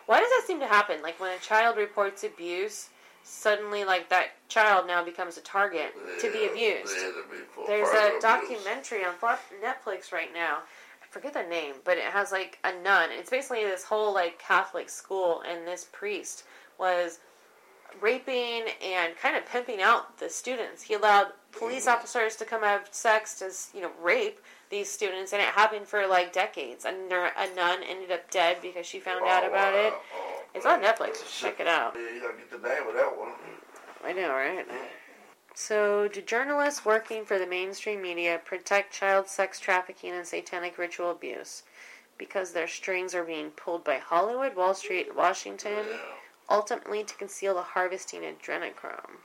Why 0.06 0.20
does 0.20 0.30
that 0.30 0.44
seem 0.46 0.60
to 0.60 0.66
happen? 0.66 1.02
Like 1.02 1.20
when 1.20 1.36
a 1.36 1.40
child 1.40 1.76
reports 1.76 2.24
abuse, 2.24 2.88
suddenly 3.24 3.84
like 3.84 4.08
that 4.08 4.28
child 4.48 4.86
now 4.86 5.04
becomes 5.04 5.36
a 5.36 5.42
target 5.42 5.92
to 6.20 6.32
be 6.32 6.40
Yeah, 6.40 6.50
abused. 6.50 6.94
to 6.96 7.24
be 7.30 7.36
for 7.54 7.66
There's 7.66 7.88
a 7.88 8.06
abuse. 8.08 8.22
documentary 8.22 9.04
on 9.04 9.14
Netflix 9.62 10.12
right 10.12 10.32
now. 10.32 10.58
I 11.02 11.06
forget 11.10 11.34
the 11.34 11.42
name, 11.42 11.74
but 11.84 11.98
it 11.98 12.04
has 12.04 12.32
like 12.32 12.58
a 12.64 12.72
nun. 12.82 13.10
It's 13.12 13.30
basically 13.30 13.64
this 13.64 13.84
whole 13.84 14.14
like 14.14 14.38
Catholic 14.38 14.88
school, 14.88 15.42
and 15.46 15.66
this 15.66 15.86
priest 15.92 16.44
was 16.78 17.18
raping 18.00 18.64
and 18.82 19.16
kind 19.16 19.36
of 19.36 19.46
pimping 19.46 19.80
out 19.82 20.18
the 20.18 20.28
students. 20.28 20.82
He 20.82 20.94
allowed 20.94 21.28
police 21.52 21.86
Mm-hmm. 21.86 21.94
officers 21.98 22.36
to 22.36 22.44
come 22.44 22.62
have 22.62 22.88
sex 22.90 23.38
to 23.40 23.50
you 23.76 23.82
know 23.82 23.90
rape 24.02 24.40
these 24.70 24.88
students, 24.90 25.32
and 25.32 25.42
it 25.42 25.48
happened 25.48 25.86
for 25.88 26.06
like 26.06 26.32
decades. 26.32 26.84
A, 26.84 26.92
nur- 26.92 27.32
a 27.36 27.54
nun 27.56 27.80
ended 27.82 28.10
up 28.12 28.30
dead 28.30 28.58
because 28.62 28.86
she 28.86 29.00
found 29.00 29.24
out 29.24 29.42
Oh, 29.44 29.48
about 29.48 29.74
it. 29.74 29.92
wow. 29.92 30.00
Oh, 30.16 30.42
It's 30.54 30.64
man. 30.64 30.84
on 30.84 30.84
Netflix. 30.84 31.40
Check 31.40 31.58
it 31.60 31.66
out. 31.66 31.94
Yeah, 31.96 32.14
you 32.14 32.20
gotta 32.20 32.36
get 32.36 32.50
the 32.50 32.68
name 32.68 32.86
of 32.88 32.94
that 32.94 33.18
one. 33.18 33.32
I 34.04 34.12
know, 34.12 34.30
right? 34.30 34.64
So, 35.54 36.08
do 36.08 36.22
journalists 36.22 36.84
working 36.84 37.24
for 37.24 37.38
the 37.38 37.46
mainstream 37.46 38.00
media 38.00 38.40
protect 38.44 38.92
child 38.94 39.28
sex 39.28 39.58
trafficking 39.60 40.12
and 40.12 40.26
satanic 40.26 40.78
ritual 40.78 41.10
abuse 41.10 41.64
because 42.16 42.52
their 42.52 42.68
strings 42.68 43.14
are 43.14 43.24
being 43.24 43.50
pulled 43.50 43.82
by 43.82 43.98
Hollywood, 43.98 44.54
Wall 44.54 44.74
Street, 44.74 45.14
Washington, 45.16 45.84
Yeah. 45.90 45.96
Ultimately 46.50 47.04
to 47.04 47.14
conceal 47.14 47.54
the 47.54 47.62
harvesting 47.62 48.22
adrenochrome? 48.22 49.18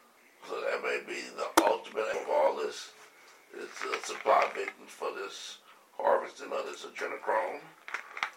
So 0.48 0.62
that 0.62 0.82
may 0.84 1.00
be 1.08 1.22
the 1.36 1.64
ultimate 1.64 2.06
of 2.12 2.30
all 2.30 2.56
this. 2.56 2.92
It's 3.58 3.82
a 3.84 4.06
supply 4.06 4.46
victims 4.56 4.90
for 4.90 5.10
this 5.16 5.58
harvesting 5.98 6.52
of 6.52 6.66
this 6.66 6.86
adrenochrome. 6.86 7.60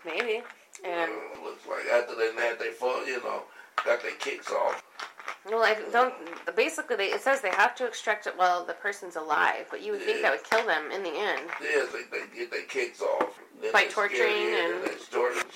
Maybe. 0.04 0.42
And 0.84 1.10
Uh, 1.10 1.44
looks 1.44 1.66
like 1.68 1.86
after 1.92 2.14
they 2.14 2.32
had 2.34 2.58
their 2.58 2.72
fun, 2.72 3.06
you 3.06 3.20
know, 3.22 3.42
got 3.84 4.00
their 4.02 4.12
kicks 4.12 4.50
off, 4.50 4.82
Well, 5.44 5.62
I 5.64 5.74
don't. 5.92 6.14
Basically, 6.56 6.96
they, 6.96 7.06
it 7.06 7.20
says 7.20 7.40
they 7.40 7.50
have 7.50 7.74
to 7.76 7.86
extract 7.86 8.26
it 8.26 8.36
while 8.36 8.64
the 8.64 8.74
person's 8.74 9.16
alive, 9.16 9.66
but 9.70 9.82
you 9.82 9.92
would 9.92 10.02
think 10.02 10.22
that 10.22 10.30
would 10.32 10.44
kill 10.44 10.64
them 10.66 10.90
in 10.90 11.02
the 11.02 11.10
end. 11.14 11.42
Yes, 11.60 11.88
they, 11.92 12.02
they 12.10 12.24
get 12.36 12.50
their 12.50 12.62
kicks 12.62 13.00
off. 13.02 13.38
Then 13.60 13.72
By 13.72 13.84
they 13.84 13.88
torturing 13.88 14.54
and- 14.54 14.84
they 14.84 14.94
torture, 15.10 15.46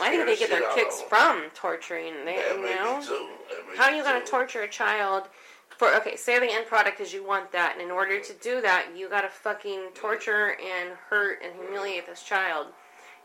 I 0.00 0.10
think 0.10 0.26
they 0.26 0.36
get 0.36 0.50
their 0.50 0.68
kicks 0.74 1.00
from 1.02 1.44
torturing. 1.54 2.12
They, 2.24 2.36
That 2.36 2.56
you 2.56 2.76
know, 2.76 3.00
too. 3.04 3.28
How 3.76 3.84
are 3.90 3.94
you 3.94 4.02
going 4.02 4.20
to 4.22 4.26
torture 4.26 4.62
a 4.62 4.68
child? 4.68 5.24
For 5.78 5.92
okay, 5.96 6.16
say 6.16 6.38
the 6.38 6.52
end 6.52 6.66
product 6.66 7.00
is 7.00 7.12
you 7.12 7.24
want 7.26 7.50
that, 7.52 7.72
and 7.74 7.82
in 7.82 7.90
order 7.90 8.20
to 8.20 8.32
do 8.34 8.60
that, 8.60 8.88
you 8.96 9.08
got 9.08 9.22
to 9.22 9.28
fucking 9.28 9.88
torture 9.94 10.54
and 10.60 10.90
hurt 11.10 11.40
and 11.42 11.52
humiliate 11.60 12.06
this 12.06 12.22
child. 12.22 12.66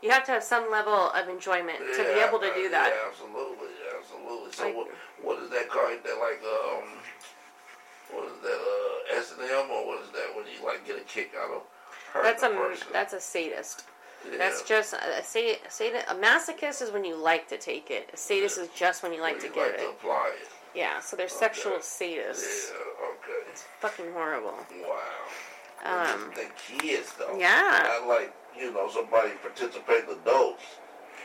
You 0.02 0.10
have 0.10 0.24
to 0.26 0.32
have 0.32 0.42
some 0.42 0.70
level 0.70 1.10
of 1.10 1.28
enjoyment 1.28 1.78
to 1.78 2.02
be 2.02 2.20
able 2.20 2.38
to 2.38 2.50
do 2.54 2.68
that. 2.70 2.92
Yeah, 2.94 3.08
absolutely, 3.10 3.68
absolutely. 3.96 4.52
So 4.52 4.64
Like- 4.66 4.76
what, 4.76 4.88
what 5.22 5.42
is 5.42 5.50
that 5.50 5.68
called? 5.68 5.98
That 6.04 6.18
like 6.18 6.40
um, 6.42 6.88
what 8.12 8.24
is 8.32 8.40
that? 8.42 8.58
Uh, 8.58 9.18
S 9.18 9.34
and 9.38 9.42
M 9.50 9.70
or 9.70 9.86
what 9.86 10.02
is 10.02 10.10
that 10.10 10.34
when 10.34 10.44
you 10.46 10.64
like 10.64 10.86
get 10.86 10.96
a 10.96 11.04
kick 11.04 11.32
out 11.38 11.50
of 11.50 11.62
That's 12.22 12.42
a 12.42 12.48
person? 12.50 12.86
that's 12.92 13.12
a 13.12 13.20
sadist. 13.20 13.84
Yeah. 14.30 14.38
That's 14.38 14.62
just 14.62 14.92
a, 14.94 15.18
a, 15.18 15.22
sad, 15.22 15.58
a, 15.66 15.70
sad, 15.70 16.04
a 16.08 16.14
masochist 16.14 16.82
is 16.82 16.90
when 16.90 17.04
you 17.04 17.16
like 17.16 17.48
to 17.48 17.58
take 17.58 17.90
it. 17.90 18.10
A 18.12 18.16
sadist 18.16 18.58
is 18.58 18.68
just 18.74 19.02
when 19.02 19.12
you 19.12 19.20
like 19.20 19.34
When 19.34 19.40
to 19.42 19.46
you 19.48 19.54
give 19.54 19.62
like 19.72 19.74
it. 19.74 20.00
to 20.00 20.08
it. 20.08 20.48
Yeah, 20.74 21.00
so 21.00 21.16
they're 21.16 21.28
sexual 21.28 21.72
sadists. 21.78 22.70
Yeah. 22.70 23.08
Okay. 23.10 23.50
It's 23.50 23.64
fucking 23.80 24.12
horrible. 24.12 24.54
Wow. 25.84 26.12
Um, 26.12 26.30
the 26.34 26.46
kids 26.56 27.12
though. 27.18 27.36
yeah. 27.38 27.82
Not 28.00 28.08
like 28.08 28.34
you 28.58 28.72
know 28.72 28.88
somebody 28.90 29.30
participating 29.42 30.10
adults. 30.22 30.62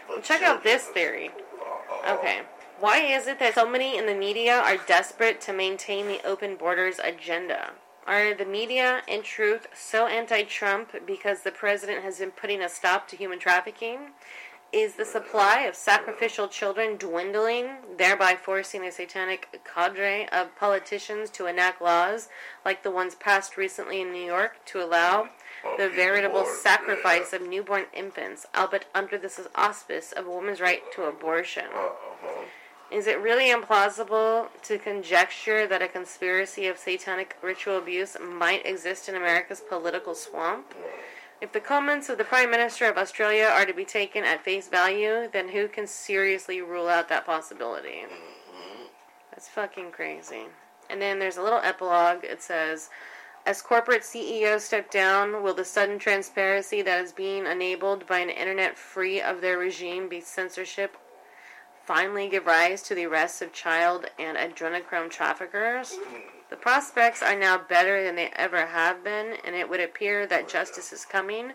but 0.08 0.24
check 0.24 0.42
out 0.44 0.64
this 0.64 0.86
theory. 0.86 1.30
Uh-oh. 1.30 2.18
Okay. 2.20 2.42
Why 2.80 3.00
is 3.00 3.28
it 3.28 3.40
that 3.40 3.56
so 3.56 3.70
many 3.70 3.98
in 3.98 4.06
the 4.08 4.14
media 4.16 4.60
are 4.60 4.78
desperate 4.78 5.40
to 5.42 5.54
maintain 5.54 6.08
the 6.08 6.20
open 6.26 6.56
borders 6.56 7.00
agenda? 7.04 7.72
Are 8.06 8.34
the 8.34 8.46
media, 8.46 9.02
in 9.08 9.24
truth, 9.24 9.68
so 9.74 10.08
anti 10.08 10.44
Trump 10.44 10.92
because 11.08 11.44
the 11.44 11.52
president 11.52 12.04
has 12.04 12.20
been 12.20 12.32
putting 12.32 12.62
a 12.62 12.68
stop 12.68 13.08
to 13.08 13.16
human 13.16 13.40
trafficking? 13.40 14.12
Is 14.74 14.96
the 14.96 15.06
supply 15.06 15.62
of 15.62 15.76
sacrificial 15.76 16.50
children 16.50 16.98
dwindling, 16.98 17.70
thereby 17.98 18.36
forcing 18.36 18.84
a 18.84 18.92
satanic 18.92 19.62
cadre 19.64 20.28
of 20.34 20.54
politicians 20.58 21.30
to 21.30 21.46
enact 21.46 21.82
laws 21.82 22.28
like 22.66 22.84
the 22.84 22.92
ones 22.92 23.16
passed 23.16 23.56
recently 23.56 24.02
in 24.02 24.12
New 24.12 24.26
York 24.26 24.66
to 24.66 24.84
allow 24.84 25.30
the 25.78 25.88
veritable 25.88 26.46
sacrifice 26.46 27.32
of 27.32 27.48
newborn 27.48 27.86
infants, 27.94 28.46
albeit 28.54 28.86
under 28.94 29.18
the 29.18 29.32
auspice 29.56 30.12
of 30.12 30.26
a 30.26 30.30
woman's 30.30 30.60
right 30.60 30.82
to 30.94 31.04
abortion? 31.04 31.66
Is 32.94 33.08
it 33.08 33.20
really 33.20 33.50
implausible 33.50 34.50
to 34.62 34.78
conjecture 34.78 35.66
that 35.66 35.82
a 35.82 35.88
conspiracy 35.88 36.68
of 36.68 36.78
satanic 36.78 37.36
ritual 37.42 37.80
abuse 37.80 38.16
might 38.22 38.68
exist 38.68 39.10
in 39.10 39.16
America's 39.16 39.62
political 39.62 40.14
swamp? 40.14 40.76
If 41.42 41.52
the 41.52 41.60
comments 41.60 42.08
of 42.10 42.20
the 42.20 42.24
Prime 42.24 42.52
Minister 42.52 42.86
of 42.86 43.00
Australia 43.00 43.50
are 43.52 43.66
to 43.66 43.74
be 43.74 43.84
taken 43.84 44.24
at 44.24 44.44
face 44.44 44.68
value, 44.68 45.28
then 45.34 45.50
who 45.50 45.68
can 45.68 45.88
seriously 45.88 46.62
rule 46.62 46.88
out 46.88 47.10
that 47.10 47.26
possibility? 47.26 48.04
That's 49.32 49.50
fucking 49.50 49.90
crazy. 49.90 50.44
And 50.88 51.02
then 51.02 51.18
there's 51.18 51.38
a 51.38 51.42
little 51.42 51.62
epilogue. 51.64 52.24
It 52.24 52.44
says, 52.44 52.92
as 53.44 53.64
corporate 53.64 54.06
CEOs 54.06 54.66
step 54.66 54.92
down, 54.92 55.42
will 55.42 55.56
the 55.56 55.66
sudden 55.66 55.98
transparency 55.98 56.84
that 56.84 57.04
is 57.04 57.12
being 57.12 57.48
enabled 57.48 58.06
by 58.06 58.20
an 58.20 58.30
internet 58.30 58.78
free 58.78 59.20
of 59.20 59.42
their 59.42 59.58
regime 59.58 60.08
be 60.08 60.22
censorship 60.22 60.96
finally 61.86 62.30
give 62.30 62.46
rise 62.46 62.82
to 62.84 62.96
the 62.96 63.06
arrests 63.06 63.42
of 63.42 63.54
child 63.54 64.06
and 64.20 64.38
adrenochrome 64.38 65.10
traffickers? 65.10 65.96
The 66.50 66.56
prospects 66.56 67.22
are 67.24 67.38
now 67.38 67.58
better 67.58 68.04
than 68.04 68.16
they 68.16 68.30
ever 68.36 68.66
have 68.68 69.04
been, 69.04 69.38
and 69.44 69.56
it 69.56 69.70
would 69.70 69.80
appear 69.80 70.28
that 70.28 70.48
justice 70.48 70.94
is 70.94 71.04
coming, 71.06 71.54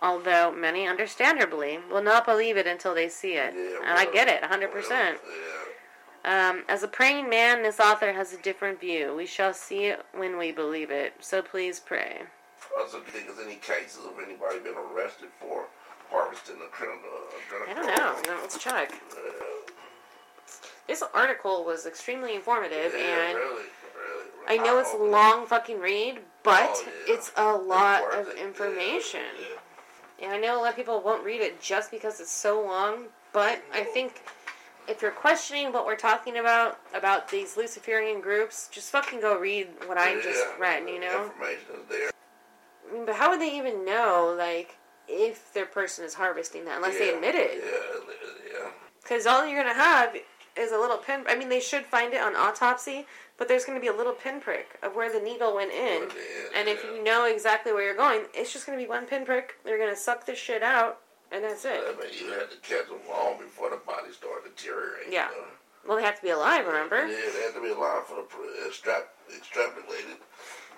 although 0.00 0.50
many, 0.52 0.86
understandably, 0.86 1.78
will 1.90 2.02
not 2.02 2.24
believe 2.24 2.56
it 2.56 2.66
until 2.66 2.94
they 2.94 3.08
see 3.08 3.34
it. 3.34 3.52
And 3.54 3.98
I 3.98 4.06
get 4.10 4.28
it, 4.28 4.42
100%. 4.42 5.16
Um, 6.24 6.64
as 6.68 6.82
a 6.82 6.88
praying 6.88 7.28
man, 7.28 7.62
this 7.62 7.78
author 7.80 8.12
has 8.12 8.32
a 8.32 8.38
different 8.38 8.80
view. 8.80 9.14
We 9.14 9.26
shall 9.26 9.54
see 9.54 9.84
it 9.86 10.04
when 10.14 10.36
we 10.36 10.52
believe 10.52 10.90
it. 10.90 11.14
So 11.20 11.42
please 11.42 11.78
pray. 11.80 12.22
Also, 12.78 13.00
do 13.00 13.06
you 13.06 13.12
think 13.12 13.26
there's 13.26 13.46
any 13.46 13.56
cases 13.56 14.04
of 14.04 14.12
anybody 14.22 14.58
been 14.58 14.74
arrested 14.74 15.28
for 15.40 15.66
harvesting 16.10 16.58
the 16.58 16.66
criminal? 16.66 17.00
Uh, 17.04 17.70
I 17.70 17.74
don't 17.74 17.86
know. 17.86 18.32
No, 18.34 18.40
Let's 18.40 18.58
check. 18.58 18.92
This 20.88 21.02
article 21.14 21.64
was 21.64 21.86
extremely 21.86 22.34
informative, 22.34 22.94
Yeah, 22.96 23.28
and 23.28 23.36
really, 23.36 23.54
really, 23.54 24.60
I 24.60 24.64
know 24.64 24.78
it's 24.78 24.94
a 24.94 24.96
long 24.96 25.46
fucking 25.46 25.78
read, 25.78 26.18
but 26.42 26.70
Oh, 26.74 26.84
yeah. 27.06 27.14
it's 27.14 27.30
a 27.36 27.52
lot 27.52 28.02
It's 28.14 28.30
of 28.30 28.34
information. 28.36 29.20
Yeah. 29.38 30.24
And 30.24 30.32
I 30.32 30.38
know 30.38 30.58
a 30.58 30.60
lot 30.60 30.70
of 30.70 30.76
people 30.76 31.00
won't 31.02 31.22
read 31.24 31.40
it 31.42 31.60
just 31.60 31.90
because 31.90 32.20
it's 32.20 32.32
so 32.32 32.60
long, 32.64 33.04
but 33.32 33.62
I 33.72 33.84
think 33.84 34.22
if 34.88 35.02
you're 35.02 35.10
questioning 35.10 35.70
what 35.72 35.84
we're 35.84 35.94
talking 35.96 36.38
about, 36.38 36.80
about 36.94 37.28
these 37.28 37.56
Luciferian 37.58 38.22
groups, 38.22 38.68
just 38.72 38.90
fucking 38.90 39.20
go 39.20 39.38
read 39.38 39.68
what 39.86 39.98
I 39.98 40.14
just 40.22 40.42
read, 40.58 40.88
you 40.88 40.98
know? 41.00 41.24
Information 41.26 41.74
is 41.82 41.88
there. 41.90 42.10
I 42.88 42.94
mean, 42.94 43.04
but 43.04 43.14
how 43.14 43.28
would 43.30 43.40
they 43.42 43.54
even 43.58 43.84
know, 43.84 44.34
like, 44.36 44.76
if 45.06 45.52
their 45.52 45.66
person 45.66 46.04
is 46.06 46.14
harvesting 46.14 46.64
that 46.64 46.76
unless 46.76 46.98
they 46.98 47.14
admit 47.14 47.34
it? 47.34 47.62
Yeah, 47.62 48.60
yeah. 48.62 48.70
Because 49.02 49.26
all 49.26 49.46
you're 49.46 49.62
gonna 49.62 49.74
have 49.74 50.16
is 50.58 50.72
a 50.72 50.78
little 50.78 50.98
pin. 50.98 51.24
I 51.28 51.36
mean, 51.36 51.48
they 51.48 51.60
should 51.60 51.84
find 51.84 52.12
it 52.12 52.20
on 52.20 52.36
autopsy, 52.36 53.06
but 53.36 53.48
there's 53.48 53.64
gonna 53.64 53.80
be 53.80 53.86
a 53.86 53.92
little 53.92 54.12
pinprick 54.12 54.78
of 54.82 54.94
where 54.94 55.12
the 55.12 55.20
needle 55.20 55.54
went 55.54 55.70
oh, 55.74 55.78
in. 55.78 56.00
Went 56.00 56.12
in, 56.12 56.58
And 56.58 56.68
if 56.68 56.84
yeah. 56.84 56.94
you 56.94 57.04
know 57.04 57.26
exactly 57.26 57.72
where 57.72 57.84
you're 57.84 57.96
going, 57.96 58.22
it's 58.34 58.52
just 58.52 58.66
gonna 58.66 58.78
be 58.78 58.86
one 58.86 59.06
pinprick. 59.06 59.56
They're 59.64 59.78
gonna 59.78 59.96
suck 59.96 60.26
this 60.26 60.38
shit 60.38 60.62
out, 60.62 61.00
and 61.32 61.44
that's 61.44 61.64
I 61.64 61.74
it. 61.74 61.98
mean, 61.98 62.08
you 62.18 62.32
had 62.32 62.50
to 62.50 62.56
catch 62.58 62.88
them 62.88 62.98
long 63.08 63.38
before 63.38 63.70
the 63.70 63.76
body 63.76 64.12
started 64.12 64.54
deteriorating. 64.56 65.12
Yeah. 65.12 65.30
you 65.30 65.36
know? 65.36 65.48
Well, 65.86 65.96
they 65.96 66.02
have 66.02 66.16
to 66.16 66.22
be 66.22 66.30
alive, 66.30 66.66
remember? 66.66 67.06
Yeah, 67.06 67.30
they 67.32 67.42
have 67.42 67.54
to 67.54 67.62
be 67.62 67.70
alive 67.70 68.04
for 68.06 68.16
the 68.16 68.68
extrap, 68.68 69.08
extrapolated. 69.30 70.20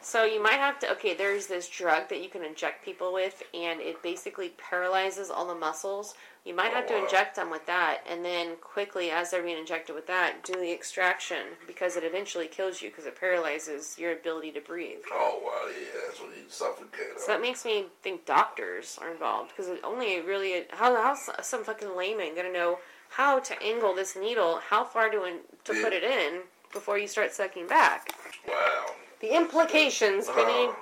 So 0.02 0.24
you 0.24 0.42
might 0.42 0.58
have 0.58 0.78
to. 0.80 0.90
Okay, 0.92 1.14
there's 1.14 1.46
this 1.46 1.68
drug 1.68 2.08
that 2.08 2.22
you 2.22 2.28
can 2.28 2.42
inject 2.44 2.84
people 2.84 3.12
with, 3.12 3.42
and 3.52 3.80
it 3.80 4.02
basically 4.02 4.50
paralyzes 4.56 5.30
all 5.30 5.46
the 5.46 5.54
muscles. 5.54 6.14
You 6.44 6.54
might 6.54 6.72
have 6.72 6.86
to 6.86 6.94
Oh, 6.94 7.04
inject 7.04 7.36
them 7.36 7.50
with 7.50 7.66
that, 7.66 7.98
and 8.08 8.24
then 8.24 8.56
quickly, 8.62 9.10
as 9.10 9.30
they're 9.30 9.42
being 9.42 9.58
injected 9.58 9.94
with 9.94 10.06
that, 10.06 10.42
do 10.42 10.54
the 10.54 10.72
extraction 10.72 11.48
because 11.66 11.96
it 11.96 12.04
eventually 12.04 12.46
kills 12.46 12.80
you 12.80 12.88
because 12.88 13.04
it 13.04 13.20
paralyzes 13.20 13.98
your 13.98 14.12
ability 14.12 14.50
to 14.52 14.60
breathe. 14.62 15.00
Oh, 15.12 15.38
wow, 15.44 15.68
yeah, 15.70 16.00
that's 16.06 16.18
when 16.18 16.30
you 16.30 16.48
suffocate. 16.48 17.18
So 17.18 17.26
that 17.32 17.42
makes 17.42 17.66
me 17.66 17.86
think 18.02 18.24
doctors 18.24 18.98
are 19.02 19.10
involved 19.10 19.50
because 19.50 19.68
it 19.68 19.80
only 19.84 20.20
really 20.22 20.64
how 20.70 20.96
how's 20.96 21.28
some 21.46 21.62
fucking 21.62 21.94
layman 21.94 22.34
gonna 22.34 22.50
know 22.52 22.78
how 23.10 23.38
to 23.40 23.62
angle 23.62 23.94
this 23.94 24.16
needle, 24.16 24.60
how 24.70 24.82
far 24.84 25.10
to 25.10 25.24
in, 25.24 25.40
to 25.64 25.74
put 25.82 25.92
it 25.92 26.02
in 26.04 26.40
before 26.72 26.96
you 26.96 27.06
start 27.06 27.32
sucking 27.34 27.66
back. 27.66 28.14
wow. 28.48 28.86
The 29.20 29.36
implications, 29.36 30.28
Vinny. 30.28 30.68
Uh, 30.68 30.72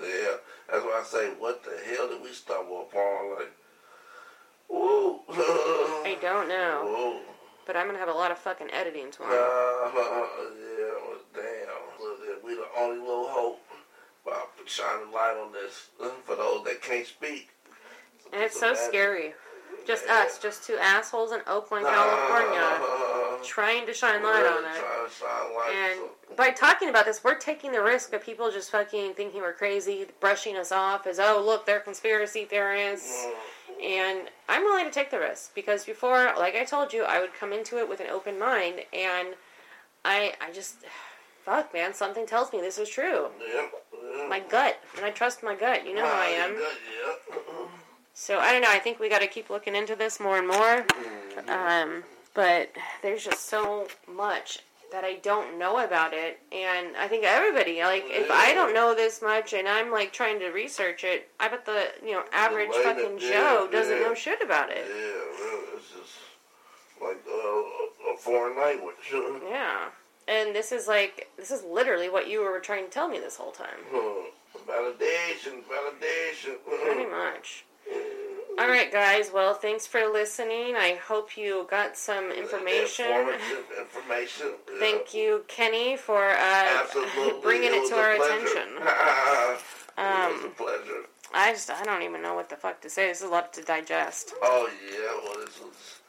yeah, 0.00 0.36
that's 0.70 0.84
why 0.84 1.00
I 1.00 1.04
say, 1.04 1.30
what 1.38 1.64
the 1.64 1.76
hell 1.86 2.08
did 2.08 2.22
we 2.22 2.32
stumble 2.32 2.82
upon? 2.82 3.36
Like, 3.36 3.52
woo. 4.68 5.20
I 5.28 6.16
don't 6.20 6.48
know. 6.48 6.82
Whoa. 6.84 7.20
But 7.66 7.76
I'm 7.76 7.86
gonna 7.86 7.98
have 7.98 8.08
a 8.08 8.12
lot 8.12 8.30
of 8.30 8.38
fucking 8.38 8.70
editing 8.72 9.10
tomorrow. 9.10 9.34
Uh, 9.34 9.90
yeah, 9.94 10.94
well, 11.06 11.18
damn. 11.34 12.44
We 12.44 12.54
the 12.54 12.64
only 12.78 12.98
little 12.98 13.28
hope. 13.28 13.60
About 14.26 14.48
shining 14.66 15.10
light 15.12 15.36
on 15.42 15.52
this 15.52 15.88
for 16.24 16.36
those 16.36 16.64
that 16.64 16.82
can't 16.82 17.06
speak. 17.06 17.48
And 18.32 18.42
it's 18.42 18.58
so 18.60 18.74
scary. 18.74 19.32
Just 19.88 20.06
us, 20.06 20.38
just 20.38 20.64
two 20.64 20.76
assholes 20.76 21.32
in 21.32 21.40
Oakland, 21.46 21.86
California, 21.86 22.78
trying 23.42 23.86
to 23.86 23.94
shine 23.94 24.22
light 24.22 24.44
on 24.44 24.62
it. 24.62 24.78
Trying 24.78 25.08
to 25.08 25.14
shine 25.14 25.54
light. 25.56 25.72
And 26.28 26.36
by 26.36 26.50
talking 26.50 26.90
about 26.90 27.06
this, 27.06 27.24
we're 27.24 27.38
taking 27.38 27.72
the 27.72 27.82
risk 27.82 28.12
of 28.12 28.22
people 28.22 28.50
just 28.50 28.70
fucking 28.70 29.14
thinking 29.14 29.40
we're 29.40 29.54
crazy, 29.54 30.04
brushing 30.20 30.58
us 30.58 30.72
off 30.72 31.06
as, 31.06 31.18
oh, 31.18 31.42
look, 31.42 31.64
they're 31.64 31.80
conspiracy 31.80 32.44
theorists. 32.44 33.26
Mm, 33.80 33.82
And 33.82 34.28
I'm 34.46 34.62
willing 34.64 34.84
to 34.84 34.90
take 34.90 35.10
the 35.10 35.18
risk 35.20 35.54
because 35.54 35.86
before, 35.86 36.34
like 36.38 36.54
I 36.54 36.64
told 36.64 36.92
you, 36.92 37.04
I 37.04 37.18
would 37.18 37.32
come 37.32 37.54
into 37.54 37.78
it 37.78 37.88
with 37.88 38.00
an 38.00 38.08
open 38.08 38.38
mind, 38.38 38.82
and 38.92 39.28
I, 40.04 40.34
I 40.38 40.52
just, 40.52 40.76
fuck, 41.46 41.72
man, 41.72 41.94
something 41.94 42.26
tells 42.26 42.52
me 42.52 42.60
this 42.60 42.76
is 42.76 42.90
true. 42.90 43.28
Yep. 43.54 43.72
My 44.28 44.40
gut, 44.40 44.78
and 44.96 45.06
I 45.06 45.10
trust 45.10 45.42
my 45.42 45.54
gut. 45.54 45.86
You 45.86 45.94
know 45.94 46.04
how 46.04 46.20
I 46.20 46.26
am. 46.26 46.56
So 48.20 48.40
I 48.40 48.50
don't 48.50 48.62
know. 48.62 48.68
I 48.70 48.80
think 48.80 48.98
we 48.98 49.08
got 49.08 49.20
to 49.20 49.28
keep 49.28 49.48
looking 49.48 49.76
into 49.76 49.94
this 49.94 50.18
more 50.18 50.38
and 50.38 50.48
more. 50.48 50.84
Mm-hmm. 50.84 51.48
Um, 51.48 52.02
but 52.34 52.72
there's 53.00 53.24
just 53.24 53.48
so 53.48 53.86
much 54.12 54.58
that 54.90 55.04
I 55.04 55.14
don't 55.22 55.56
know 55.56 55.84
about 55.84 56.12
it, 56.12 56.40
and 56.50 56.96
I 56.96 57.06
think 57.06 57.22
everybody 57.24 57.80
like 57.80 58.04
if 58.08 58.28
I 58.28 58.54
don't 58.54 58.74
know 58.74 58.92
this 58.92 59.22
much 59.22 59.52
and 59.52 59.68
I'm 59.68 59.92
like 59.92 60.12
trying 60.12 60.40
to 60.40 60.48
research 60.48 61.04
it, 61.04 61.28
I 61.38 61.46
bet 61.48 61.64
the 61.64 61.92
you 62.04 62.10
know 62.12 62.24
average 62.32 62.70
layman, 62.72 62.96
fucking 62.96 63.18
yeah, 63.20 63.30
Joe 63.30 63.68
doesn't 63.70 63.96
yeah. 63.98 64.02
know 64.02 64.14
shit 64.14 64.42
about 64.42 64.68
Yeah, 64.70 64.76
it. 64.78 64.88
really. 64.88 65.64
It's 65.76 65.90
just 65.90 66.18
like 67.00 67.22
uh, 67.30 68.14
a 68.14 68.16
foreign 68.18 68.58
language. 68.58 68.96
Yeah. 69.48 69.90
and 70.26 70.56
this 70.56 70.72
is 70.72 70.88
like 70.88 71.28
this 71.36 71.52
is 71.52 71.62
literally 71.62 72.08
what 72.10 72.28
you 72.28 72.40
were 72.42 72.58
trying 72.58 72.84
to 72.86 72.90
tell 72.90 73.06
me 73.08 73.20
this 73.20 73.36
whole 73.36 73.52
time. 73.52 73.78
Validation, 74.66 75.62
validation. 75.70 76.56
Pretty 76.84 77.06
much. 77.08 77.64
All 78.58 78.66
right, 78.68 78.90
guys. 78.90 79.30
Well, 79.32 79.54
thanks 79.54 79.86
for 79.86 80.08
listening. 80.12 80.74
I 80.74 80.98
hope 81.06 81.36
you 81.36 81.66
got 81.70 81.96
some 81.96 82.32
information. 82.32 83.06
Informative 83.06 83.64
information. 83.80 84.46
yeah. 84.72 84.78
Thank 84.80 85.14
you, 85.14 85.44
Kenny, 85.46 85.96
for 85.96 86.30
uh, 86.30 86.84
bringing 87.42 87.72
it 87.72 87.80
was 87.82 87.90
to 87.90 87.96
our 87.96 88.12
attention. 88.12 88.68
it 88.76 88.84
was 88.84 89.62
a 89.96 90.02
Um, 90.02 90.50
pleasure. 90.56 91.02
I 91.32 91.52
just 91.52 91.70
I 91.70 91.84
don't 91.84 92.02
even 92.02 92.20
know 92.22 92.34
what 92.34 92.48
the 92.48 92.56
fuck 92.56 92.80
to 92.80 92.90
say. 92.90 93.06
This 93.08 93.18
is 93.18 93.24
a 93.24 93.28
lot 93.28 93.52
to 93.54 93.62
digest. 93.62 94.32
Oh 94.42 94.68
yeah, 94.90 95.20
well 95.22 95.44
this 95.44 95.60
was 95.60 96.00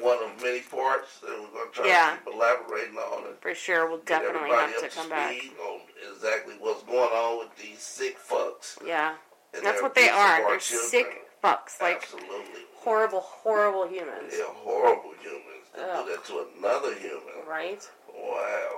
one 0.00 0.22
of 0.22 0.40
many 0.42 0.60
parts 0.60 1.18
that 1.20 1.30
we're 1.30 1.46
gonna 1.58 1.70
try 1.72 1.86
Yeah. 1.88 2.16
to 2.18 2.24
keep 2.26 2.34
elaborating 2.34 2.96
on 2.96 3.26
and 3.26 3.38
For 3.40 3.54
sure, 3.54 3.88
we'll 3.88 3.98
definitely 4.04 4.50
have 4.50 4.78
to 4.80 4.88
come 4.88 5.08
back. 5.08 5.34
on 5.66 5.80
exactly 6.12 6.54
what's 6.60 6.82
going 6.84 7.10
on 7.10 7.38
with 7.40 7.56
these 7.56 7.80
sick 7.80 8.18
fucks. 8.20 8.76
Yeah, 8.86 9.14
and 9.54 9.64
that's 9.64 9.82
what 9.82 9.94
they 9.94 10.08
are. 10.08 10.38
They're 10.48 10.58
children. 10.58 10.90
sick 10.90 11.22
fucks, 11.42 11.80
like 11.80 12.02
Absolutely. 12.02 12.62
horrible, 12.76 13.20
horrible 13.20 13.86
humans. 13.86 14.30
They're 14.32 14.44
horrible 14.46 15.12
humans 15.20 15.66
Ugh. 15.78 16.06
do 16.06 16.12
that 16.12 16.24
to 16.26 16.46
another 16.58 16.94
human. 16.94 17.46
Right. 17.48 17.88
Wow. 18.14 18.68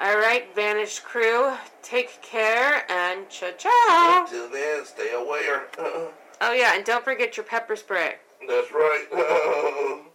All 0.00 0.16
right, 0.18 0.52
vanished 0.54 1.04
crew. 1.04 1.52
Take 1.82 2.20
care 2.22 2.90
and 2.90 3.28
ciao 3.28 3.50
ciao. 3.56 4.24
Until 4.24 4.50
then, 4.50 4.84
stay 4.84 5.12
aware. 5.14 5.64
Oh 6.40 6.52
yeah, 6.52 6.74
and 6.74 6.84
don't 6.84 7.04
forget 7.04 7.36
your 7.36 7.44
pepper 7.44 7.76
spray. 7.76 8.16
That's 8.48 8.70
right. 8.72 10.00